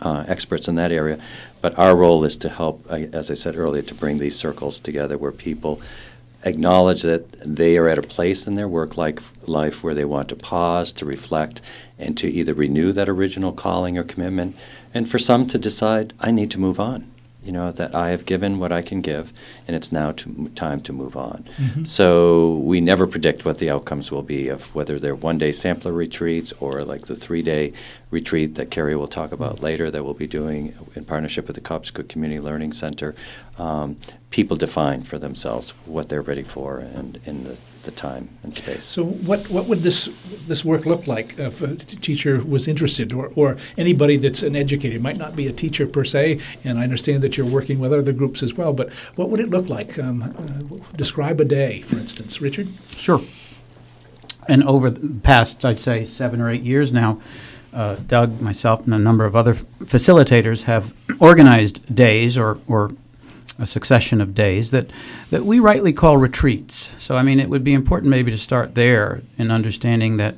uh, 0.00 0.24
experts 0.28 0.68
in 0.68 0.74
that 0.74 0.92
area. 0.92 1.18
But 1.62 1.78
our 1.78 1.96
role 1.96 2.24
is 2.24 2.36
to 2.38 2.48
help, 2.48 2.86
as 2.90 3.30
I 3.30 3.34
said 3.34 3.56
earlier, 3.56 3.82
to 3.82 3.94
bring 3.94 4.18
these 4.18 4.36
circles 4.36 4.80
together 4.80 5.16
where 5.16 5.32
people 5.32 5.80
acknowledge 6.44 7.02
that 7.02 7.30
they 7.40 7.76
are 7.76 7.88
at 7.88 7.98
a 7.98 8.02
place 8.02 8.46
in 8.46 8.54
their 8.54 8.68
work 8.68 8.96
life 8.96 9.84
where 9.84 9.94
they 9.94 10.04
want 10.04 10.28
to 10.28 10.36
pause, 10.36 10.92
to 10.94 11.04
reflect, 11.04 11.60
and 11.98 12.16
to 12.18 12.28
either 12.28 12.54
renew 12.54 12.92
that 12.92 13.08
original 13.08 13.52
calling 13.52 13.98
or 13.98 14.02
commitment, 14.02 14.56
and 14.94 15.08
for 15.08 15.18
some 15.18 15.46
to 15.46 15.58
decide, 15.58 16.12
I 16.20 16.30
need 16.30 16.50
to 16.52 16.60
move 16.60 16.80
on. 16.80 17.11
You 17.42 17.52
know, 17.52 17.72
that 17.72 17.94
I 17.94 18.10
have 18.10 18.24
given 18.24 18.58
what 18.58 18.70
I 18.70 18.82
can 18.82 19.00
give, 19.00 19.32
and 19.66 19.74
it's 19.74 19.90
now 19.90 20.12
to, 20.12 20.48
time 20.54 20.80
to 20.82 20.92
move 20.92 21.16
on. 21.16 21.44
Mm-hmm. 21.56 21.84
So 21.84 22.58
we 22.58 22.80
never 22.80 23.06
predict 23.06 23.44
what 23.44 23.58
the 23.58 23.68
outcomes 23.68 24.12
will 24.12 24.22
be 24.22 24.48
of 24.48 24.72
whether 24.74 24.98
they're 24.98 25.14
one 25.14 25.38
day 25.38 25.50
sampler 25.50 25.92
retreats 25.92 26.52
or 26.60 26.84
like 26.84 27.06
the 27.06 27.16
three 27.16 27.42
day 27.42 27.72
retreat 28.10 28.54
that 28.54 28.70
Carrie 28.70 28.94
will 28.94 29.08
talk 29.08 29.32
about 29.32 29.60
later 29.60 29.90
that 29.90 30.04
we'll 30.04 30.14
be 30.14 30.26
doing 30.26 30.74
in 30.94 31.04
partnership 31.04 31.46
with 31.46 31.56
the 31.56 31.62
Cobscook 31.62 32.08
Community 32.08 32.40
Learning 32.40 32.72
Center. 32.72 33.14
Um, 33.58 33.96
people 34.30 34.56
define 34.56 35.02
for 35.02 35.18
themselves 35.18 35.70
what 35.84 36.08
they're 36.08 36.22
ready 36.22 36.42
for 36.42 36.78
and 36.78 37.20
in 37.24 37.44
the, 37.44 37.56
the 37.82 37.90
time 37.90 38.28
and 38.42 38.54
space. 38.54 38.84
So, 38.84 39.04
what, 39.04 39.50
what 39.50 39.66
would 39.66 39.82
this 39.82 40.08
this 40.46 40.64
work 40.64 40.86
look 40.86 41.06
like 41.06 41.38
if 41.38 41.62
a 41.62 41.76
t- 41.76 41.96
teacher 41.96 42.42
was 42.42 42.68
interested, 42.68 43.12
or, 43.12 43.32
or 43.34 43.56
anybody 43.76 44.16
that's 44.16 44.42
an 44.42 44.56
educator? 44.56 44.96
It 44.96 45.02
might 45.02 45.18
not 45.18 45.36
be 45.36 45.46
a 45.46 45.52
teacher 45.52 45.86
per 45.86 46.04
se, 46.04 46.40
and 46.64 46.78
I 46.78 46.84
understand 46.84 47.22
that 47.22 47.36
you're 47.36 47.46
working 47.46 47.78
with 47.78 47.92
other 47.92 48.12
groups 48.12 48.42
as 48.42 48.54
well. 48.54 48.72
But 48.72 48.92
what 49.16 49.30
would 49.30 49.40
it 49.40 49.50
look 49.50 49.68
like? 49.68 49.98
Um, 49.98 50.22
uh, 50.22 50.96
describe 50.96 51.40
a 51.40 51.44
day, 51.44 51.82
for 51.82 51.96
instance, 51.96 52.40
Richard. 52.40 52.68
Sure. 52.96 53.22
And 54.48 54.64
over 54.64 54.90
the 54.90 55.20
past, 55.20 55.64
I'd 55.64 55.80
say 55.80 56.04
seven 56.04 56.40
or 56.40 56.50
eight 56.50 56.62
years 56.62 56.92
now, 56.92 57.20
uh, 57.72 57.96
Doug, 58.06 58.40
myself, 58.40 58.84
and 58.84 58.92
a 58.92 58.98
number 58.98 59.24
of 59.24 59.34
other 59.34 59.54
facilitators 59.54 60.62
have 60.62 60.92
organized 61.20 61.94
days 61.94 62.36
or, 62.36 62.58
or 62.66 62.92
a 63.58 63.66
succession 63.66 64.20
of 64.20 64.34
days 64.34 64.70
that, 64.70 64.90
that 65.30 65.44
we 65.44 65.60
rightly 65.60 65.92
call 65.92 66.16
retreats. 66.16 66.90
So, 66.98 67.16
I 67.16 67.22
mean, 67.22 67.38
it 67.38 67.48
would 67.48 67.64
be 67.64 67.74
important 67.74 68.10
maybe 68.10 68.30
to 68.30 68.38
start 68.38 68.74
there 68.74 69.22
in 69.38 69.50
understanding 69.50 70.16
that 70.16 70.36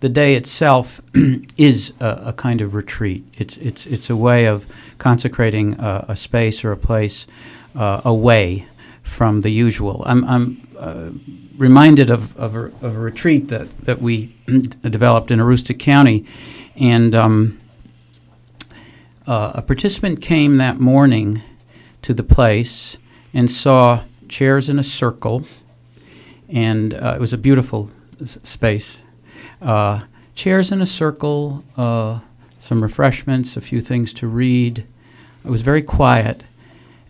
the 0.00 0.08
day 0.08 0.34
itself 0.34 1.00
is 1.56 1.92
a, 2.00 2.22
a, 2.26 2.32
kind 2.32 2.60
of 2.60 2.74
retreat. 2.74 3.24
It's, 3.34 3.56
it's, 3.58 3.86
it's 3.86 4.10
a 4.10 4.16
way 4.16 4.46
of 4.46 4.66
consecrating 4.98 5.74
a, 5.80 6.04
a 6.08 6.16
space 6.16 6.64
or 6.64 6.72
a 6.72 6.76
place 6.76 7.26
uh, 7.74 8.02
away 8.04 8.66
from 9.02 9.40
the 9.40 9.50
usual. 9.50 10.02
I'm, 10.04 10.24
I'm 10.24 10.68
uh, 10.78 11.10
reminded 11.56 12.10
of, 12.10 12.36
of 12.36 12.56
a, 12.56 12.64
of, 12.64 12.96
a, 12.96 12.98
retreat 12.98 13.48
that, 13.48 13.68
that 13.86 14.02
we 14.02 14.34
developed 14.82 15.30
in 15.30 15.38
Aroostook 15.38 15.78
County, 15.78 16.26
and 16.74 17.14
um, 17.14 17.58
uh, 19.26 19.52
a 19.54 19.62
participant 19.62 20.20
came 20.20 20.58
that 20.58 20.78
morning 20.78 21.42
to 22.06 22.14
the 22.14 22.22
place 22.22 22.96
and 23.34 23.50
saw 23.50 24.02
chairs 24.28 24.68
in 24.68 24.78
a 24.78 24.82
circle, 24.82 25.44
and 26.48 26.94
uh, 26.94 27.14
it 27.16 27.20
was 27.20 27.32
a 27.32 27.36
beautiful 27.38 27.90
s- 28.22 28.38
space. 28.44 29.00
Uh, 29.60 30.02
chairs 30.36 30.70
in 30.70 30.80
a 30.80 30.86
circle, 30.86 31.64
uh, 31.76 32.20
some 32.60 32.80
refreshments, 32.80 33.56
a 33.56 33.60
few 33.60 33.80
things 33.80 34.12
to 34.14 34.28
read. 34.28 34.84
It 35.44 35.50
was 35.50 35.62
very 35.62 35.82
quiet, 35.82 36.44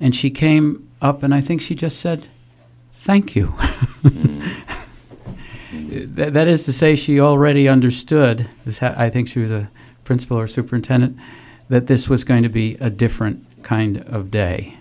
and 0.01 0.17
she 0.17 0.31
came 0.31 0.89
up, 1.03 1.23
and 1.23 1.35
I 1.35 1.43
think 1.43 1.61
she 1.61 1.75
just 1.75 1.99
said, 2.01 2.25
"Thank 2.95 3.37
you." 3.37 3.55
Th- 5.71 6.33
that 6.33 6.49
is 6.49 6.65
to 6.65 6.73
say, 6.73 6.97
she 6.97 7.21
already 7.21 7.69
understood. 7.69 8.49
This 8.65 8.79
ha- 8.79 8.95
I 8.97 9.11
think 9.11 9.29
she 9.29 9.41
was 9.41 9.51
a 9.51 9.69
principal 10.05 10.39
or 10.39 10.49
superintendent 10.49 11.19
that 11.69 11.87
this 11.87 12.09
was 12.09 12.25
going 12.25 12.43
to 12.45 12.49
be 12.49 12.77
a 12.81 12.89
different 12.89 13.45
kind 13.63 13.99
of 14.07 14.31
day. 14.31 14.79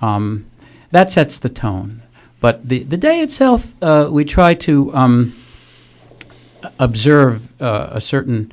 Um, 0.00 0.46
that 0.90 1.10
sets 1.10 1.38
the 1.38 1.48
tone. 1.48 2.02
But 2.40 2.68
the, 2.68 2.82
the 2.84 2.96
day 2.96 3.20
itself, 3.20 3.72
uh, 3.82 4.08
we 4.10 4.24
try 4.24 4.54
to 4.54 4.94
um, 4.94 5.34
observe 6.78 7.60
uh, 7.60 7.88
a 7.90 8.00
certain 8.00 8.52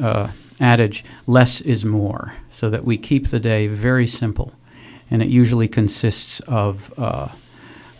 uh, 0.00 0.28
adage 0.60 1.04
less 1.26 1.60
is 1.60 1.84
more, 1.84 2.34
so 2.50 2.70
that 2.70 2.84
we 2.84 2.98
keep 2.98 3.28
the 3.28 3.40
day 3.40 3.66
very 3.66 4.06
simple. 4.06 4.52
And 5.10 5.22
it 5.22 5.28
usually 5.28 5.68
consists 5.68 6.40
of 6.40 6.92
uh, 6.98 7.28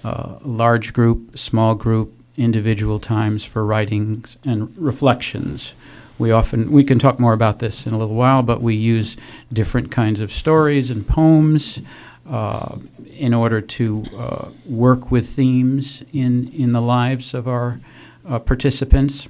uh, 0.04 0.38
large 0.42 0.92
group, 0.92 1.36
small 1.36 1.74
group, 1.74 2.14
individual 2.36 2.98
times 2.98 3.44
for 3.44 3.64
writings 3.64 4.36
and 4.44 4.74
reflections. 4.78 5.74
We 6.18 6.30
often 6.30 6.70
we 6.70 6.84
can 6.84 6.98
talk 6.98 7.18
more 7.18 7.32
about 7.32 7.58
this 7.58 7.86
in 7.86 7.92
a 7.92 7.98
little 7.98 8.14
while, 8.14 8.42
but 8.42 8.62
we 8.62 8.74
use 8.74 9.16
different 9.52 9.90
kinds 9.90 10.20
of 10.20 10.30
stories 10.30 10.90
and 10.90 11.06
poems 11.06 11.80
uh, 12.32 12.78
in 13.18 13.34
order 13.34 13.60
to 13.60 14.04
uh, 14.16 14.48
work 14.64 15.10
with 15.10 15.28
themes 15.28 16.02
in 16.14 16.48
in 16.48 16.72
the 16.72 16.80
lives 16.80 17.34
of 17.34 17.46
our 17.46 17.78
uh, 18.26 18.38
participants. 18.38 19.28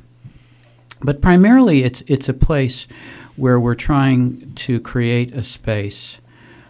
But 1.03 1.21
primarily, 1.21 1.83
it's 1.83 2.03
it's 2.07 2.29
a 2.29 2.35
place 2.35 2.87
where 3.35 3.59
we're 3.59 3.75
trying 3.75 4.53
to 4.55 4.79
create 4.79 5.35
a 5.35 5.43
space 5.43 6.21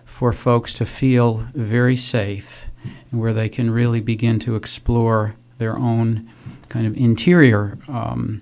for 0.07 0.33
folks 0.33 0.73
to 0.75 0.87
feel 0.87 1.47
very 1.53 1.97
safe 1.97 2.67
and 3.11 3.21
where 3.21 3.35
they 3.35 3.51
can 3.51 3.71
really 3.71 4.01
begin 4.01 4.39
to 4.39 4.57
explore 4.57 5.35
their 5.59 5.77
own 5.77 6.31
kind 6.71 6.87
of 6.87 6.97
interior 6.97 7.77
um, 7.89 8.41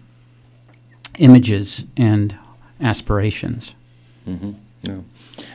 images 1.18 1.82
and 1.96 2.36
aspirations. 2.80 3.74
Mm-hmm. 4.28 4.52
Yeah. 4.82 5.00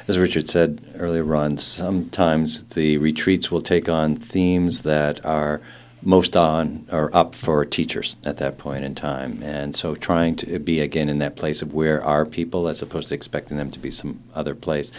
As 0.07 0.19
Richard 0.19 0.47
said 0.47 0.81
earlier 0.99 1.35
on, 1.35 1.57
sometimes 1.57 2.63
the 2.65 2.99
retreats 2.99 3.49
will 3.49 3.61
take 3.61 3.89
on 3.89 4.15
themes 4.15 4.81
that 4.81 5.25
are 5.25 5.61
most 6.03 6.37
on 6.37 6.85
or 6.91 7.15
up 7.15 7.33
for 7.33 7.65
teachers 7.65 8.15
at 8.23 8.37
that 8.37 8.59
point 8.59 8.85
in 8.85 8.93
time. 8.93 9.41
And 9.41 9.75
so 9.75 9.95
trying 9.95 10.35
to 10.37 10.59
be 10.59 10.79
again 10.79 11.09
in 11.09 11.17
that 11.17 11.35
place 11.35 11.63
of 11.63 11.73
where 11.73 12.03
are 12.03 12.23
people 12.23 12.67
as 12.67 12.83
opposed 12.83 13.09
to 13.09 13.15
expecting 13.15 13.57
them 13.57 13.71
to 13.71 13.79
be 13.79 13.89
some 13.89 14.21
other 14.35 14.53
place. 14.53 14.91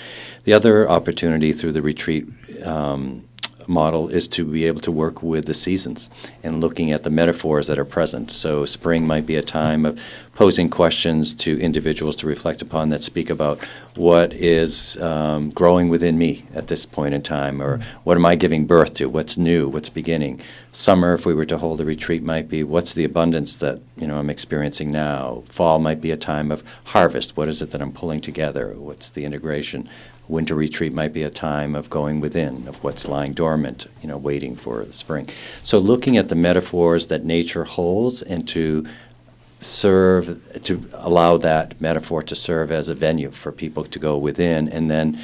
The 0.42 0.52
other 0.52 0.90
opportunity 0.90 1.52
through 1.52 1.72
the 1.72 1.82
retreat 1.82 2.26
um, 2.64 3.24
model 3.68 4.08
is 4.08 4.28
to 4.28 4.44
be 4.44 4.66
able 4.66 4.80
to 4.80 4.92
work 4.92 5.22
with 5.22 5.46
the 5.46 5.54
seasons 5.54 6.10
and 6.42 6.60
looking 6.60 6.92
at 6.92 7.02
the 7.02 7.10
metaphors 7.10 7.66
that 7.68 7.78
are 7.78 7.84
present. 7.84 8.30
So, 8.30 8.64
spring 8.64 9.06
might 9.06 9.26
be 9.26 9.36
a 9.36 9.42
time 9.42 9.86
of 9.86 10.00
posing 10.36 10.68
questions 10.68 11.32
to 11.32 11.58
individuals 11.60 12.14
to 12.14 12.26
reflect 12.26 12.60
upon 12.60 12.90
that 12.90 13.00
speak 13.00 13.30
about 13.30 13.58
what 13.94 14.34
is 14.34 14.98
um, 14.98 15.48
growing 15.48 15.88
within 15.88 16.18
me 16.18 16.44
at 16.54 16.66
this 16.66 16.84
point 16.84 17.14
in 17.14 17.22
time, 17.22 17.62
or 17.62 17.80
what 18.04 18.18
am 18.18 18.26
I 18.26 18.36
giving 18.36 18.66
birth 18.66 18.92
to? 18.94 19.08
What's 19.08 19.38
new? 19.38 19.66
What's 19.66 19.88
beginning? 19.88 20.42
Summer, 20.72 21.14
if 21.14 21.24
we 21.24 21.32
were 21.32 21.46
to 21.46 21.56
hold 21.56 21.80
a 21.80 21.86
retreat, 21.86 22.22
might 22.22 22.50
be 22.50 22.62
what's 22.62 22.92
the 22.92 23.04
abundance 23.04 23.56
that 23.56 23.80
you 23.96 24.06
know 24.06 24.18
I'm 24.18 24.28
experiencing 24.28 24.92
now. 24.92 25.42
Fall 25.48 25.78
might 25.78 26.02
be 26.02 26.10
a 26.10 26.18
time 26.18 26.52
of 26.52 26.62
harvest. 26.84 27.38
What 27.38 27.48
is 27.48 27.62
it 27.62 27.70
that 27.70 27.80
I'm 27.80 27.92
pulling 27.92 28.20
together? 28.20 28.74
What's 28.76 29.08
the 29.08 29.24
integration? 29.24 29.88
winter 30.28 30.54
retreat 30.54 30.92
might 30.92 31.12
be 31.12 31.22
a 31.22 31.30
time 31.30 31.74
of 31.74 31.88
going 31.88 32.20
within, 32.20 32.66
of 32.66 32.82
what's 32.82 33.06
lying 33.06 33.32
dormant, 33.32 33.86
you 34.02 34.08
know, 34.08 34.16
waiting 34.16 34.56
for 34.56 34.84
the 34.84 34.92
spring. 34.92 35.28
So 35.62 35.78
looking 35.78 36.16
at 36.16 36.28
the 36.28 36.34
metaphors 36.34 37.06
that 37.08 37.24
nature 37.24 37.64
holds 37.64 38.22
and 38.22 38.46
to 38.48 38.86
serve, 39.66 40.60
to 40.62 40.88
allow 40.92 41.36
that 41.38 41.80
metaphor 41.80 42.22
to 42.22 42.34
serve 42.34 42.70
as 42.70 42.88
a 42.88 42.94
venue 42.94 43.30
for 43.30 43.52
people 43.52 43.84
to 43.84 43.98
go 43.98 44.16
within 44.16 44.68
and 44.68 44.90
then 44.90 45.20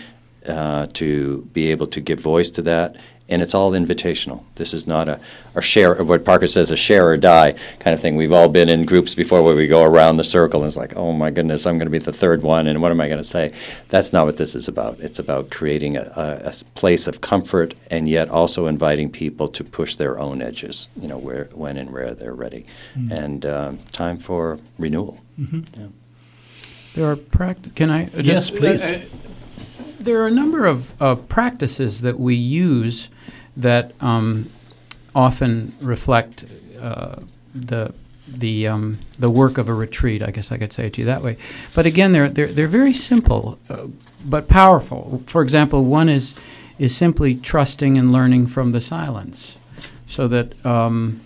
uh, 0.47 0.87
to 0.95 1.43
be 1.53 1.71
able 1.71 1.87
to 1.87 2.01
give 2.01 2.19
voice 2.19 2.51
to 2.51 2.63
that 2.63 2.97
and 3.33 3.43
it's 3.43 3.55
all 3.55 3.73
invitational. 3.73 4.45
This 4.55 4.75
is 4.75 4.87
not 4.87 5.09
a, 5.09 5.19
a 5.55 5.63
share, 5.63 6.03
what 6.05 6.25
Parker 6.25 6.47
says, 6.47 6.71
a 6.71 6.77
share 6.77 7.09
or 7.09 7.17
die 7.17 7.55
kind 7.81 7.95
of 7.95 8.01
thing. 8.01 8.15
We've 8.17 8.33
all 8.33 8.49
been 8.49 8.69
in 8.69 8.85
groups 8.85 9.15
before 9.15 9.43
where 9.43 9.57
we 9.57 9.67
go 9.67 9.83
around 9.83 10.19
the 10.19 10.25
circle 10.25 10.61
and 10.61 10.69
it's 10.69 10.77
like, 10.77 10.95
oh 10.97 11.13
my 11.13 11.31
goodness, 11.31 11.67
I'm 11.67 11.79
going 11.79 11.87
to 11.87 11.91
be 11.91 11.99
the 11.99 12.13
third 12.13 12.43
one, 12.43 12.67
and 12.67 12.83
what 12.83 12.93
am 12.93 13.01
I 13.01 13.09
going 13.09 13.19
to 13.19 13.25
say? 13.25 13.53
That's 13.89 14.13
not 14.13 14.27
what 14.27 14.37
this 14.37 14.55
is 14.55 14.69
about. 14.69 15.01
It's 15.01 15.19
about 15.19 15.51
creating 15.51 15.97
a, 15.97 16.03
a, 16.15 16.51
a 16.51 16.53
place 16.75 17.09
of 17.09 17.21
comfort 17.21 17.75
and 17.91 18.09
yet 18.09 18.29
also 18.29 18.67
inviting 18.67 19.11
people 19.11 19.49
to 19.49 19.65
push 19.65 19.97
their 19.97 20.19
own 20.19 20.43
edges, 20.43 20.89
you 20.97 21.09
know, 21.09 21.19
where, 21.19 21.49
when 21.55 21.77
and 21.77 21.91
where 21.91 22.15
they're 22.15 22.35
ready. 22.35 22.67
Mm-hmm. 22.95 23.13
And 23.13 23.47
um, 23.47 23.79
time 23.93 24.19
for 24.19 24.61
renewal. 24.79 25.21
Mm-hmm. 25.41 25.81
Yeah. 25.81 25.89
There 26.95 27.11
are 27.11 27.17
practice. 27.17 27.73
Can 27.73 27.91
I? 27.91 28.05
Just, 28.07 28.25
yes, 28.25 28.51
please. 28.51 28.85
Uh, 28.85 29.01
there 30.05 30.23
are 30.23 30.27
a 30.27 30.33
number 30.33 30.67
of 30.67 31.01
uh, 31.01 31.15
practices 31.15 32.01
that 32.03 32.19
we 32.19 32.35
use 32.35 33.09
that 33.57 33.93
um, 34.01 34.51
often 35.15 35.75
reflect 35.81 36.45
uh, 36.81 37.17
the 37.55 37.93
the 38.27 38.67
um, 38.67 38.99
the 39.19 39.31
work 39.31 39.59
of 39.59 39.69
a 39.69 39.75
retreat. 39.75 40.23
I 40.23 40.31
guess 40.31 40.51
I 40.53 40.59
could 40.59 40.73
say 40.73 40.87
it 40.87 40.95
to 40.95 41.03
you 41.03 41.05
that 41.07 41.23
way. 41.23 41.37
But 41.75 41.87
again, 41.87 42.13
they're 42.13 42.29
they're 42.29 42.47
they're 42.47 42.69
very 42.69 42.93
simple, 42.93 43.59
uh, 43.69 43.87
but 44.25 44.49
powerful. 44.49 45.23
For 45.27 45.43
example, 45.43 45.85
one 45.85 46.09
is 46.09 46.35
is 46.79 46.97
simply 46.97 47.35
trusting 47.35 47.99
and 47.99 48.13
learning 48.13 48.47
from 48.49 48.73
the 48.73 48.81
silence, 48.81 49.59
so 50.07 50.29
that. 50.29 50.65
Um, 50.65 51.21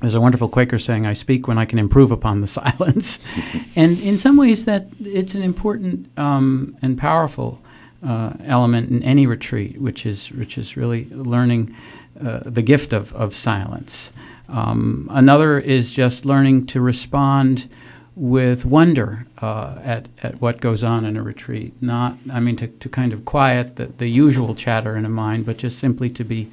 there's 0.00 0.14
a 0.14 0.20
wonderful 0.20 0.48
Quaker 0.48 0.78
saying, 0.78 1.06
"I 1.06 1.12
speak 1.12 1.46
when 1.46 1.58
I 1.58 1.66
can 1.66 1.78
improve 1.78 2.10
upon 2.10 2.40
the 2.40 2.46
silence," 2.60 3.18
and 3.76 4.00
in 4.00 4.16
some 4.16 4.38
ways, 4.38 4.64
that 4.64 4.86
it's 4.98 5.34
an 5.34 5.42
important 5.42 6.08
um, 6.18 6.74
and 6.80 6.96
powerful 6.96 7.60
uh, 8.06 8.32
element 8.44 8.90
in 8.90 9.02
any 9.02 9.26
retreat, 9.26 9.80
which 9.80 10.06
is 10.06 10.30
which 10.32 10.56
is 10.56 10.76
really 10.76 11.06
learning 11.10 11.74
uh, 12.20 12.40
the 12.44 12.62
gift 12.62 12.92
of 12.92 13.12
of 13.14 13.34
silence. 13.34 14.12
Um, 14.48 15.08
another 15.10 15.58
is 15.58 15.92
just 15.92 16.24
learning 16.24 16.66
to 16.66 16.80
respond 16.80 17.68
with 18.16 18.64
wonder 18.64 19.26
uh, 19.40 19.78
at 19.82 20.08
at 20.22 20.40
what 20.40 20.60
goes 20.60 20.82
on 20.82 21.04
in 21.04 21.16
a 21.16 21.22
retreat. 21.22 21.72
Not, 21.80 22.16
I 22.32 22.40
mean, 22.40 22.56
to, 22.56 22.66
to 22.66 22.88
kind 22.88 23.12
of 23.12 23.24
quiet 23.24 23.76
the, 23.76 23.86
the 23.86 24.08
usual 24.08 24.54
chatter 24.54 24.96
in 24.96 25.04
a 25.04 25.08
mind, 25.08 25.46
but 25.46 25.58
just 25.58 25.78
simply 25.78 26.10
to 26.10 26.24
be 26.24 26.50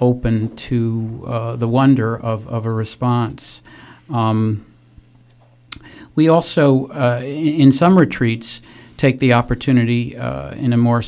open 0.00 0.54
to 0.56 1.24
uh, 1.26 1.56
the 1.56 1.68
wonder 1.68 2.16
of, 2.16 2.46
of 2.48 2.66
a 2.66 2.70
response. 2.70 3.62
Um, 4.10 4.66
we 6.14 6.28
also, 6.28 6.86
uh, 6.88 7.20
in, 7.22 7.60
in, 7.60 7.72
some 7.72 7.98
retreats, 7.98 8.60
take 8.96 9.18
the 9.18 9.32
opportunity 9.32 10.16
uh, 10.16 10.52
in 10.52 10.72
a 10.72 10.76
more 10.76 11.02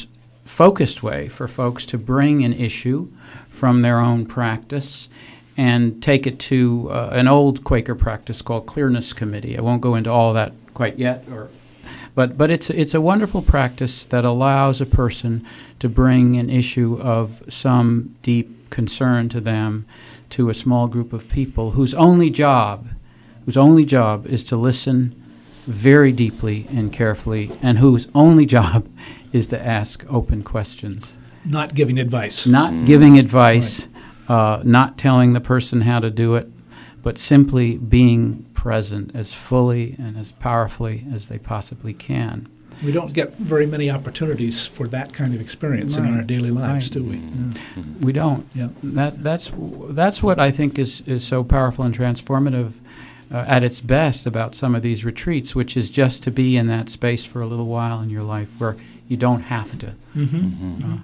focused 0.44 1.02
way 1.02 1.28
for 1.28 1.46
folks 1.46 1.84
to 1.86 1.98
bring 1.98 2.44
an 2.44 2.52
issue 2.52 3.10
from 3.48 3.82
their 3.82 3.98
own 3.98 4.26
practice 4.26 5.08
and 5.56 6.02
take 6.02 6.26
it 6.26 6.38
to 6.38 6.88
uh, 6.90 7.10
an 7.12 7.26
old 7.26 7.64
Quaker 7.64 7.94
practice 7.94 8.40
called 8.40 8.66
clearness 8.66 9.12
committee. 9.12 9.58
I 9.58 9.60
won't 9.60 9.82
go 9.82 9.94
into 9.94 10.10
all 10.10 10.32
that 10.32 10.52
quite 10.72 10.98
yet, 10.98 11.24
or, 11.30 11.48
but 12.14 12.38
but 12.38 12.50
it's 12.50 12.70
it's 12.70 12.94
a 12.94 13.00
wonderful 13.00 13.42
practice 13.42 14.06
that 14.06 14.24
allows 14.24 14.80
a 14.80 14.86
person 14.86 15.44
to 15.80 15.88
bring 15.88 16.36
an 16.36 16.48
issue 16.48 16.98
of 17.00 17.42
some 17.48 18.14
deep 18.22 18.70
concern 18.70 19.28
to 19.30 19.40
them 19.40 19.84
to 20.30 20.48
a 20.48 20.54
small 20.54 20.86
group 20.86 21.12
of 21.12 21.28
people 21.28 21.72
whose 21.72 21.94
only 21.94 22.30
job 22.30 22.88
whose 23.44 23.56
only 23.56 23.84
job 23.84 24.26
is 24.26 24.44
to 24.44 24.56
listen 24.56 25.14
very 25.68 26.12
deeply 26.12 26.66
and 26.70 26.90
carefully, 26.92 27.52
and 27.62 27.78
whose 27.78 28.08
only 28.14 28.46
job 28.46 28.88
is 29.32 29.46
to 29.48 29.60
ask 29.60 30.04
open 30.10 30.42
questions. 30.42 31.16
Not 31.44 31.74
giving 31.74 31.98
advice. 31.98 32.46
Not 32.46 32.72
mm. 32.72 32.86
giving 32.86 33.18
advice, 33.18 33.86
right. 34.28 34.34
uh, 34.34 34.62
not 34.64 34.96
telling 34.96 35.34
the 35.34 35.40
person 35.40 35.82
how 35.82 36.00
to 36.00 36.10
do 36.10 36.34
it, 36.34 36.48
but 37.02 37.18
simply 37.18 37.76
being 37.76 38.44
present 38.54 39.14
as 39.14 39.32
fully 39.34 39.94
and 39.98 40.16
as 40.16 40.32
powerfully 40.32 41.06
as 41.12 41.28
they 41.28 41.38
possibly 41.38 41.92
can. 41.92 42.48
We 42.82 42.92
don't 42.92 43.12
get 43.12 43.34
very 43.34 43.66
many 43.66 43.90
opportunities 43.90 44.66
for 44.66 44.86
that 44.88 45.12
kind 45.12 45.34
of 45.34 45.40
experience 45.40 45.98
right. 45.98 46.08
in 46.08 46.16
our 46.16 46.22
daily 46.22 46.50
lives, 46.50 46.86
right. 46.86 46.92
do 46.92 47.02
we? 47.02 47.16
Yeah. 47.16 47.82
We 48.00 48.12
don't. 48.12 48.48
Yeah. 48.54 48.68
That, 48.82 49.22
that's, 49.22 49.50
that's 49.90 50.22
what 50.22 50.38
I 50.38 50.50
think 50.50 50.78
is, 50.78 51.02
is 51.02 51.26
so 51.26 51.42
powerful 51.44 51.84
and 51.84 51.96
transformative 51.96 52.72
uh, 53.32 53.44
at 53.46 53.62
its 53.62 53.80
best 53.80 54.26
about 54.26 54.54
some 54.54 54.74
of 54.74 54.82
these 54.82 55.04
retreats, 55.04 55.54
which 55.54 55.76
is 55.76 55.90
just 55.90 56.22
to 56.22 56.30
be 56.30 56.56
in 56.56 56.66
that 56.66 56.88
space 56.88 57.24
for 57.24 57.40
a 57.40 57.46
little 57.46 57.66
while 57.66 58.00
in 58.00 58.10
your 58.10 58.22
life 58.22 58.48
where 58.58 58.76
you 59.06 59.16
don't 59.16 59.42
have 59.42 59.78
to. 59.78 59.94
Mm-hmm. 60.14 60.92
Uh, 60.92 60.96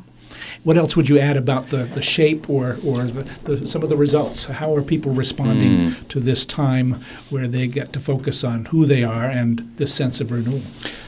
what 0.63 0.77
else 0.77 0.97
would 0.97 1.09
you 1.09 1.19
add 1.19 1.37
about 1.37 1.69
the, 1.69 1.85
the 1.85 2.03
shape 2.03 2.49
or, 2.49 2.79
or 2.85 3.05
the, 3.05 3.25
the, 3.45 3.67
some 3.67 3.83
of 3.83 3.89
the 3.89 3.97
results? 3.97 4.45
How 4.45 4.75
are 4.75 4.83
people 4.83 5.13
responding 5.13 5.91
mm. 5.91 6.09
to 6.09 6.21
this 6.21 6.45
time 6.45 7.03
where 7.31 7.49
they 7.49 7.67
get 7.67 7.93
to 7.93 8.01
focus 8.01 8.45
on 8.45 8.67
who 8.67 8.87
they 8.87 9.05
are 9.05 9.25
and 9.25 9.73
this 9.77 9.95
sense 9.95 10.21
of 10.21 10.31
renewal? 10.33 10.63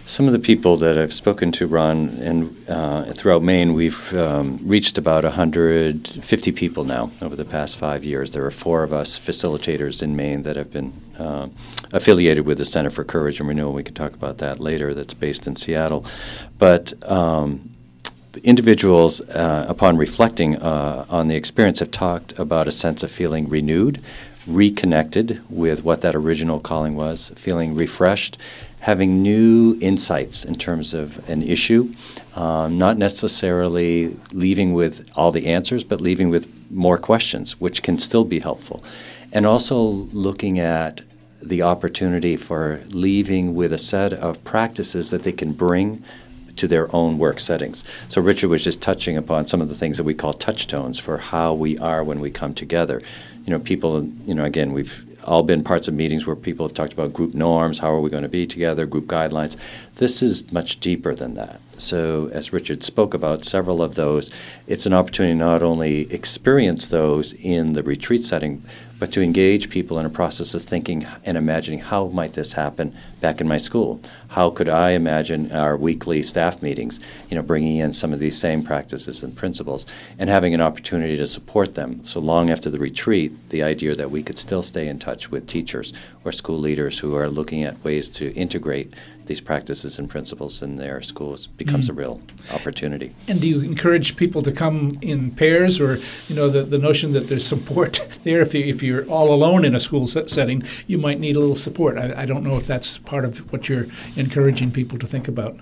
Some 0.04 0.26
of 0.26 0.32
the 0.32 0.38
people 0.38 0.76
that 0.76 0.96
I've 0.96 1.12
spoken 1.12 1.50
to, 1.52 1.66
Ron, 1.66 2.10
and 2.20 2.68
uh, 2.68 3.12
throughout 3.12 3.42
Maine, 3.42 3.74
we've 3.74 4.14
um, 4.14 4.60
reached 4.62 4.98
about 4.98 5.24
150 5.24 6.52
people 6.52 6.84
now 6.84 7.10
over 7.20 7.34
the 7.34 7.44
past 7.44 7.76
five 7.76 8.04
years. 8.04 8.30
There 8.30 8.46
are 8.46 8.52
four 8.52 8.84
of 8.84 8.92
us 8.92 9.18
facilitators 9.18 10.04
in 10.04 10.14
Maine 10.14 10.42
that 10.44 10.54
have 10.54 10.72
been 10.72 10.92
uh, 11.18 11.48
affiliated 11.92 12.46
with 12.46 12.58
the 12.58 12.64
Center 12.64 12.90
for 12.90 13.02
Courage 13.02 13.40
and 13.40 13.48
Renewal. 13.48 13.72
We 13.72 13.82
can 13.82 13.94
talk 13.94 14.12
about 14.12 14.38
that 14.38 14.60
later. 14.60 14.94
That's 14.94 15.14
based 15.14 15.46
in 15.46 15.56
Seattle, 15.56 16.06
but. 16.58 16.94
Um, 17.10 17.70
individuals, 18.42 19.20
uh, 19.30 19.66
upon 19.68 19.96
reflecting 19.96 20.56
uh, 20.56 21.06
on 21.08 21.28
the 21.28 21.36
experience, 21.36 21.80
have 21.80 21.90
talked 21.90 22.38
about 22.38 22.68
a 22.68 22.72
sense 22.72 23.02
of 23.02 23.10
feeling 23.10 23.48
renewed, 23.48 24.00
reconnected 24.46 25.42
with 25.48 25.82
what 25.82 26.00
that 26.02 26.14
original 26.14 26.60
calling 26.60 26.94
was, 26.94 27.30
feeling 27.36 27.74
refreshed, 27.74 28.38
having 28.80 29.22
new 29.22 29.76
insights 29.80 30.44
in 30.44 30.54
terms 30.54 30.94
of 30.94 31.28
an 31.28 31.42
issue, 31.42 31.92
um, 32.36 32.78
not 32.78 32.96
necessarily 32.96 34.16
leaving 34.32 34.72
with 34.72 35.10
all 35.16 35.32
the 35.32 35.46
answers, 35.46 35.82
but 35.82 36.00
leaving 36.00 36.30
with 36.30 36.46
more 36.70 36.98
questions, 36.98 37.60
which 37.60 37.82
can 37.82 37.98
still 37.98 38.24
be 38.24 38.38
helpful. 38.38 38.84
And 39.32 39.44
also 39.44 39.78
looking 39.80 40.58
at 40.58 41.00
the 41.42 41.62
opportunity 41.62 42.36
for 42.36 42.82
leaving 42.88 43.54
with 43.54 43.72
a 43.72 43.78
set 43.78 44.12
of 44.12 44.42
practices 44.44 45.10
that 45.10 45.22
they 45.22 45.32
can 45.32 45.52
bring 45.52 46.02
to 46.56 46.68
their 46.68 46.94
own 46.94 47.18
work 47.18 47.40
settings. 47.40 47.84
So 48.08 48.20
Richard 48.20 48.48
was 48.48 48.64
just 48.64 48.80
touching 48.82 49.16
upon 49.16 49.46
some 49.46 49.60
of 49.60 49.68
the 49.68 49.74
things 49.74 49.96
that 49.96 50.04
we 50.04 50.14
call 50.14 50.32
touchstones 50.32 50.98
for 50.98 51.18
how 51.18 51.54
we 51.54 51.78
are 51.78 52.02
when 52.02 52.20
we 52.20 52.30
come 52.30 52.54
together. 52.54 53.02
You 53.44 53.52
know, 53.52 53.60
people, 53.60 54.04
you 54.24 54.34
know, 54.34 54.44
again, 54.44 54.72
we've 54.72 55.04
all 55.26 55.42
been 55.42 55.64
parts 55.64 55.88
of 55.88 55.94
meetings 55.94 56.26
where 56.26 56.36
people 56.36 56.66
have 56.66 56.74
talked 56.74 56.92
about 56.92 57.12
group 57.12 57.34
norms, 57.34 57.80
how 57.80 57.90
are 57.90 58.00
we 58.00 58.10
going 58.10 58.22
to 58.22 58.28
be 58.28 58.46
together, 58.46 58.86
group 58.86 59.06
guidelines. 59.06 59.56
This 59.94 60.22
is 60.22 60.50
much 60.52 60.78
deeper 60.80 61.14
than 61.14 61.34
that. 61.34 61.60
So, 61.78 62.30
as 62.32 62.52
Richard 62.52 62.82
spoke 62.82 63.12
about 63.12 63.44
several 63.44 63.82
of 63.82 63.96
those, 63.96 64.30
it's 64.66 64.86
an 64.86 64.94
opportunity 64.94 65.34
not 65.34 65.62
only 65.62 66.12
experience 66.12 66.88
those 66.88 67.34
in 67.34 67.74
the 67.74 67.82
retreat 67.82 68.22
setting, 68.22 68.62
but 68.98 69.12
to 69.12 69.22
engage 69.22 69.68
people 69.70 69.98
in 69.98 70.06
a 70.06 70.10
process 70.10 70.54
of 70.54 70.62
thinking 70.62 71.06
and 71.24 71.36
imagining 71.36 71.80
how 71.80 72.06
might 72.08 72.32
this 72.32 72.54
happen 72.54 72.94
back 73.20 73.40
in 73.40 73.48
my 73.48 73.58
school? 73.58 74.00
How 74.28 74.50
could 74.50 74.68
I 74.68 74.90
imagine 74.90 75.52
our 75.52 75.76
weekly 75.76 76.22
staff 76.22 76.62
meetings, 76.62 77.00
you 77.30 77.36
know, 77.36 77.42
bringing 77.42 77.76
in 77.76 77.92
some 77.92 78.12
of 78.12 78.18
these 78.18 78.38
same 78.38 78.62
practices 78.62 79.22
and 79.22 79.36
principles 79.36 79.86
and 80.18 80.30
having 80.30 80.54
an 80.54 80.60
opportunity 80.60 81.16
to 81.16 81.26
support 81.26 81.74
them. 81.74 82.04
So 82.04 82.20
long 82.20 82.50
after 82.50 82.70
the 82.70 82.78
retreat, 82.78 83.50
the 83.50 83.62
idea 83.62 83.94
that 83.94 84.10
we 84.10 84.22
could 84.22 84.38
still 84.38 84.62
stay 84.62 84.88
in 84.88 84.98
touch 84.98 85.30
with 85.30 85.46
teachers 85.46 85.92
or 86.24 86.32
school 86.32 86.58
leaders 86.58 86.98
who 86.98 87.14
are 87.14 87.28
looking 87.28 87.62
at 87.64 87.82
ways 87.84 88.08
to 88.10 88.32
integrate 88.34 88.92
these 89.26 89.40
practices 89.40 89.98
and 89.98 90.08
principles 90.08 90.62
in 90.62 90.76
their 90.76 91.02
schools 91.02 91.46
becomes 91.46 91.86
mm. 91.86 91.90
a 91.90 91.92
real 91.92 92.20
opportunity. 92.52 93.14
And 93.28 93.40
do 93.40 93.46
you 93.46 93.60
encourage 93.60 94.16
people 94.16 94.42
to 94.42 94.52
come 94.52 94.98
in 95.02 95.30
pairs, 95.32 95.80
or 95.80 95.98
you 96.28 96.36
know 96.36 96.48
the, 96.48 96.62
the 96.62 96.78
notion 96.78 97.12
that 97.12 97.28
there's 97.28 97.46
support 97.46 98.06
there? 98.24 98.40
If 98.40 98.54
you 98.54 98.64
if 98.64 98.82
you're 98.82 99.04
all 99.06 99.32
alone 99.32 99.64
in 99.64 99.74
a 99.74 99.80
school 99.80 100.06
setting, 100.06 100.62
you 100.86 100.98
might 100.98 101.20
need 101.20 101.36
a 101.36 101.40
little 101.40 101.56
support. 101.56 101.98
I, 101.98 102.22
I 102.22 102.26
don't 102.26 102.44
know 102.44 102.56
if 102.56 102.66
that's 102.66 102.98
part 102.98 103.24
of 103.24 103.52
what 103.52 103.68
you're 103.68 103.86
encouraging 104.16 104.70
people 104.70 104.98
to 104.98 105.06
think 105.06 105.28
about. 105.28 105.56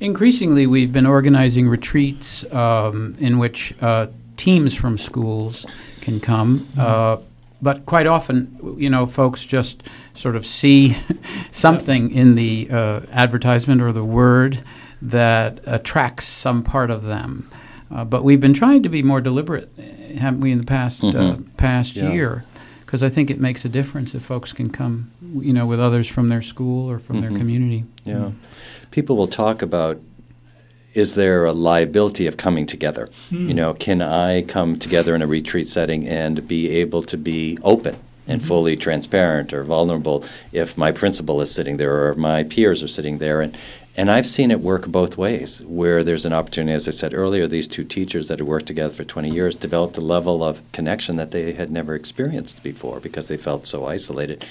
Increasingly, 0.00 0.66
we've 0.66 0.92
been 0.92 1.06
organizing 1.06 1.68
retreats 1.68 2.44
um, 2.52 3.16
in 3.20 3.38
which 3.38 3.72
uh, 3.80 4.08
teams 4.36 4.74
from 4.74 4.98
schools 4.98 5.64
can 6.00 6.18
come. 6.18 6.60
Mm-hmm. 6.60 6.80
Uh, 6.80 7.16
but 7.62 7.86
quite 7.86 8.08
often, 8.08 8.76
you 8.76 8.90
know, 8.90 9.06
folks 9.06 9.44
just 9.44 9.84
sort 10.14 10.34
of 10.34 10.44
see 10.44 10.96
something 11.52 12.10
in 12.10 12.34
the 12.34 12.68
uh, 12.68 13.00
advertisement 13.12 13.80
or 13.80 13.92
the 13.92 14.04
word 14.04 14.64
that 15.00 15.60
attracts 15.64 16.26
some 16.26 16.64
part 16.64 16.90
of 16.90 17.04
them. 17.04 17.48
Uh, 17.90 18.04
but 18.04 18.24
we've 18.24 18.40
been 18.40 18.54
trying 18.54 18.82
to 18.82 18.88
be 18.88 19.02
more 19.02 19.20
deliberate, 19.20 19.70
haven't 20.16 20.40
we, 20.40 20.50
in 20.50 20.58
the 20.58 20.64
past 20.64 21.04
uh, 21.04 21.06
mm-hmm. 21.08 21.42
uh, 21.42 21.46
past 21.56 21.94
yeah. 21.94 22.10
year? 22.10 22.44
Because 22.80 23.02
I 23.02 23.08
think 23.08 23.30
it 23.30 23.40
makes 23.40 23.64
a 23.64 23.68
difference 23.68 24.14
if 24.14 24.22
folks 24.22 24.52
can 24.52 24.68
come, 24.68 25.10
you 25.40 25.52
know, 25.52 25.66
with 25.66 25.80
others 25.80 26.08
from 26.08 26.28
their 26.28 26.42
school 26.42 26.90
or 26.90 26.98
from 26.98 27.16
mm-hmm. 27.16 27.28
their 27.28 27.38
community. 27.38 27.84
Yeah, 28.04 28.32
people 28.90 29.16
will 29.16 29.28
talk 29.28 29.62
about 29.62 30.00
is 30.94 31.14
there 31.14 31.44
a 31.44 31.52
liability 31.52 32.26
of 32.26 32.36
coming 32.36 32.66
together? 32.66 33.08
Mm. 33.30 33.48
You 33.48 33.54
know, 33.54 33.74
can 33.74 34.02
I 34.02 34.42
come 34.42 34.78
together 34.78 35.14
in 35.14 35.22
a 35.22 35.26
retreat 35.26 35.66
setting 35.66 36.06
and 36.06 36.46
be 36.46 36.68
able 36.80 37.02
to 37.02 37.16
be 37.16 37.58
open 37.62 37.96
and 38.26 38.40
mm-hmm. 38.40 38.48
fully 38.48 38.76
transparent 38.76 39.52
or 39.52 39.64
vulnerable 39.64 40.24
if 40.52 40.78
my 40.78 40.92
principal 40.92 41.40
is 41.40 41.52
sitting 41.52 41.76
there 41.76 42.06
or 42.06 42.14
my 42.14 42.44
peers 42.44 42.82
are 42.82 42.88
sitting 42.88 43.18
there 43.18 43.40
and 43.40 43.56
and 43.94 44.10
I've 44.10 44.26
seen 44.26 44.50
it 44.50 44.60
work 44.60 44.86
both 44.86 45.18
ways, 45.18 45.62
where 45.66 46.02
there's 46.02 46.24
an 46.24 46.32
opportunity, 46.32 46.72
as 46.72 46.88
I 46.88 46.92
said 46.92 47.12
earlier, 47.12 47.46
these 47.46 47.68
two 47.68 47.84
teachers 47.84 48.28
that 48.28 48.38
had 48.38 48.48
worked 48.48 48.66
together 48.66 48.94
for 48.94 49.04
20 49.04 49.28
years 49.28 49.54
developed 49.54 49.98
a 49.98 50.00
level 50.00 50.42
of 50.42 50.62
connection 50.72 51.16
that 51.16 51.30
they 51.30 51.52
had 51.52 51.70
never 51.70 51.94
experienced 51.94 52.62
before 52.62 53.00
because 53.00 53.28
they 53.28 53.36
felt 53.36 53.66
so 53.66 53.84
isolated. 53.84 54.46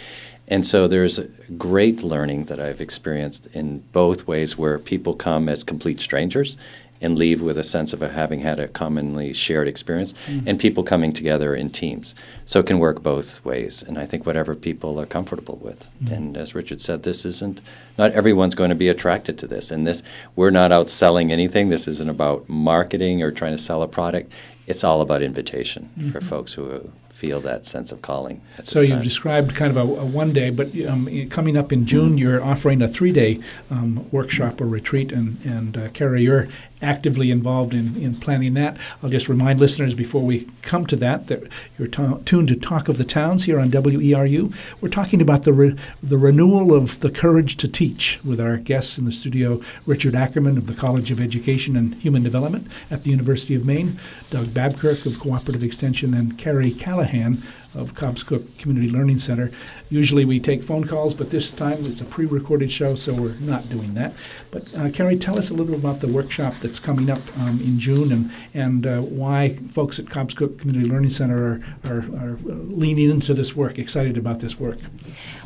And 0.51 0.65
so 0.65 0.87
there's 0.87 1.19
great 1.57 2.03
learning 2.03 2.45
that 2.45 2.59
I've 2.59 2.81
experienced 2.81 3.47
in 3.53 3.79
both 3.93 4.27
ways 4.27 4.57
where 4.57 4.77
people 4.77 5.13
come 5.13 5.47
as 5.47 5.63
complete 5.63 5.99
strangers 5.99 6.57
and 7.01 7.17
leave 7.17 7.41
with 7.41 7.57
a 7.57 7.63
sense 7.63 7.93
of 7.93 8.01
having 8.01 8.41
had 8.41 8.59
a 8.59 8.67
commonly 8.67 9.33
shared 9.33 9.67
experience, 9.67 10.13
mm-hmm. 10.27 10.47
and 10.47 10.59
people 10.59 10.83
coming 10.83 11.11
together 11.11 11.55
in 11.55 11.69
teams. 11.71 12.13
So 12.45 12.59
it 12.59 12.67
can 12.67 12.77
work 12.77 13.01
both 13.01 13.43
ways, 13.43 13.81
and 13.81 13.97
I 13.97 14.05
think 14.05 14.25
whatever 14.25 14.53
people 14.55 14.99
are 14.99 15.07
comfortable 15.07 15.57
with. 15.63 15.89
Mm-hmm. 16.03 16.13
And 16.13 16.37
as 16.37 16.53
Richard 16.53 16.79
said, 16.79 17.01
this 17.01 17.25
isn't 17.25 17.59
not 17.97 18.11
everyone's 18.11 18.53
going 18.53 18.69
to 18.69 18.75
be 18.75 18.87
attracted 18.87 19.39
to 19.39 19.47
this, 19.47 19.71
and 19.71 19.87
this 19.87 20.03
we're 20.35 20.51
not 20.51 20.71
out 20.71 20.89
selling 20.89 21.31
anything. 21.31 21.69
This 21.69 21.87
isn't 21.87 22.09
about 22.09 22.47
marketing 22.47 23.23
or 23.23 23.31
trying 23.31 23.55
to 23.55 23.63
sell 23.63 23.81
a 23.81 23.87
product. 23.87 24.31
It's 24.67 24.83
all 24.83 25.01
about 25.01 25.23
invitation 25.23 25.89
mm-hmm. 25.97 26.11
for 26.11 26.21
folks 26.21 26.53
who 26.53 26.91
feel 27.21 27.39
that 27.39 27.67
sense 27.67 27.91
of 27.91 28.01
calling. 28.01 28.41
so 28.63 28.81
you've 28.81 29.03
described 29.03 29.53
kind 29.55 29.69
of 29.69 29.77
a, 29.77 30.01
a 30.01 30.03
one 30.03 30.33
day, 30.33 30.49
but 30.49 30.67
um, 30.87 31.29
coming 31.29 31.55
up 31.55 31.71
in 31.71 31.85
June, 31.85 32.09
mm-hmm. 32.09 32.17
you're 32.17 32.43
offering 32.43 32.81
a 32.81 32.87
three 32.87 33.11
day 33.11 33.39
um, 33.69 34.09
workshop 34.11 34.59
or 34.59 34.65
retreat, 34.65 35.11
and 35.11 35.37
and 35.45 35.77
uh, 35.77 35.89
Carrie, 35.89 36.23
you're 36.23 36.47
actively 36.81 37.31
involved 37.31 37.73
in, 37.73 37.95
in 37.95 38.15
planning 38.15 38.53
that. 38.55 38.77
I'll 39.01 39.09
just 39.09 39.29
remind 39.29 39.59
listeners 39.59 39.93
before 39.93 40.21
we 40.21 40.47
come 40.61 40.85
to 40.87 40.95
that 40.97 41.27
that 41.27 41.43
you're 41.77 41.87
t- 41.87 42.23
tuned 42.25 42.47
to 42.49 42.55
Talk 42.55 42.87
of 42.87 42.97
the 42.97 43.03
Towns 43.03 43.45
here 43.45 43.59
on 43.59 43.71
WERU. 43.71 44.53
We're 44.79 44.89
talking 44.89 45.21
about 45.21 45.43
the 45.43 45.53
re- 45.53 45.75
the 46.01 46.17
renewal 46.17 46.73
of 46.73 46.99
the 46.99 47.11
courage 47.11 47.57
to 47.57 47.67
teach 47.67 48.19
with 48.23 48.39
our 48.39 48.57
guests 48.57 48.97
in 48.97 49.05
the 49.05 49.11
studio, 49.11 49.61
Richard 49.85 50.15
Ackerman 50.15 50.57
of 50.57 50.67
the 50.67 50.73
College 50.73 51.11
of 51.11 51.19
Education 51.21 51.75
and 51.75 51.95
Human 51.95 52.23
Development 52.23 52.67
at 52.89 53.03
the 53.03 53.11
University 53.11 53.55
of 53.55 53.65
Maine, 53.65 53.99
Doug 54.29 54.47
Babkirk 54.47 55.05
of 55.05 55.19
Cooperative 55.19 55.63
Extension, 55.63 56.13
and 56.13 56.37
Carrie 56.37 56.71
Callahan 56.71 57.43
of 57.73 57.95
Cobscook 57.95 58.57
Community 58.57 58.89
Learning 58.89 59.19
Center. 59.19 59.51
Usually 59.89 60.25
we 60.25 60.39
take 60.39 60.63
phone 60.63 60.85
calls, 60.85 61.13
but 61.13 61.29
this 61.29 61.49
time 61.49 61.85
it's 61.85 62.01
a 62.01 62.05
pre 62.05 62.25
recorded 62.25 62.71
show, 62.71 62.95
so 62.95 63.13
we're 63.13 63.35
not 63.35 63.69
doing 63.69 63.93
that. 63.93 64.13
But 64.51 64.75
uh, 64.75 64.89
Carrie, 64.89 65.17
tell 65.17 65.37
us 65.37 65.49
a 65.49 65.53
little 65.53 65.73
bit 65.73 65.79
about 65.79 66.01
the 66.01 66.07
workshop 66.07 66.55
that's 66.61 66.79
coming 66.79 67.09
up 67.09 67.21
um, 67.39 67.59
in 67.61 67.79
June 67.79 68.11
and, 68.11 68.31
and 68.53 68.85
uh, 68.85 69.01
why 69.01 69.55
folks 69.71 69.99
at 69.99 70.05
Cobscook 70.05 70.59
Community 70.59 70.87
Learning 70.87 71.09
Center 71.09 71.61
are, 71.83 71.89
are, 71.91 71.99
are 71.99 72.37
leaning 72.43 73.09
into 73.09 73.33
this 73.33 73.55
work, 73.55 73.79
excited 73.79 74.17
about 74.17 74.39
this 74.39 74.59
work. 74.59 74.77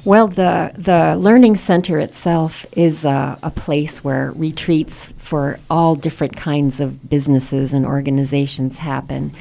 Well, 0.03 0.27
the, 0.27 0.71
the 0.77 1.15
Learning 1.17 1.55
Center 1.55 1.99
itself 1.99 2.65
is 2.73 3.05
a, 3.05 3.39
a 3.41 3.49
place 3.51 4.03
where 4.03 4.31
retreats 4.31 5.13
for 5.17 5.59
all 5.69 5.95
different 5.95 6.35
kinds 6.35 6.79
of 6.79 7.09
businesses 7.09 7.73
and 7.73 7.85
organizations 7.85 8.79
happen 8.79 9.33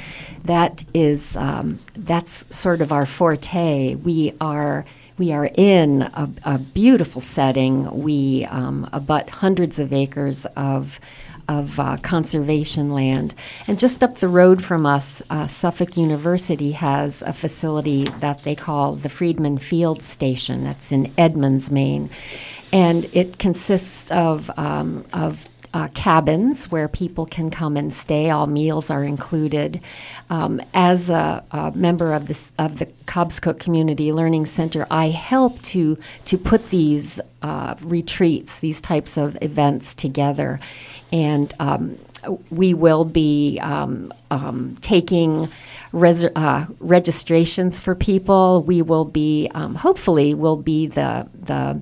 that 0.45 0.85
is 0.93 1.37
um, 1.37 1.79
that's 1.97 2.45
sort 2.55 2.81
of 2.81 2.93
our 2.93 3.07
forte. 3.07 3.95
We 3.95 4.35
are 4.41 4.85
we 5.17 5.33
are 5.33 5.49
in 5.55 6.03
a, 6.03 6.29
a 6.45 6.59
beautiful 6.59 7.21
setting. 7.21 8.03
We 8.03 8.45
um, 8.47 8.89
abut 8.93 9.31
hundreds 9.31 9.79
of 9.79 9.93
acres 9.93 10.47
of 10.57 11.01
of 11.49 11.79
uh, 11.79 11.97
conservation 11.99 12.91
land. 12.91 13.35
And 13.67 13.79
just 13.79 14.03
up 14.03 14.17
the 14.17 14.29
road 14.29 14.65
from 14.65 14.87
us, 14.87 15.23
uh, 15.29 15.47
Suffolk 15.47 15.97
University 15.97 16.73
has 16.73 17.23
a 17.23 17.33
facility 17.33 18.05
that 18.21 18.45
they 18.45 18.55
call 18.55 18.95
the 18.95 19.09
Friedman 19.09 19.59
Field 19.59 20.03
Station. 20.03 20.65
That's 20.65 20.91
in 20.91 21.13
Edmunds, 21.19 21.71
Maine. 21.71 22.09
And 22.73 23.05
it 23.13 23.39
consists 23.39 24.11
of, 24.11 24.51
um, 24.59 25.05
of 25.13 25.47
uh, 25.75 25.89
cabins 25.89 26.71
where 26.71 26.87
people 26.87 27.27
can 27.27 27.51
come 27.51 27.77
and 27.77 27.93
stay. 27.93 28.31
All 28.31 28.47
meals 28.47 28.91
are 28.91 29.03
included. 29.03 29.81
Um, 30.31 30.63
as 30.73 31.11
a, 31.11 31.45
a, 31.51 31.73
member 31.73 32.13
of 32.13 32.29
this 32.29 32.53
of 32.59 32.79
the 32.79 32.87
Cobscook 33.07 33.59
Community 33.59 34.13
Learning 34.13 34.47
Center, 34.47 34.87
I 34.89 35.09
help 35.09 35.61
to 35.63 35.99
to 36.27 36.39
put 36.39 36.71
these 36.71 37.21
uh, 37.43 37.75
retreats, 37.83 38.61
these 38.61 38.81
types 38.81 39.17
of 39.17 39.37
events 39.43 39.95
together, 39.95 40.61
and 41.13 41.53
um, 41.59 41.99
we 42.51 42.73
will 42.73 43.05
be 43.05 43.59
um, 43.61 44.15
um 44.31 44.79
taking. 44.81 45.49
Res- 45.93 46.25
uh, 46.25 46.67
registrations 46.81 47.79
for 47.79 47.95
people. 47.95 48.65
We 48.65 48.83
will 48.83 49.05
be, 49.05 49.49
um, 49.55 49.77
hopefully, 49.77 50.35
will 50.35 50.57
be 50.57 50.89
the 50.89 51.29
the 51.33 51.81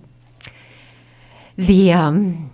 the 1.57 1.95
um, 1.95 2.52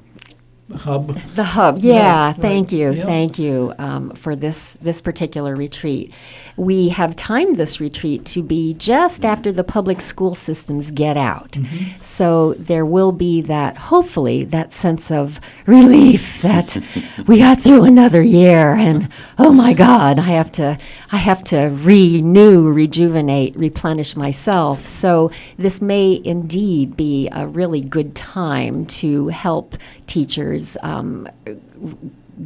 hub. 0.76 1.18
The 1.34 1.44
hub, 1.44 1.78
yeah. 1.78 1.94
yeah 1.94 2.32
thank 2.32 2.66
right. 2.66 2.72
you, 2.72 2.90
yep. 2.92 3.06
thank 3.06 3.38
you 3.38 3.74
um, 3.78 4.10
for 4.10 4.36
this 4.36 4.74
this 4.80 5.00
particular 5.00 5.56
retreat. 5.56 6.12
We 6.58 6.88
have 6.88 7.14
timed 7.14 7.56
this 7.56 7.80
retreat 7.80 8.24
to 8.26 8.42
be 8.42 8.74
just 8.74 9.24
after 9.24 9.52
the 9.52 9.62
public 9.62 10.00
school 10.00 10.34
systems 10.34 10.90
get 10.90 11.16
out, 11.16 11.52
mm-hmm. 11.52 12.02
so 12.02 12.54
there 12.54 12.84
will 12.84 13.12
be 13.12 13.40
that 13.42 13.76
hopefully 13.76 14.42
that 14.44 14.72
sense 14.72 15.12
of 15.12 15.40
relief 15.66 16.42
that 16.42 16.76
we 17.28 17.38
got 17.38 17.60
through 17.60 17.84
another 17.84 18.22
year, 18.22 18.74
and 18.74 19.08
oh 19.38 19.52
my 19.52 19.72
God, 19.72 20.18
I 20.18 20.22
have 20.22 20.50
to 20.52 20.76
I 21.12 21.16
have 21.16 21.42
to 21.44 21.68
renew, 21.68 22.68
rejuvenate, 22.68 23.56
replenish 23.56 24.16
myself. 24.16 24.84
So 24.84 25.30
this 25.58 25.80
may 25.80 26.20
indeed 26.24 26.96
be 26.96 27.28
a 27.30 27.46
really 27.46 27.80
good 27.80 28.16
time 28.16 28.84
to 28.86 29.28
help 29.28 29.76
teachers 30.08 30.76
um, 30.82 31.28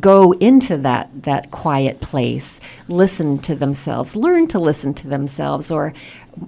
go 0.01 0.33
into 0.33 0.79
that 0.79 1.11
that 1.23 1.51
quiet 1.51 2.01
place, 2.01 2.61
listen 2.89 3.39
to 3.39 3.55
themselves, 3.55 4.17
learn 4.17 4.49
to 4.49 4.59
listen 4.59 4.95
to 4.95 5.09
themselves, 5.09 5.71
or 5.71 5.93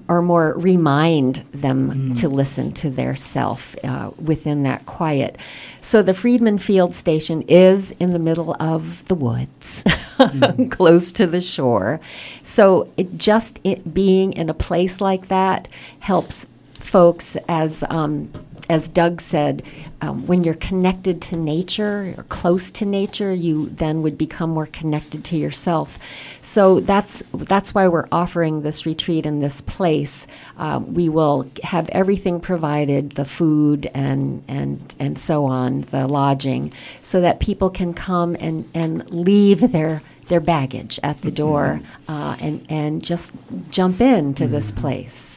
or 0.08 0.22
more 0.22 0.54
remind 0.54 1.44
them 1.52 1.90
mm. 1.90 2.20
to 2.20 2.28
listen 2.28 2.72
to 2.72 2.88
their 2.88 3.14
self 3.14 3.76
uh, 3.84 4.10
within 4.18 4.62
that 4.62 4.86
quiet. 4.86 5.36
So 5.80 6.02
the 6.02 6.14
Friedman 6.14 6.58
Field 6.58 6.94
Station 6.94 7.42
is 7.42 7.92
in 8.00 8.10
the 8.10 8.18
middle 8.18 8.56
of 8.58 9.06
the 9.08 9.14
woods, 9.14 9.84
mm. 10.18 10.70
close 10.70 11.12
to 11.12 11.26
the 11.26 11.40
shore. 11.40 12.00
So 12.42 12.90
it 12.96 13.16
just 13.16 13.60
it 13.62 13.92
being 13.92 14.32
in 14.32 14.48
a 14.48 14.54
place 14.54 15.00
like 15.00 15.28
that 15.28 15.68
helps 16.00 16.46
folks 16.80 17.36
as 17.48 17.84
um, 17.90 18.30
as 18.68 18.88
Doug 18.88 19.20
said, 19.20 19.62
um, 20.00 20.26
when 20.26 20.42
you're 20.42 20.54
connected 20.54 21.20
to 21.22 21.36
nature 21.36 22.14
or 22.16 22.22
close 22.24 22.70
to 22.72 22.86
nature, 22.86 23.34
you 23.34 23.66
then 23.66 24.02
would 24.02 24.16
become 24.16 24.50
more 24.50 24.66
connected 24.66 25.24
to 25.26 25.36
yourself. 25.36 25.98
So 26.42 26.80
that's 26.80 27.22
that's 27.32 27.74
why 27.74 27.88
we're 27.88 28.08
offering 28.10 28.62
this 28.62 28.86
retreat 28.86 29.26
in 29.26 29.40
this 29.40 29.60
place. 29.60 30.26
Um, 30.56 30.94
we 30.94 31.08
will 31.08 31.50
have 31.62 31.88
everything 31.90 32.40
provided, 32.40 33.12
the 33.12 33.24
food 33.24 33.90
and 33.94 34.42
and 34.48 34.94
and 34.98 35.18
so 35.18 35.44
on, 35.44 35.82
the 35.82 36.06
lodging, 36.06 36.72
so 37.02 37.20
that 37.20 37.40
people 37.40 37.70
can 37.70 37.92
come 37.92 38.36
and 38.40 38.68
and 38.74 39.08
leave 39.10 39.72
their 39.72 40.02
their 40.28 40.40
baggage 40.40 40.98
at 41.02 41.20
the 41.20 41.30
door 41.30 41.80
mm-hmm. 41.82 42.10
uh, 42.10 42.36
and 42.40 42.64
and 42.68 43.04
just 43.04 43.32
jump 43.70 44.00
into 44.00 44.44
mm-hmm. 44.44 44.52
this 44.52 44.72
place. 44.72 45.33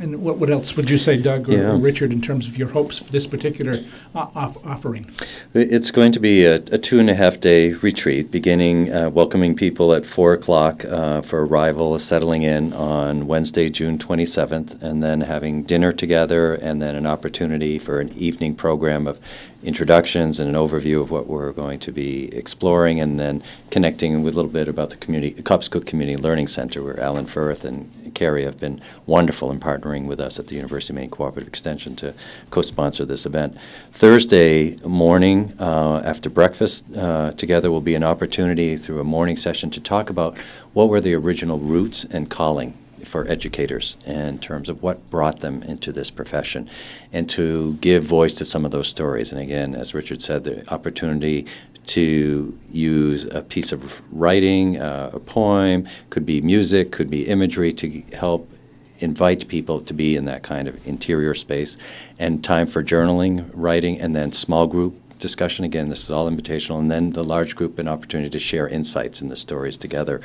And 0.00 0.22
what, 0.22 0.38
what 0.38 0.50
else 0.50 0.76
would 0.76 0.90
you 0.90 0.98
say, 0.98 1.16
Doug 1.20 1.48
or, 1.48 1.52
yeah. 1.52 1.70
or 1.70 1.76
Richard, 1.76 2.12
in 2.12 2.20
terms 2.20 2.46
of 2.46 2.58
your 2.58 2.68
hopes 2.68 2.98
for 2.98 3.10
this 3.10 3.26
particular 3.26 3.84
uh, 4.14 4.26
off- 4.34 4.64
offering? 4.66 5.10
It's 5.54 5.90
going 5.90 6.12
to 6.12 6.20
be 6.20 6.44
a, 6.44 6.54
a, 6.54 6.78
two 6.78 7.00
and 7.00 7.08
a 7.08 7.14
half 7.14 7.40
day 7.40 7.72
retreat, 7.72 8.30
beginning 8.30 8.92
uh, 8.92 9.10
welcoming 9.10 9.54
people 9.54 9.92
at 9.92 10.04
4 10.04 10.34
o'clock 10.34 10.84
uh, 10.84 11.22
for 11.22 11.46
arrival, 11.46 11.98
settling 11.98 12.42
in 12.42 12.72
on 12.72 13.26
Wednesday, 13.26 13.70
June 13.70 13.98
27th, 13.98 14.82
and 14.82 15.02
then 15.02 15.22
having 15.22 15.62
dinner 15.62 15.92
together, 15.92 16.54
and 16.54 16.82
then 16.82 16.94
an 16.94 17.06
opportunity 17.06 17.78
for 17.78 18.00
an 18.00 18.10
evening 18.10 18.54
program 18.54 19.06
of 19.06 19.20
introductions 19.62 20.40
and 20.40 20.48
an 20.48 20.54
overview 20.54 21.00
of 21.00 21.10
what 21.10 21.26
we're 21.26 21.52
going 21.52 21.78
to 21.80 21.92
be 21.92 22.34
exploring, 22.34 23.00
and 23.00 23.20
then 23.20 23.42
connecting 23.70 24.22
with 24.22 24.34
a 24.34 24.36
little 24.36 24.50
bit 24.50 24.68
about 24.68 24.90
the 24.90 24.96
community, 24.96 25.42
Cobscook 25.42 25.86
Community 25.86 26.16
Learning 26.16 26.46
Center, 26.46 26.82
where 26.82 26.98
Alan 26.98 27.26
Firth 27.26 27.64
and 27.64 27.90
Carrie 28.14 28.44
have 28.44 28.58
been 28.58 28.80
wonderful 29.06 29.50
in 29.52 29.60
partnering 29.60 30.06
with 30.06 30.20
us 30.20 30.38
at 30.38 30.48
the 30.48 30.56
University 30.56 30.92
of 30.92 30.96
Maine 30.96 31.10
Cooperative 31.10 31.48
Extension 31.48 31.94
to 31.96 32.14
co-sponsor 32.50 33.04
this 33.04 33.26
event. 33.26 33.56
Thursday 33.92 34.76
morning, 34.78 35.52
uh, 35.58 36.00
after 36.04 36.30
breakfast 36.30 36.86
uh, 36.96 37.32
together, 37.32 37.70
will 37.70 37.80
be 37.80 37.94
an 37.94 38.04
opportunity 38.04 38.76
through 38.76 39.00
a 39.00 39.04
morning 39.04 39.36
session 39.36 39.70
to 39.70 39.80
talk 39.80 40.10
about 40.10 40.38
what 40.72 40.88
were 40.88 41.00
the 41.00 41.14
original 41.14 41.58
roots 41.58 42.04
and 42.04 42.30
calling 42.30 42.76
for 43.06 43.28
educators 43.28 43.96
in 44.06 44.38
terms 44.38 44.68
of 44.68 44.82
what 44.82 45.10
brought 45.10 45.40
them 45.40 45.62
into 45.64 45.92
this 45.92 46.10
profession 46.10 46.68
and 47.12 47.28
to 47.30 47.74
give 47.74 48.04
voice 48.04 48.34
to 48.34 48.44
some 48.44 48.64
of 48.64 48.70
those 48.70 48.88
stories. 48.88 49.32
And 49.32 49.40
again, 49.40 49.74
as 49.74 49.94
Richard 49.94 50.22
said, 50.22 50.44
the 50.44 50.68
opportunity 50.72 51.46
to 51.86 52.56
use 52.70 53.24
a 53.24 53.42
piece 53.42 53.72
of 53.72 54.00
writing, 54.12 54.80
uh, 54.80 55.10
a 55.12 55.20
poem, 55.20 55.88
could 56.10 56.24
be 56.24 56.40
music, 56.40 56.92
could 56.92 57.10
be 57.10 57.26
imagery 57.26 57.72
to 57.72 57.88
help 58.16 58.48
invite 59.00 59.48
people 59.48 59.80
to 59.80 59.94
be 59.94 60.14
in 60.14 60.26
that 60.26 60.42
kind 60.42 60.68
of 60.68 60.86
interior 60.86 61.34
space, 61.34 61.76
and 62.18 62.44
time 62.44 62.66
for 62.66 62.82
journaling, 62.82 63.50
writing, 63.54 63.98
and 64.00 64.14
then 64.14 64.30
small 64.30 64.66
group 64.66 64.94
discussion. 65.20 65.64
Again, 65.64 65.88
this 65.88 66.02
is 66.02 66.10
all 66.10 66.30
invitational, 66.30 66.78
and 66.78 66.90
then 66.90 67.10
the 67.10 67.22
large 67.22 67.54
group 67.54 67.78
an 67.78 67.88
opportunity 67.88 68.30
to 68.30 68.38
share 68.38 68.66
insights 68.66 69.22
in 69.22 69.28
the 69.28 69.36
stories 69.36 69.76
together. 69.76 70.20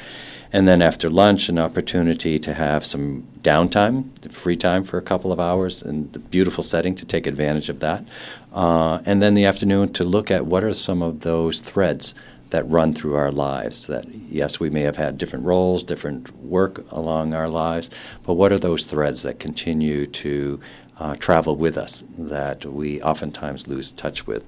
And 0.52 0.68
then 0.68 0.82
after 0.82 1.10
lunch, 1.10 1.50
an 1.50 1.60
opportunity 1.60 2.40
to 2.40 2.54
have 2.54 2.86
some 2.86 3.28
downtime, 3.42 4.32
free 4.32 4.56
time 4.56 4.84
for 4.84 4.98
a 4.98 5.02
couple 5.02 5.32
of 5.32 5.40
hours, 5.40 5.84
and 5.84 6.12
the 6.14 6.20
beautiful 6.20 6.64
setting 6.64 6.96
to 6.96 7.06
take 7.06 7.28
advantage 7.28 7.70
of 7.70 7.80
that. 7.82 8.06
Uh, 8.54 9.00
and 9.06 9.22
then 9.22 9.36
the 9.36 9.46
afternoon 9.46 9.94
to 9.94 10.04
look 10.04 10.32
at 10.32 10.46
what 10.46 10.64
are 10.64 10.74
some 10.74 11.02
of 11.02 11.20
those 11.22 11.60
threads 11.60 12.16
that 12.52 12.68
run 12.70 12.94
through 12.94 13.16
our 13.16 13.32
lives. 13.32 13.88
That, 13.88 14.08
yes, 14.10 14.60
we 14.60 14.70
may 14.70 14.82
have 14.82 14.98
had 14.98 15.18
different 15.18 15.46
roles, 15.46 15.84
different 15.84 16.34
work 16.38 16.90
along 16.92 17.34
our 17.34 17.50
lives, 17.50 17.90
but 18.24 18.36
what 18.36 18.52
are 18.52 18.60
those 18.60 18.86
threads 18.86 19.24
that 19.24 19.40
continue 19.40 20.06
to 20.08 20.60
uh, 20.98 21.16
travel 21.16 21.56
with 21.56 21.78
us 21.78 22.04
that 22.18 22.66
we 22.66 23.02
oftentimes 23.02 23.68
lose 23.68 23.92
touch 23.92 24.26
with? 24.26 24.46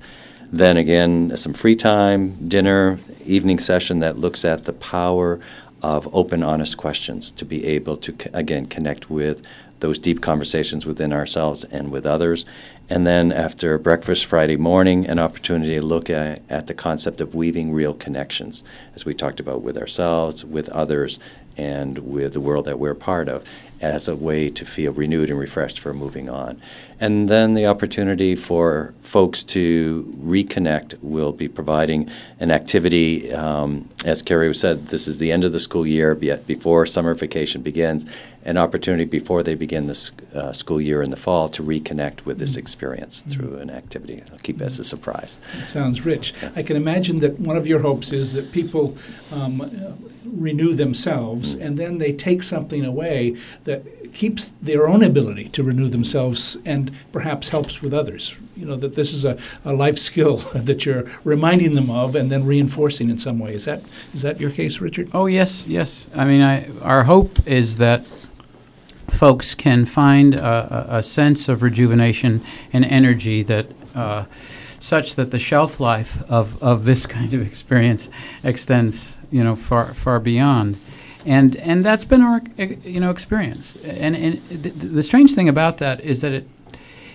Then 0.52 0.78
again, 0.78 1.36
some 1.36 1.54
free 1.54 1.76
time, 1.76 2.48
dinner, 2.48 3.00
evening 3.26 3.60
session 3.60 4.00
that 4.00 4.18
looks 4.18 4.46
at 4.46 4.64
the 4.64 4.74
power 4.74 5.40
of 5.84 6.14
open, 6.16 6.42
honest 6.42 6.78
questions 6.78 7.32
to 7.32 7.46
be 7.46 7.66
able 7.66 7.98
to, 7.98 8.16
again, 8.34 8.66
connect 8.66 9.10
with 9.10 9.42
those 9.80 10.00
deep 10.00 10.22
conversations 10.22 10.86
within 10.86 11.12
ourselves 11.14 11.64
and 11.66 11.92
with 11.92 12.06
others. 12.06 12.46
And 12.90 13.06
then 13.06 13.32
after 13.34 13.78
breakfast 13.78 14.26
Friday 14.26 14.56
morning, 14.56 15.06
an 15.06 15.20
opportunity 15.20 15.76
to 15.76 15.86
look 15.86 16.10
at, 16.10 16.42
at 16.50 16.68
the 16.68 16.74
concept 16.74 17.20
of 17.20 17.36
weaving 17.36 17.74
real 17.74 17.94
connections, 17.94 18.64
as 18.96 19.06
we 19.06 19.14
talked 19.14 19.42
about 19.42 19.62
with 19.62 19.78
ourselves, 19.78 20.46
with 20.46 20.70
others, 20.70 21.20
and 21.58 21.98
with 22.00 22.34
the 22.34 22.40
world 22.40 22.66
that 22.66 22.80
we're 22.80 22.96
part 22.96 23.28
of 23.28 23.44
as 23.82 24.08
a 24.08 24.16
way 24.16 24.50
to 24.50 24.66
feel 24.66 24.92
renewed 24.92 25.30
and 25.30 25.40
refreshed 25.40 25.80
for 25.80 25.94
moving 25.94 26.30
on. 26.30 26.60
And 27.00 27.30
then 27.30 27.54
the 27.54 27.68
opportunity 27.68 28.36
for 28.36 28.94
folks 29.02 29.44
to 29.44 30.04
reconnect 30.20 30.96
will 31.02 31.32
be 31.32 31.48
providing 31.48 32.10
an 32.40 32.50
activity. 32.50 33.32
Um, 33.32 33.90
as 34.04 34.24
Carrie 34.24 34.54
said, 34.56 34.88
this 34.88 35.08
is 35.08 35.20
the 35.20 35.32
end 35.32 35.44
of 35.44 35.52
the 35.52 35.60
school 35.60 35.86
year, 35.86 36.18
yet 36.20 36.48
before 36.48 36.88
summer 36.88 37.14
vacation 37.14 37.62
begins, 37.62 38.06
an 38.46 38.58
opportunity 38.58 39.06
before 39.06 39.44
they 39.44 39.54
begin 39.54 39.86
the 39.88 40.12
uh, 40.34 40.52
school 40.54 40.82
year 40.82 41.04
in 41.04 41.12
the 41.12 41.18
fall 41.18 41.50
to 41.50 41.62
reconnect 41.62 42.26
with 42.26 42.40
this 42.40 42.52
mm-hmm. 42.52 42.60
experience 42.60 43.22
mm-hmm. 43.22 43.30
through 43.30 43.58
an 43.58 43.70
activity. 43.70 44.24
I'll 44.32 44.40
keep 44.40 44.60
it 44.62 44.66
as 44.66 44.80
a 44.80 44.84
surprise. 44.84 45.40
It 45.62 45.68
sounds 45.68 46.04
rich. 46.04 46.34
I 46.56 46.64
can 46.64 46.76
imagine 46.76 47.20
that 47.20 47.40
one 47.40 47.58
of 47.58 47.68
your 47.68 47.82
hopes 47.82 48.12
is 48.12 48.34
that 48.34 48.52
people 48.52 48.98
um, 49.32 49.62
renew 50.32 50.74
themselves 50.74 51.54
and 51.54 51.78
then 51.78 51.98
they 51.98 52.14
take 52.14 52.44
something 52.44 52.86
away 52.86 53.36
that 53.64 54.14
keeps 54.14 54.52
their 54.62 54.88
own 54.88 55.04
ability 55.04 55.50
to 55.50 55.64
renew 55.64 55.90
themselves 55.90 56.58
and 56.66 56.92
perhaps 57.12 57.50
helps 57.50 57.82
with 57.82 57.94
others. 57.94 58.36
You 58.56 58.66
know, 58.66 58.76
that 58.76 58.96
this 58.96 59.14
is 59.14 59.24
a, 59.24 59.38
a 59.64 59.74
life 59.74 60.00
skill 60.00 60.38
that 60.56 60.86
you're 60.86 61.06
reminding 61.24 61.76
them 61.76 61.90
of 61.90 62.16
and 62.16 62.32
then 62.32 62.46
reinforcing 62.46 63.10
in 63.10 63.18
some 63.18 63.40
way. 63.40 63.54
Is 63.54 63.66
that 63.66 63.84
is 64.14 64.24
that 64.24 64.42
your 64.42 64.52
case, 64.52 64.82
Richard? 64.82 65.10
Oh, 65.14 65.28
yes, 65.28 65.68
yes. 65.68 66.08
I 66.16 66.26
mean, 66.26 66.42
I, 66.42 66.70
our 66.82 67.04
hope 67.04 67.48
is 67.48 67.78
that 67.78 68.08
folks 69.10 69.56
can 69.56 69.86
find 69.86 70.36
a, 70.36 70.98
a 70.98 71.04
sense 71.04 71.48
of 71.48 71.62
rejuvenation 71.62 72.44
and 72.74 72.86
energy 72.86 73.44
that 73.44 73.68
uh, 73.96 74.26
such 74.80 75.16
that 75.16 75.32
the 75.32 75.40
shelf 75.40 75.80
life 75.80 76.24
of, 76.30 76.62
of 76.62 76.86
this 76.86 77.06
kind 77.06 77.34
of 77.34 77.42
experience 77.42 78.10
extends, 78.44 79.18
you 79.32 79.44
know, 79.44 79.56
far 79.56 79.94
far 79.94 80.20
beyond 80.20 80.78
and 81.28 81.58
and 81.58 81.84
that's 81.84 82.06
been 82.06 82.22
our 82.22 82.42
you 82.58 83.00
know 83.02 83.12
experience. 83.12 83.76
And 83.84 84.16
and 84.16 84.42
the, 84.50 85.04
strange 85.04 85.36
thing 85.36 85.50
about 85.50 85.78
that 85.80 86.00
is 86.00 86.22
that 86.22 86.32
it 86.32 86.48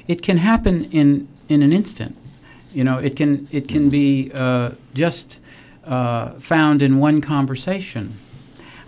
it 0.07 0.23
can 0.23 0.37
happen 0.37 0.85
in 0.93 1.29
in 1.49 1.63
an 1.63 1.73
instant. 1.73 2.17
You 2.75 2.85
know, 2.85 2.99
it 2.99 3.17
can 3.17 3.49
it 3.51 3.69
can 3.69 3.89
be 3.89 4.31
uh, 4.35 4.73
just 4.93 5.41
uh, 5.85 6.33
found 6.33 6.83
in 6.83 6.99
one 6.99 7.23
conversation. 7.23 8.19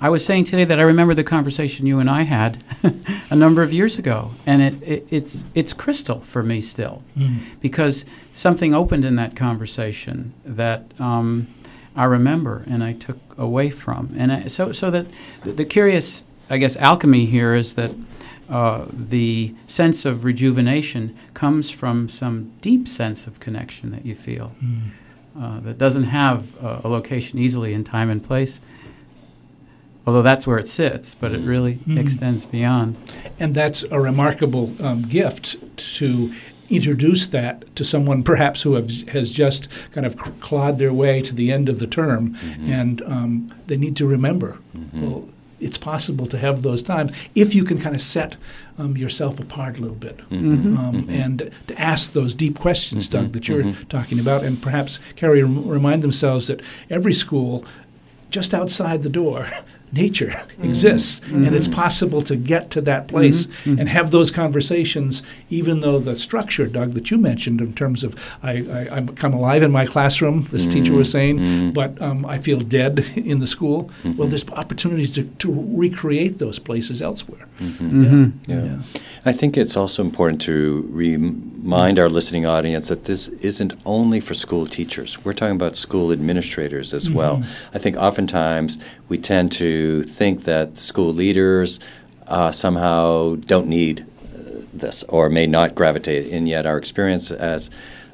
I 0.01 0.09
was 0.09 0.25
saying 0.25 0.45
today 0.45 0.65
that 0.65 0.79
I 0.79 0.83
remember 0.83 1.15
the 1.15 1.25
conversation 1.25 1.87
you 1.87 1.99
and 1.99 2.11
I 2.11 2.23
had 2.23 2.63
a 3.31 3.37
number 3.37 3.63
of 3.63 3.73
years 3.73 3.99
ago, 3.99 4.33
and 4.47 4.61
it, 4.63 4.83
it, 4.83 5.07
it's 5.11 5.45
it's 5.55 5.73
crystal 5.73 6.21
for 6.21 6.43
me 6.43 6.61
still, 6.61 7.03
because 7.61 8.05
something 8.33 8.75
opened 8.75 9.05
in 9.05 9.17
that 9.17 9.37
conversation 9.37 10.33
that 10.45 10.85
um, 11.01 11.47
I 11.97 12.05
remember 12.05 12.65
and 12.69 12.83
I 12.83 12.93
took 12.93 13.19
away 13.39 13.71
from, 13.71 14.15
and 14.17 14.33
I, 14.33 14.47
so 14.49 14.73
so 14.73 14.91
that 14.91 15.07
the, 15.43 15.53
the 15.53 15.65
curious, 15.65 16.25
I 16.51 16.59
guess, 16.59 16.77
alchemy 16.77 17.27
here 17.27 17.55
is 17.55 17.75
that 17.75 17.93
uh, 18.51 18.85
the 18.93 19.55
sense 19.67 20.05
of 20.05 20.25
rejuvenation 20.25 21.17
comes 21.33 21.71
from 21.71 22.09
some 22.09 22.53
deep 22.61 22.87
sense 22.89 23.27
of 23.27 23.41
connection 23.41 23.91
that 23.91 24.05
you 24.05 24.15
feel 24.15 24.53
uh, 25.41 25.61
that 25.61 25.79
doesn't 25.79 26.05
have 26.05 26.55
uh, 26.63 26.81
a 26.85 26.89
location 26.89 27.39
easily 27.39 27.73
in 27.73 27.85
time 27.85 28.11
and 28.11 28.23
place. 28.23 28.61
Although 30.07 30.23
that's 30.23 30.47
where 30.47 30.59
it 30.59 30.69
sits, 30.69 31.15
but 31.15 31.33
it 31.33 31.41
really 31.41 31.79
Mhm. 31.89 31.99
extends 31.99 32.45
beyond. 32.45 32.97
And 33.41 33.55
that's 33.55 33.85
a 33.91 34.01
remarkable 34.01 34.73
um, 34.81 35.03
gift 35.03 35.57
to 35.97 36.33
introduce 36.71 37.27
that 37.27 37.75
to 37.77 37.85
someone 37.85 38.23
perhaps 38.23 38.63
who 38.63 38.75
have, 38.75 38.91
has 39.09 39.33
just 39.33 39.69
kind 39.93 40.07
of 40.07 40.17
clawed 40.41 40.79
their 40.79 40.93
way 40.93 41.21
to 41.23 41.35
the 41.35 41.53
end 41.53 41.69
of 41.69 41.79
the 41.79 41.87
term, 41.87 42.35
and 42.67 43.03
um, 43.07 43.53
they 43.67 43.77
need 43.77 43.97
to 43.97 44.07
remember. 44.07 44.57
Well, 44.93 45.29
it's 45.61 45.79
possible 45.79 46.27
to 46.27 46.37
have 46.39 46.63
those 46.63 46.83
times 46.83 47.11
if 47.35 47.55
you 47.55 47.65
can 47.65 47.79
kind 47.79 47.95
of 47.95 48.01
set 48.03 48.37
um, 48.79 48.97
yourself 48.99 49.39
apart 49.41 49.79
a 49.79 49.81
little 49.81 49.97
bit 49.97 50.21
um, 50.31 51.07
and 51.09 51.51
to 51.69 51.81
ask 51.81 52.13
those 52.13 52.35
deep 52.35 52.59
questions, 52.59 53.09
Doug, 53.09 53.33
that 53.33 53.49
you're 53.49 53.73
talking 53.89 54.19
about, 54.19 54.43
and 54.43 54.61
perhaps 54.61 54.99
Carrie 55.17 55.43
remind 55.45 56.03
themselves 56.03 56.49
that 56.49 56.61
every 56.91 57.15
school, 57.15 57.65
just 58.31 58.53
outside 58.53 59.03
the 59.03 59.09
door, 59.11 59.47
nature 59.95 60.43
exists, 60.63 61.21
mm-hmm. 61.21 61.45
and 61.45 61.57
it's 61.57 61.69
mm-hmm. 61.69 61.81
possible 61.81 62.23
to 62.23 62.37
get 62.37 62.71
to 62.73 62.81
that 62.83 63.09
place 63.09 63.47
mm-hmm. 63.47 63.79
and 63.79 63.89
have 63.89 64.11
those 64.11 64.31
conversations, 64.31 65.23
even 65.49 65.81
though 65.81 65.99
the 65.99 66.17
structure, 66.17 66.67
Doug, 66.67 66.93
that 66.93 67.11
you 67.11 67.19
mentioned 67.19 67.61
in 67.61 67.73
terms 67.75 68.05
of 68.05 68.15
I, 68.43 68.53
I, 68.53 68.97
I 68.99 69.01
come 69.03 69.33
alive 69.33 69.63
in 69.63 69.71
my 69.71 69.87
classroom, 69.87 70.49
this 70.51 70.67
teacher 70.67 70.93
was 70.93 71.11
saying, 71.11 71.73
but 71.73 72.01
um, 72.03 72.27
I 72.27 72.39
feel 72.39 72.59
dead 72.59 72.99
in 73.17 73.41
the 73.41 73.47
school. 73.47 73.91
Well, 74.17 74.29
there's 74.29 74.49
opportunities 74.51 75.15
to, 75.15 75.25
to 75.25 75.49
recreate 75.53 76.39
those 76.39 76.59
places 76.59 77.01
elsewhere. 77.01 77.47
Mm-hmm. 77.61 78.51
Yeah. 78.51 78.65
Yeah. 78.65 78.79
I 79.25 79.33
think 79.33 79.57
it's 79.57 79.77
also 79.77 80.03
important 80.03 80.41
to 80.43 80.87
remind 80.91 81.99
our 81.99 82.09
listening 82.09 82.45
audience 82.47 82.89
that 82.89 83.05
this 83.05 83.29
isn't 83.29 83.75
only 83.87 84.21
for 84.21 84.35
school 84.35 84.67
teachers. 84.67 85.25
We're 85.25 85.33
talking 85.33 85.57
about 85.57 85.77
school 85.77 86.13
administrators 86.13 86.93
as 86.93 87.11
well. 87.11 87.43
I 87.73 87.79
think 87.79 87.97
oftentimes 87.97 88.79
we 89.09 89.17
tend 89.19 89.53
to 89.53 89.84
think 90.03 90.45
that 90.45 90.79
school 90.79 91.13
leaders 91.13 91.81
uh, 92.27 92.51
somehow 92.51 93.37
don't 93.37 93.69
need 93.69 94.07
this 94.73 95.05
or 95.05 95.29
may 95.29 95.47
not 95.47 95.75
gravitate, 95.75 96.33
and 96.33 96.49
yet 96.49 96.67
our 96.67 96.77
experience 96.77 97.31
as 97.31 97.71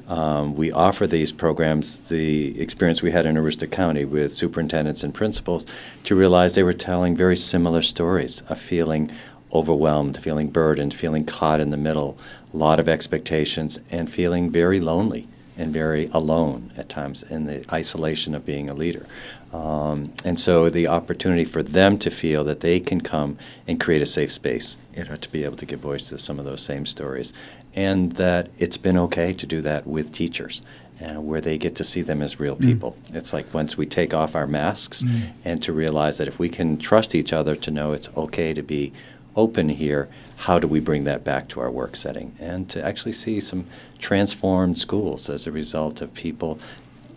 um, 0.07 0.55
we 0.55 0.71
offer 0.71 1.07
these 1.07 1.31
programs, 1.31 1.97
the 2.09 2.59
experience 2.61 3.01
we 3.01 3.11
had 3.11 3.25
in 3.25 3.35
Aroostook 3.35 3.71
County 3.71 4.03
with 4.03 4.33
superintendents 4.33 5.03
and 5.03 5.13
principals, 5.13 5.65
to 6.03 6.15
realize 6.15 6.55
they 6.55 6.63
were 6.63 6.73
telling 6.73 7.15
very 7.15 7.37
similar 7.37 7.81
stories 7.81 8.41
of 8.49 8.59
feeling 8.59 9.09
overwhelmed, 9.53 10.17
feeling 10.17 10.49
burdened, 10.49 10.93
feeling 10.93 11.25
caught 11.25 11.59
in 11.59 11.69
the 11.69 11.77
middle, 11.77 12.17
a 12.53 12.57
lot 12.57 12.79
of 12.79 12.89
expectations, 12.89 13.79
and 13.89 14.11
feeling 14.11 14.49
very 14.49 14.79
lonely 14.79 15.27
and 15.57 15.73
very 15.73 16.09
alone 16.13 16.71
at 16.75 16.89
times 16.89 17.23
in 17.23 17.45
the 17.45 17.65
isolation 17.71 18.33
of 18.33 18.45
being 18.45 18.69
a 18.69 18.73
leader. 18.73 19.05
Um, 19.53 20.13
and 20.23 20.39
so 20.39 20.69
the 20.69 20.87
opportunity 20.87 21.43
for 21.43 21.61
them 21.61 21.97
to 21.99 22.09
feel 22.09 22.43
that 22.45 22.61
they 22.61 22.79
can 22.79 23.01
come 23.01 23.37
and 23.67 23.79
create 23.79 24.01
a 24.01 24.05
safe 24.05 24.31
space 24.31 24.79
you 24.95 25.03
know, 25.03 25.15
to 25.17 25.29
be 25.29 25.43
able 25.43 25.57
to 25.57 25.65
give 25.65 25.79
voice 25.79 26.03
to 26.09 26.17
some 26.17 26.39
of 26.39 26.45
those 26.45 26.61
same 26.61 26.85
stories, 26.85 27.33
and 27.75 28.13
that 28.13 28.49
it's 28.57 28.77
been 28.77 28.97
okay 28.97 29.33
to 29.33 29.45
do 29.45 29.61
that 29.61 29.85
with 29.85 30.13
teachers. 30.13 30.61
Uh, 31.01 31.19
where 31.19 31.41
they 31.41 31.57
get 31.57 31.75
to 31.75 31.83
see 31.83 32.03
them 32.03 32.21
as 32.21 32.39
real 32.39 32.55
people. 32.55 32.95
It's 33.11 33.33
like 33.33 33.51
once 33.55 33.75
we 33.75 33.87
take 33.87 34.13
off 34.13 34.35
our 34.35 34.45
masks 34.45 35.03
and 35.43 35.59
to 35.63 35.73
realize 35.73 36.19
that 36.19 36.27
if 36.27 36.37
we 36.37 36.47
can 36.47 36.77
trust 36.77 37.15
each 37.15 37.33
other 37.33 37.55
to 37.55 37.71
know 37.71 37.91
it's 37.93 38.07
okay 38.15 38.53
to 38.53 38.61
be 38.61 38.93
open 39.35 39.69
here, 39.69 40.09
how 40.35 40.59
do 40.59 40.67
we 40.67 40.79
bring 40.79 41.05
that 41.05 41.23
back 41.23 41.47
to 41.49 41.59
our 41.59 41.71
work 41.71 41.95
setting? 41.95 42.35
And 42.39 42.69
to 42.69 42.85
actually 42.85 43.13
see 43.13 43.39
some 43.39 43.65
transformed 43.97 44.77
schools 44.77 45.27
as 45.27 45.47
a 45.47 45.51
result 45.51 46.01
of 46.01 46.13
people 46.13 46.59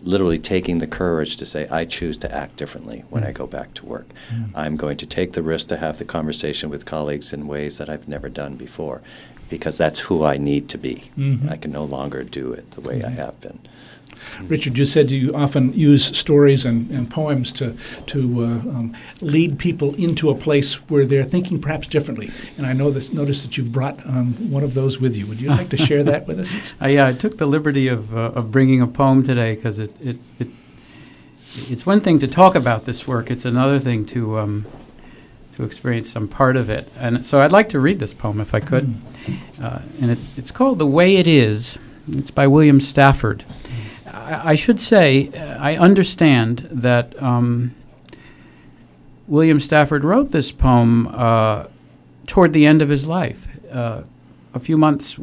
literally 0.05 0.39
taking 0.39 0.77
the 0.77 0.87
courage 0.87 1.35
to 1.37 1.45
say, 1.45 1.67
I 1.69 1.83
choose 1.83 2.17
to 2.19 2.33
act 2.33 2.55
differently 2.55 3.03
when 3.09 3.23
I 3.23 3.31
mm. 3.31 3.33
go 3.33 3.47
back 3.47 3.73
to 3.75 3.85
work. 3.85 4.07
Mm. 4.31 4.51
I'm 4.55 4.77
going 4.77 4.97
to 4.97 5.05
take 5.05 5.33
the 5.33 5.41
risk 5.41 5.67
to 5.69 5.77
have 5.77 5.97
the 5.97 6.05
conversation 6.05 6.69
with 6.69 6.85
colleagues 6.85 7.33
in 7.33 7.47
ways 7.47 7.79
that 7.79 7.89
I've 7.89 8.07
never 8.07 8.29
done 8.29 8.55
before 8.55 9.01
because 9.49 9.77
that's 9.77 10.01
who 10.01 10.23
I 10.23 10.37
need 10.37 10.69
to 10.69 10.77
be. 10.77 11.11
Mhm. 11.17 11.49
I 11.49 11.57
can 11.57 11.71
no 11.71 11.83
longer 11.83 12.23
do 12.23 12.51
it 12.51 12.71
the 12.71 12.81
way 12.81 13.03
I 13.03 13.09
mm-hmm. 13.09 13.17
have 13.17 13.39
been. 13.41 13.59
Richard, 14.43 14.77
you 14.77 14.85
said 14.85 15.11
you 15.11 15.33
often 15.33 15.73
use 15.73 16.05
stories 16.17 16.65
and, 16.65 16.89
and 16.91 17.09
poems 17.09 17.51
to 17.53 17.75
to 18.07 18.43
uh, 18.43 18.47
um, 18.47 18.95
lead 19.21 19.57
people 19.59 19.95
into 19.95 20.29
a 20.29 20.35
place 20.35 20.75
where 20.89 21.05
they're 21.05 21.23
thinking 21.23 21.59
perhaps 21.59 21.87
differently. 21.87 22.31
And 22.57 22.65
I 22.65 22.73
know 22.73 22.91
that 22.91 23.13
notice 23.13 23.41
that 23.43 23.57
you've 23.57 23.71
brought 23.71 24.05
um, 24.05 24.51
one 24.51 24.63
of 24.63 24.73
those 24.73 24.99
with 24.99 25.15
you. 25.15 25.25
Would 25.27 25.41
you 25.41 25.49
like 25.49 25.69
to 25.69 25.77
share 25.77 26.03
that 26.03 26.27
with 26.27 26.39
us? 26.39 26.73
Uh, 26.81 26.87
yeah, 26.87 27.07
I 27.07 27.13
took 27.13 27.37
the 27.37 27.45
liberty 27.45 27.87
of, 27.87 28.15
uh, 28.15 28.31
of 28.35 28.51
bringing 28.51 28.81
a 28.81 28.87
poem 28.87 29.23
today 29.23 29.55
because 29.55 29.79
it, 29.79 29.95
it, 30.01 30.17
it, 30.39 30.47
it's 31.69 31.85
one 31.85 32.01
thing 32.01 32.19
to 32.19 32.27
talk 32.27 32.53
about 32.53 32.85
this 32.85 33.07
work, 33.07 33.31
it's 33.31 33.45
another 33.45 33.79
thing 33.79 34.05
to, 34.07 34.39
um, 34.39 34.65
to 35.53 35.63
experience 35.63 36.09
some 36.09 36.27
part 36.27 36.57
of 36.57 36.69
it. 36.69 36.89
And 36.97 37.25
so 37.25 37.41
I'd 37.41 37.51
like 37.51 37.69
to 37.69 37.79
read 37.79 37.99
this 37.99 38.13
poem 38.13 38.41
if 38.41 38.53
I 38.53 38.59
could. 38.59 38.93
Uh, 39.61 39.79
and 40.01 40.11
it, 40.11 40.19
it's 40.35 40.51
called 40.51 40.79
The 40.79 40.85
Way 40.85 41.15
It 41.15 41.27
Is. 41.27 41.77
It's 42.09 42.31
by 42.31 42.45
William 42.45 42.79
Stafford. 42.79 43.45
I, 44.15 44.55
should 44.55 44.79
say, 44.79 45.29
uh, 45.29 45.57
I 45.59 45.75
understand 45.75 46.67
that 46.71 47.21
um, 47.21 47.75
William 49.27 49.59
Stafford 49.59 50.03
wrote 50.03 50.31
this 50.31 50.51
poem 50.51 51.07
uh, 51.07 51.65
toward 52.25 52.53
the 52.53 52.65
end 52.65 52.81
of 52.81 52.89
his 52.89 53.07
life, 53.07 53.47
uh, 53.71 54.03
a 54.53 54.59
few 54.59 54.77
months, 54.77 55.19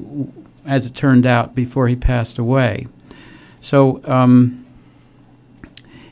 as 0.67 0.87
it 0.87 0.95
turned 0.95 1.27
out, 1.27 1.55
before 1.55 1.89
he 1.89 1.97
passed 1.97 2.39
away. 2.39 2.87
So 3.61 4.03
um, 4.05 4.67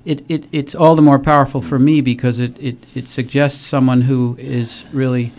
it, 0.04 0.24
it, 0.28 0.46
it's 0.50 0.74
all 0.74 0.94
the 0.94 1.02
more 1.02 1.18
powerful 1.18 1.60
for 1.60 1.78
me 1.78 2.00
because 2.00 2.40
it, 2.40 2.58
it, 2.58 2.86
it 2.94 3.08
suggests 3.08 3.64
someone 3.64 4.02
who 4.02 4.36
is 4.38 4.84
really 4.92 5.32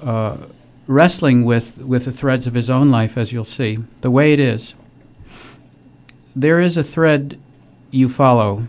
uh, 0.00 0.38
wrestling 0.86 1.44
with, 1.44 1.82
with 1.82 2.06
the 2.06 2.12
threads 2.12 2.46
of 2.46 2.54
his 2.54 2.70
own 2.70 2.90
life, 2.90 3.18
as 3.18 3.32
you'll 3.32 3.44
see, 3.44 3.78
the 4.00 4.10
way 4.10 4.32
it 4.32 4.40
is. 4.40 4.74
There 6.40 6.60
is 6.60 6.76
a 6.76 6.84
thread 6.84 7.36
you 7.90 8.08
follow. 8.08 8.68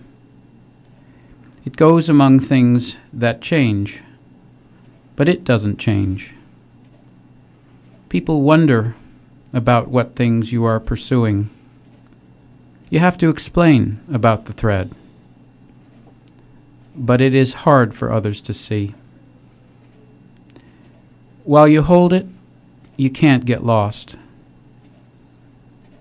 It 1.63 1.75
goes 1.75 2.09
among 2.09 2.39
things 2.39 2.97
that 3.13 3.43
change, 3.43 4.01
but 5.15 5.29
it 5.29 5.43
doesn't 5.43 5.77
change. 5.77 6.33
People 8.09 8.41
wonder 8.41 8.95
about 9.53 9.87
what 9.87 10.15
things 10.15 10.51
you 10.51 10.65
are 10.65 10.79
pursuing. 10.79 11.51
You 12.89 12.97
have 12.97 13.19
to 13.19 13.29
explain 13.29 13.99
about 14.11 14.45
the 14.45 14.53
thread, 14.53 14.91
but 16.95 17.21
it 17.21 17.35
is 17.35 17.65
hard 17.69 17.93
for 17.93 18.11
others 18.11 18.41
to 18.41 18.53
see. 18.55 18.95
While 21.43 21.67
you 21.67 21.83
hold 21.83 22.13
it, 22.13 22.25
you 22.97 23.11
can't 23.11 23.45
get 23.45 23.63
lost. 23.63 24.17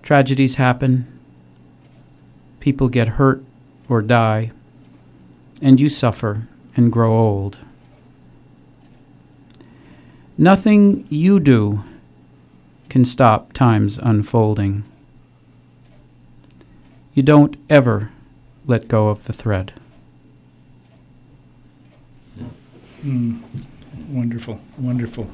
Tragedies 0.01 0.55
happen, 0.55 1.18
people 2.59 2.89
get 2.89 3.09
hurt 3.09 3.43
or 3.87 4.01
die, 4.01 4.51
and 5.61 5.79
you 5.79 5.89
suffer 5.89 6.47
and 6.75 6.91
grow 6.91 7.17
old. 7.17 7.59
Nothing 10.37 11.05
you 11.09 11.39
do 11.39 11.83
can 12.89 13.03
stop 13.03 13.53
time's 13.53 13.97
unfolding. 13.97 14.83
You 17.13 17.23
don't 17.23 17.57
ever 17.69 18.11
let 18.65 18.87
go 18.87 19.09
of 19.09 19.25
the 19.25 19.33
thread. 19.33 19.73
Hmm. 23.01 23.39
Wonderful, 24.11 24.59
wonderful. 24.79 25.29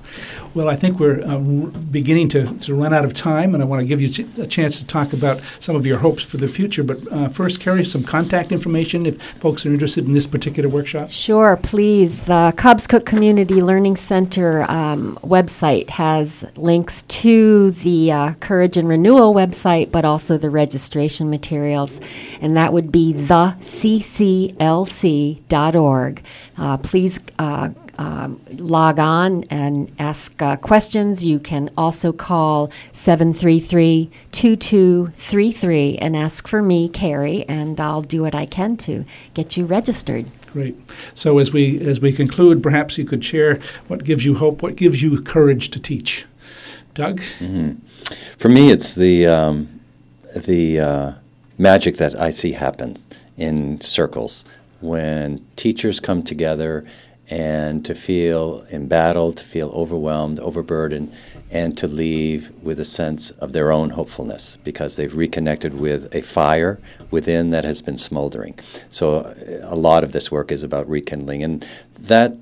Well, 0.54 0.70
I 0.70 0.76
think 0.76 1.00
we're 1.00 1.24
uh, 1.26 1.38
beginning 1.38 2.28
to, 2.30 2.58
to 2.60 2.76
run 2.76 2.94
out 2.94 3.06
of 3.06 3.14
time, 3.14 3.54
and 3.54 3.64
I 3.64 3.66
want 3.66 3.80
to 3.80 3.86
give 3.86 4.02
you 4.02 4.28
a 4.38 4.46
chance 4.46 4.80
to 4.80 4.86
talk 4.86 5.14
about 5.14 5.40
some 5.60 5.78
of 5.78 5.86
your 5.86 6.00
hopes 6.00 6.24
for 6.24 6.36
the 6.36 6.50
future. 6.50 6.84
But 6.84 7.10
uh, 7.10 7.30
first, 7.30 7.62
Carrie, 7.62 7.86
some 7.86 8.04
contact 8.04 8.52
information 8.52 9.06
if 9.06 9.22
folks 9.22 9.66
are 9.66 9.70
interested 9.70 10.06
in 10.06 10.14
this 10.14 10.28
particular 10.28 10.68
workshop. 10.68 11.10
Sure, 11.10 11.56
please. 11.56 12.26
The 12.26 12.54
Cobscook 12.58 13.06
Community 13.06 13.62
Learning 13.62 13.96
Center 13.96 14.70
um, 14.70 15.18
website 15.24 15.92
has 15.92 16.44
links 16.58 17.04
to 17.04 17.72
the 17.72 18.12
uh, 18.12 18.34
Courage 18.42 18.76
and 18.76 18.90
Renewal 18.90 19.34
website, 19.34 19.90
but 19.90 20.04
also 20.04 20.38
the 20.38 20.50
registration 20.50 21.30
materials, 21.30 22.02
and 22.42 22.58
that 22.58 22.74
would 22.74 22.92
be 22.92 23.14
thecclc.org. 23.14 24.66
Uh, 26.58 26.78
please 26.78 27.20
uh, 27.40 27.70
um, 27.98 28.40
log 28.58 29.00
on 29.00 29.44
and 29.46 29.94
ask 30.00 30.42
uh, 30.42 30.56
questions. 30.58 31.24
You 31.26 31.40
can 31.40 31.70
also 31.78 32.12
call 32.12 32.72
733 32.94 34.10
2233 34.32 35.98
and 35.98 36.16
ask 36.16 36.48
for 36.48 36.62
me, 36.62 36.90
Carrie, 36.90 37.46
and 37.48 37.80
I'll 37.80 38.02
do 38.02 38.22
what 38.22 38.36
I 38.36 38.46
can 38.46 38.78
to 38.78 39.06
get 39.34 39.58
you 39.58 39.66
registered. 39.66 40.26
Great. 40.52 40.76
So 41.14 41.38
as 41.38 41.52
we 41.52 41.80
as 41.82 42.00
we 42.00 42.14
conclude, 42.14 42.64
perhaps 42.64 42.98
you 42.98 43.06
could 43.06 43.24
share 43.26 43.60
what 43.88 44.04
gives 44.04 44.24
you 44.24 44.36
hope, 44.36 44.62
what 44.62 44.76
gives 44.76 45.02
you 45.02 45.22
courage 45.22 45.70
to 45.72 45.80
teach. 45.80 46.26
Doug. 46.94 47.20
Mm-hmm. 47.40 47.74
For 48.38 48.50
me, 48.50 48.72
it's 48.72 48.94
the 48.94 49.28
um, 49.28 49.82
the 50.34 50.80
uh, 50.80 51.12
magic 51.58 51.98
that 51.98 52.20
I 52.20 52.30
see 52.30 52.54
happen 52.54 52.96
in 53.38 53.82
circles 53.82 54.46
when 54.82 55.46
teachers 55.56 56.00
come 56.00 56.24
together 56.24 56.86
and 57.30 57.84
to 57.86 57.96
feel 57.96 58.66
embattled, 58.72 59.38
to 59.38 59.46
feel 59.46 59.70
overwhelmed, 59.70 60.40
overburdened, 60.40 61.12
and 61.52 61.78
to 61.78 61.88
leave 61.88 62.52
with 62.62 62.80
a 62.80 62.86
sense 62.86 63.32
of 63.32 63.54
their 63.54 63.72
own 63.72 63.92
hopefulness 63.92 64.58
because 64.64 64.96
they've 64.96 65.16
reconnected 65.16 65.74
with 65.74 66.14
a 66.14 66.22
fire 66.22 66.80
within 67.12 67.52
that 67.52 67.64
has 67.64 67.82
been 67.82 67.98
smoldering. 67.98 68.58
So, 68.90 69.18
uh, 69.18 69.60
a 69.64 69.76
lot 69.76 70.04
of 70.04 70.12
this 70.12 70.32
work 70.32 70.52
is 70.52 70.64
about 70.64 70.90
rekindling, 70.90 71.44
and 71.44 71.66
that 71.98 72.36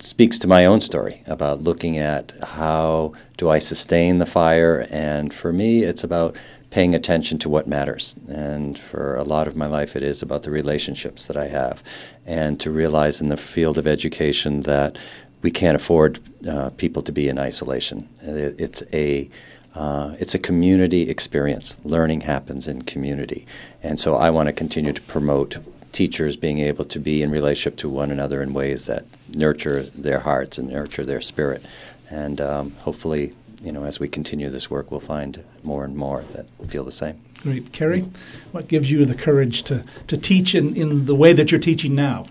speaks 0.00 0.38
to 0.38 0.46
my 0.46 0.64
own 0.64 0.80
story 0.80 1.22
about 1.26 1.62
looking 1.62 1.98
at 1.98 2.32
how 2.42 3.12
do 3.36 3.48
I 3.48 3.58
sustain 3.58 4.18
the 4.18 4.26
fire, 4.26 4.86
and 4.90 5.32
for 5.32 5.52
me, 5.52 5.82
it's 5.82 6.04
about 6.04 6.36
paying 6.70 6.94
attention 6.94 7.38
to 7.38 7.48
what 7.48 7.66
matters. 7.66 8.14
And 8.28 8.78
for 8.78 9.16
a 9.16 9.24
lot 9.24 9.48
of 9.48 9.56
my 9.56 9.66
life, 9.66 9.96
it 9.96 10.02
is 10.02 10.22
about 10.22 10.42
the 10.42 10.50
relationships 10.50 11.26
that 11.26 11.36
I 11.36 11.48
have. 11.48 11.82
And 12.26 12.60
to 12.60 12.70
realize 12.70 13.20
in 13.20 13.28
the 13.28 13.36
field 13.36 13.78
of 13.78 13.86
education 13.86 14.62
that 14.62 14.98
we 15.42 15.50
can't 15.50 15.76
afford 15.76 16.20
uh, 16.46 16.70
people 16.70 17.02
to 17.02 17.12
be 17.12 17.28
in 17.28 17.38
isolation. 17.38 18.08
It, 18.22 18.60
it's 18.60 18.82
a 18.92 19.30
uh, 19.74 20.16
it's 20.18 20.34
a 20.34 20.38
community 20.38 21.08
experience. 21.08 21.76
Learning 21.84 22.22
happens 22.22 22.66
in 22.66 22.82
community, 22.82 23.46
and 23.82 24.00
so 24.00 24.16
I 24.16 24.30
want 24.30 24.48
to 24.48 24.52
continue 24.52 24.92
to 24.92 25.02
promote 25.02 25.58
teachers 25.92 26.36
being 26.36 26.58
able 26.58 26.84
to 26.86 26.98
be 26.98 27.22
in 27.22 27.30
relationship 27.30 27.76
to 27.78 27.88
one 27.88 28.10
another 28.10 28.42
in 28.42 28.54
ways 28.54 28.86
that 28.86 29.04
nurture 29.34 29.82
their 29.82 30.20
hearts 30.20 30.58
and 30.58 30.70
nurture 30.70 31.04
their 31.04 31.20
spirit, 31.20 31.64
and 32.10 32.40
um, 32.40 32.72
hopefully 32.80 33.34
you 33.62 33.72
know, 33.72 33.84
as 33.84 33.98
we 33.98 34.08
continue 34.08 34.48
this 34.48 34.70
work, 34.70 34.90
we'll 34.90 35.00
find 35.00 35.44
more 35.62 35.84
and 35.84 35.96
more 35.96 36.24
that 36.32 36.48
feel 36.68 36.84
the 36.84 36.92
same. 36.92 37.20
Great. 37.42 37.72
Carrie, 37.72 38.10
what 38.52 38.68
gives 38.68 38.90
you 38.90 39.04
the 39.04 39.14
courage 39.14 39.62
to, 39.64 39.84
to 40.06 40.16
teach 40.16 40.54
in, 40.54 40.74
in 40.76 41.06
the 41.06 41.14
way 41.14 41.32
that 41.32 41.50
you're 41.50 41.60
teaching 41.60 41.94
now? 41.94 42.24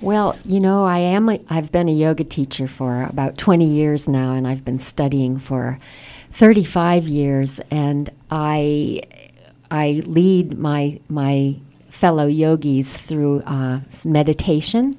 Well, 0.00 0.38
you 0.44 0.60
know, 0.60 0.84
I 0.84 0.98
am 0.98 1.28
a, 1.28 1.40
I've 1.50 1.72
been 1.72 1.88
a 1.88 1.92
yoga 1.92 2.24
teacher 2.24 2.68
for 2.68 3.02
about 3.02 3.36
20 3.36 3.64
years 3.64 4.08
now 4.08 4.32
and 4.32 4.46
I've 4.46 4.64
been 4.64 4.78
studying 4.78 5.38
for 5.38 5.78
35 6.30 7.08
years 7.08 7.60
and 7.70 8.10
I 8.30 9.02
I 9.70 10.02
lead 10.06 10.58
my 10.58 11.00
my 11.08 11.56
fellow 11.88 12.26
yogis 12.26 12.96
through 12.96 13.42
uh, 13.42 13.80
meditation, 14.04 14.96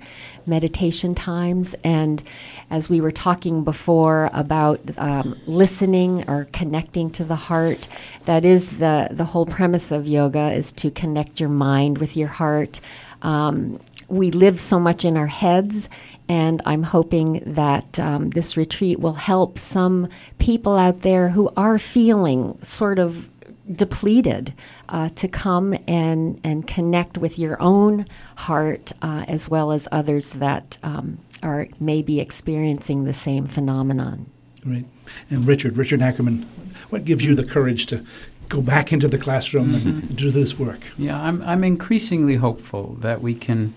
meditation 0.49 1.15
times 1.15 1.75
and 1.83 2.23
as 2.69 2.89
we 2.89 3.01
were 3.01 3.11
talking 3.11 3.63
before 3.63 4.29
about 4.33 4.79
um, 4.97 5.37
listening 5.45 6.29
or 6.29 6.47
connecting 6.51 7.09
to 7.11 7.23
the 7.23 7.35
heart, 7.35 7.87
that 8.25 8.45
is 8.45 8.77
the, 8.77 9.07
the 9.11 9.25
whole 9.25 9.45
premise 9.45 9.91
of 9.91 10.07
yoga 10.07 10.51
is 10.51 10.71
to 10.73 10.91
connect 10.91 11.39
your 11.39 11.49
mind 11.49 11.97
with 11.97 12.15
your 12.15 12.27
heart. 12.27 12.79
Um, 13.21 13.79
we 14.07 14.31
live 14.31 14.59
so 14.59 14.79
much 14.79 15.05
in 15.05 15.17
our 15.17 15.27
heads, 15.27 15.89
and 16.27 16.61
I'm 16.65 16.83
hoping 16.83 17.41
that 17.45 17.99
um, 17.99 18.31
this 18.31 18.57
retreat 18.57 18.99
will 18.99 19.13
help 19.13 19.57
some 19.57 20.09
people 20.37 20.75
out 20.75 21.01
there 21.01 21.29
who 21.29 21.51
are 21.55 21.77
feeling 21.77 22.57
sort 22.63 22.99
of 22.99 23.29
depleted 23.71 24.53
uh, 24.89 25.09
to 25.09 25.27
come 25.27 25.77
and, 25.87 26.39
and 26.43 26.67
connect 26.67 27.17
with 27.17 27.37
your 27.37 27.61
own 27.61 28.05
heart 28.35 28.91
uh, 29.01 29.25
as 29.27 29.49
well 29.49 29.71
as 29.71 29.87
others 29.91 30.29
that 30.31 30.77
um, 30.83 31.19
are 31.43 31.67
maybe 31.79 32.19
experiencing 32.19 33.03
the 33.03 33.13
same 33.13 33.45
phenomenon. 33.45 34.25
Right. 34.65 34.85
And 35.29 35.47
Richard, 35.47 35.77
Richard 35.77 36.01
Ackerman, 36.01 36.47
what 36.89 37.05
gives 37.05 37.25
you 37.25 37.35
the 37.35 37.43
courage 37.43 37.85
to 37.87 38.05
go 38.49 38.61
back 38.61 38.91
into 38.91 39.07
the 39.07 39.17
classroom 39.17 39.75
and 39.75 39.83
mm-hmm. 39.83 40.15
do 40.15 40.31
this 40.31 40.57
work? 40.57 40.79
Yeah, 40.97 41.21
I'm, 41.21 41.41
I'm 41.43 41.63
increasingly 41.63 42.35
hopeful 42.35 42.95
that 42.95 43.21
we 43.21 43.35
can 43.35 43.73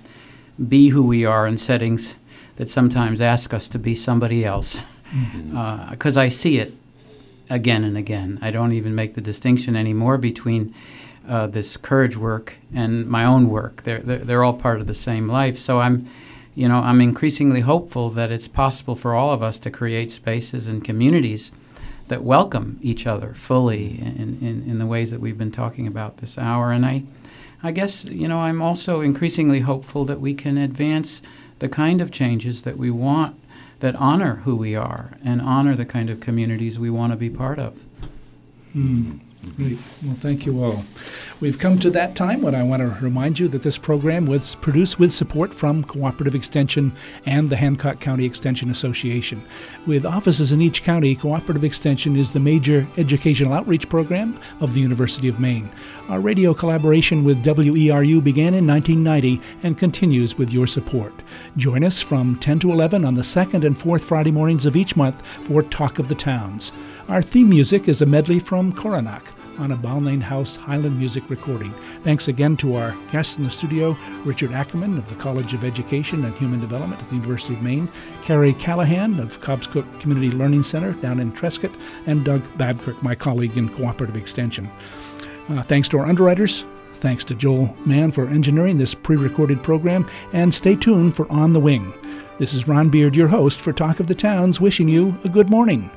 be 0.69 0.89
who 0.89 1.03
we 1.03 1.25
are 1.25 1.47
in 1.47 1.57
settings 1.59 2.17
that 2.57 2.69
sometimes 2.69 3.21
ask 3.21 3.55
us 3.55 3.69
to 3.69 3.79
be 3.79 3.95
somebody 3.95 4.45
else. 4.45 4.81
Because 5.11 6.15
mm-hmm. 6.17 6.19
uh, 6.19 6.23
I 6.23 6.29
see 6.29 6.59
it 6.59 6.75
again 7.51 7.85
and 7.85 7.97
again. 7.97 8.39
I 8.43 8.51
don't 8.51 8.73
even 8.73 8.95
make 8.95 9.15
the 9.15 9.21
distinction 9.21 9.77
anymore 9.77 10.19
between 10.19 10.75
uh, 11.29 11.47
this 11.47 11.77
courage 11.77 12.17
work 12.17 12.57
and 12.75 13.07
my 13.07 13.25
own 13.25 13.49
work. 13.49 13.83
They're, 13.83 14.01
they're, 14.01 14.19
they're 14.19 14.45
all 14.45 14.55
part 14.55 14.81
of 14.81 14.87
the 14.87 14.95
same 14.95 15.29
life. 15.29 15.57
So 15.59 15.81
I'm 15.81 16.09
you 16.55 16.69
know, 16.69 16.79
I'm 16.81 17.01
increasingly 17.01 17.61
hopeful 17.61 18.11
that 18.11 18.31
it's 18.31 18.49
possible 18.49 18.95
for 18.95 19.15
all 19.15 19.33
of 19.33 19.43
us 19.43 19.59
to 19.61 19.71
create 19.71 20.11
spaces 20.11 20.67
and 20.69 20.85
communities 20.85 21.51
that 22.09 22.23
welcome 22.23 22.79
each 22.83 23.07
other 23.07 23.33
fully 23.35 23.99
in, 23.99 24.39
in, 24.43 24.65
in, 24.69 24.79
the 24.79 24.87
ways 24.87 25.11
that 25.13 25.21
we've 25.21 25.39
been 25.39 25.53
talking 25.53 25.87
about 25.87 26.19
this 26.19 26.37
hour. 26.37 26.71
And 26.71 26.85
I, 26.85 27.05
I 27.63 27.73
guess, 27.73 28.05
you 28.05 28.29
know, 28.29 28.41
I'm 28.41 28.61
also 28.61 29.01
increasingly 29.01 29.61
hopeful 29.61 30.05
that 30.05 30.21
we 30.21 30.35
can 30.35 30.59
advance 30.59 31.23
the 31.59 31.71
kind 31.71 32.03
of 32.03 32.11
changes 32.11 32.63
that 32.63 32.77
we 32.77 32.91
want 32.91 33.39
that 33.83 33.97
honor 33.97 34.37
who 34.45 34.55
we 34.55 34.77
are 34.77 35.19
and 35.25 35.43
honor 35.43 35.75
the 35.75 35.85
kind 35.85 36.09
of 36.09 36.21
communities 36.21 36.79
we 36.79 36.89
want 36.89 37.13
to 37.13 37.17
be 37.17 37.29
part 37.29 37.59
of. 37.59 37.81
Hmm. 38.73 39.19
Great. 39.57 39.79
Well, 40.05 40.15
thank 40.15 40.47
you 40.47 40.63
all. 40.63 40.85
We've 41.41 41.59
come 41.59 41.79
to 41.81 41.91
that 41.91 42.15
time 42.15 42.43
when 42.43 42.55
I 42.55 42.63
want 42.63 42.81
to 42.81 43.05
remind 43.05 43.41
you 43.41 43.49
that 43.49 43.63
this 43.63 43.77
program 43.77 44.25
was 44.25 44.55
produced 44.55 45.01
with 45.01 45.13
support 45.13 45.53
from 45.53 45.83
Cooperative 45.83 46.37
Extension 46.37 46.93
and 47.27 47.51
the 47.51 47.57
Hancock 47.57 47.99
County 47.99 48.25
Extension 48.25 48.71
Association. 48.71 49.43
With 49.85 50.07
offices 50.07 50.53
in 50.53 50.63
each 50.63 50.85
county, 50.85 51.17
Cooperative 51.17 51.65
Extension 51.65 52.15
is 52.17 52.33
the 52.33 52.39
major 52.39 52.87
educational 52.97 53.53
outreach 53.53 53.89
program 53.89 54.39
of 54.61 54.75
the 54.75 54.81
University 54.81 55.27
of 55.27 55.41
Maine. 55.41 55.69
Our 56.09 56.21
radio 56.21 56.55
collaboration 56.55 57.25
with 57.25 57.45
WERU 57.45 58.23
began 58.23 58.55
in 58.55 58.67
1990 58.67 59.41
and 59.65 59.77
continues 59.77 60.39
with 60.39 60.53
your 60.53 60.69
support. 60.69 61.13
Join 61.57 61.83
us 61.83 62.01
from 62.01 62.39
10 62.39 62.61
to 62.61 62.71
11 62.71 63.05
on 63.05 63.15
the 63.15 63.25
second 63.25 63.65
and 63.65 63.79
fourth 63.79 64.05
Friday 64.05 64.31
mornings 64.31 64.67
of 64.67 64.77
each 64.77 64.95
month 64.95 65.21
for 65.49 65.65
Talk 65.65 65.99
of 65.99 66.09
the 66.09 66.15
Towns. 66.15 66.71
Our 67.13 67.21
theme 67.21 67.51
music 67.51 67.89
is 67.91 68.01
a 68.01 68.07
medley 68.07 68.39
from 68.39 68.73
Coronach 68.73 69.27
on 69.59 69.71
a 69.71 69.77
Balnain 69.77 70.23
House 70.23 70.57
Highland 70.57 70.99
music 70.99 71.29
recording. 71.29 71.71
Thanks 72.05 72.27
again 72.27 72.57
to 72.57 72.77
our 72.77 72.97
guests 73.11 73.37
in 73.37 73.45
the 73.45 73.51
studio, 73.51 73.99
Richard 74.25 74.53
Ackerman 74.53 74.97
of 74.97 75.07
the 75.11 75.15
College 75.17 75.53
of 75.53 75.63
Education 75.63 76.25
and 76.25 76.35
Human 76.37 76.59
Development 76.59 77.03
at 77.03 77.11
the 77.11 77.17
University 77.17 77.53
of 77.53 77.61
Maine, 77.61 77.87
Carrie 78.23 78.55
Callahan 78.55 79.21
of 79.21 79.43
Cobscook 79.43 80.01
Community 80.01 80.31
Learning 80.31 80.63
Center 80.63 80.95
down 80.95 81.21
in 81.21 81.33
Trescott, 81.33 81.79
and 82.07 82.25
Doug 82.25 82.41
Babkirk, 82.57 83.03
my 83.03 83.15
colleague 83.15 83.59
in 83.59 83.69
Cooperative 83.69 84.17
Extension. 84.17 84.71
Uh, 85.51 85.61
thanks 85.61 85.91
to 85.91 85.99
our 85.99 86.07
underwriters. 86.07 86.65
Thanks 87.01 87.25
to 87.25 87.35
Joel 87.35 87.77
Mann 87.85 88.11
for 88.11 88.27
engineering 88.27 88.79
this 88.79 88.95
pre 88.95 89.17
recorded 89.17 89.63
program, 89.63 90.09
and 90.33 90.55
stay 90.55 90.77
tuned 90.77 91.15
for 91.15 91.31
On 91.31 91.53
the 91.53 91.61
Wing. 91.61 91.93
This 92.39 92.55
is 92.55 92.67
Ron 92.67 92.89
Beard, 92.89 93.15
your 93.15 93.29
host 93.29 93.61
for 93.61 93.75
Talk 93.75 94.01
of 94.01 94.07
the 94.07 94.15
Towns, 94.15 94.63
wishing 94.63 94.89
you 94.89 95.19
a 95.25 95.29
good 95.29 95.51
morning. 95.51 95.91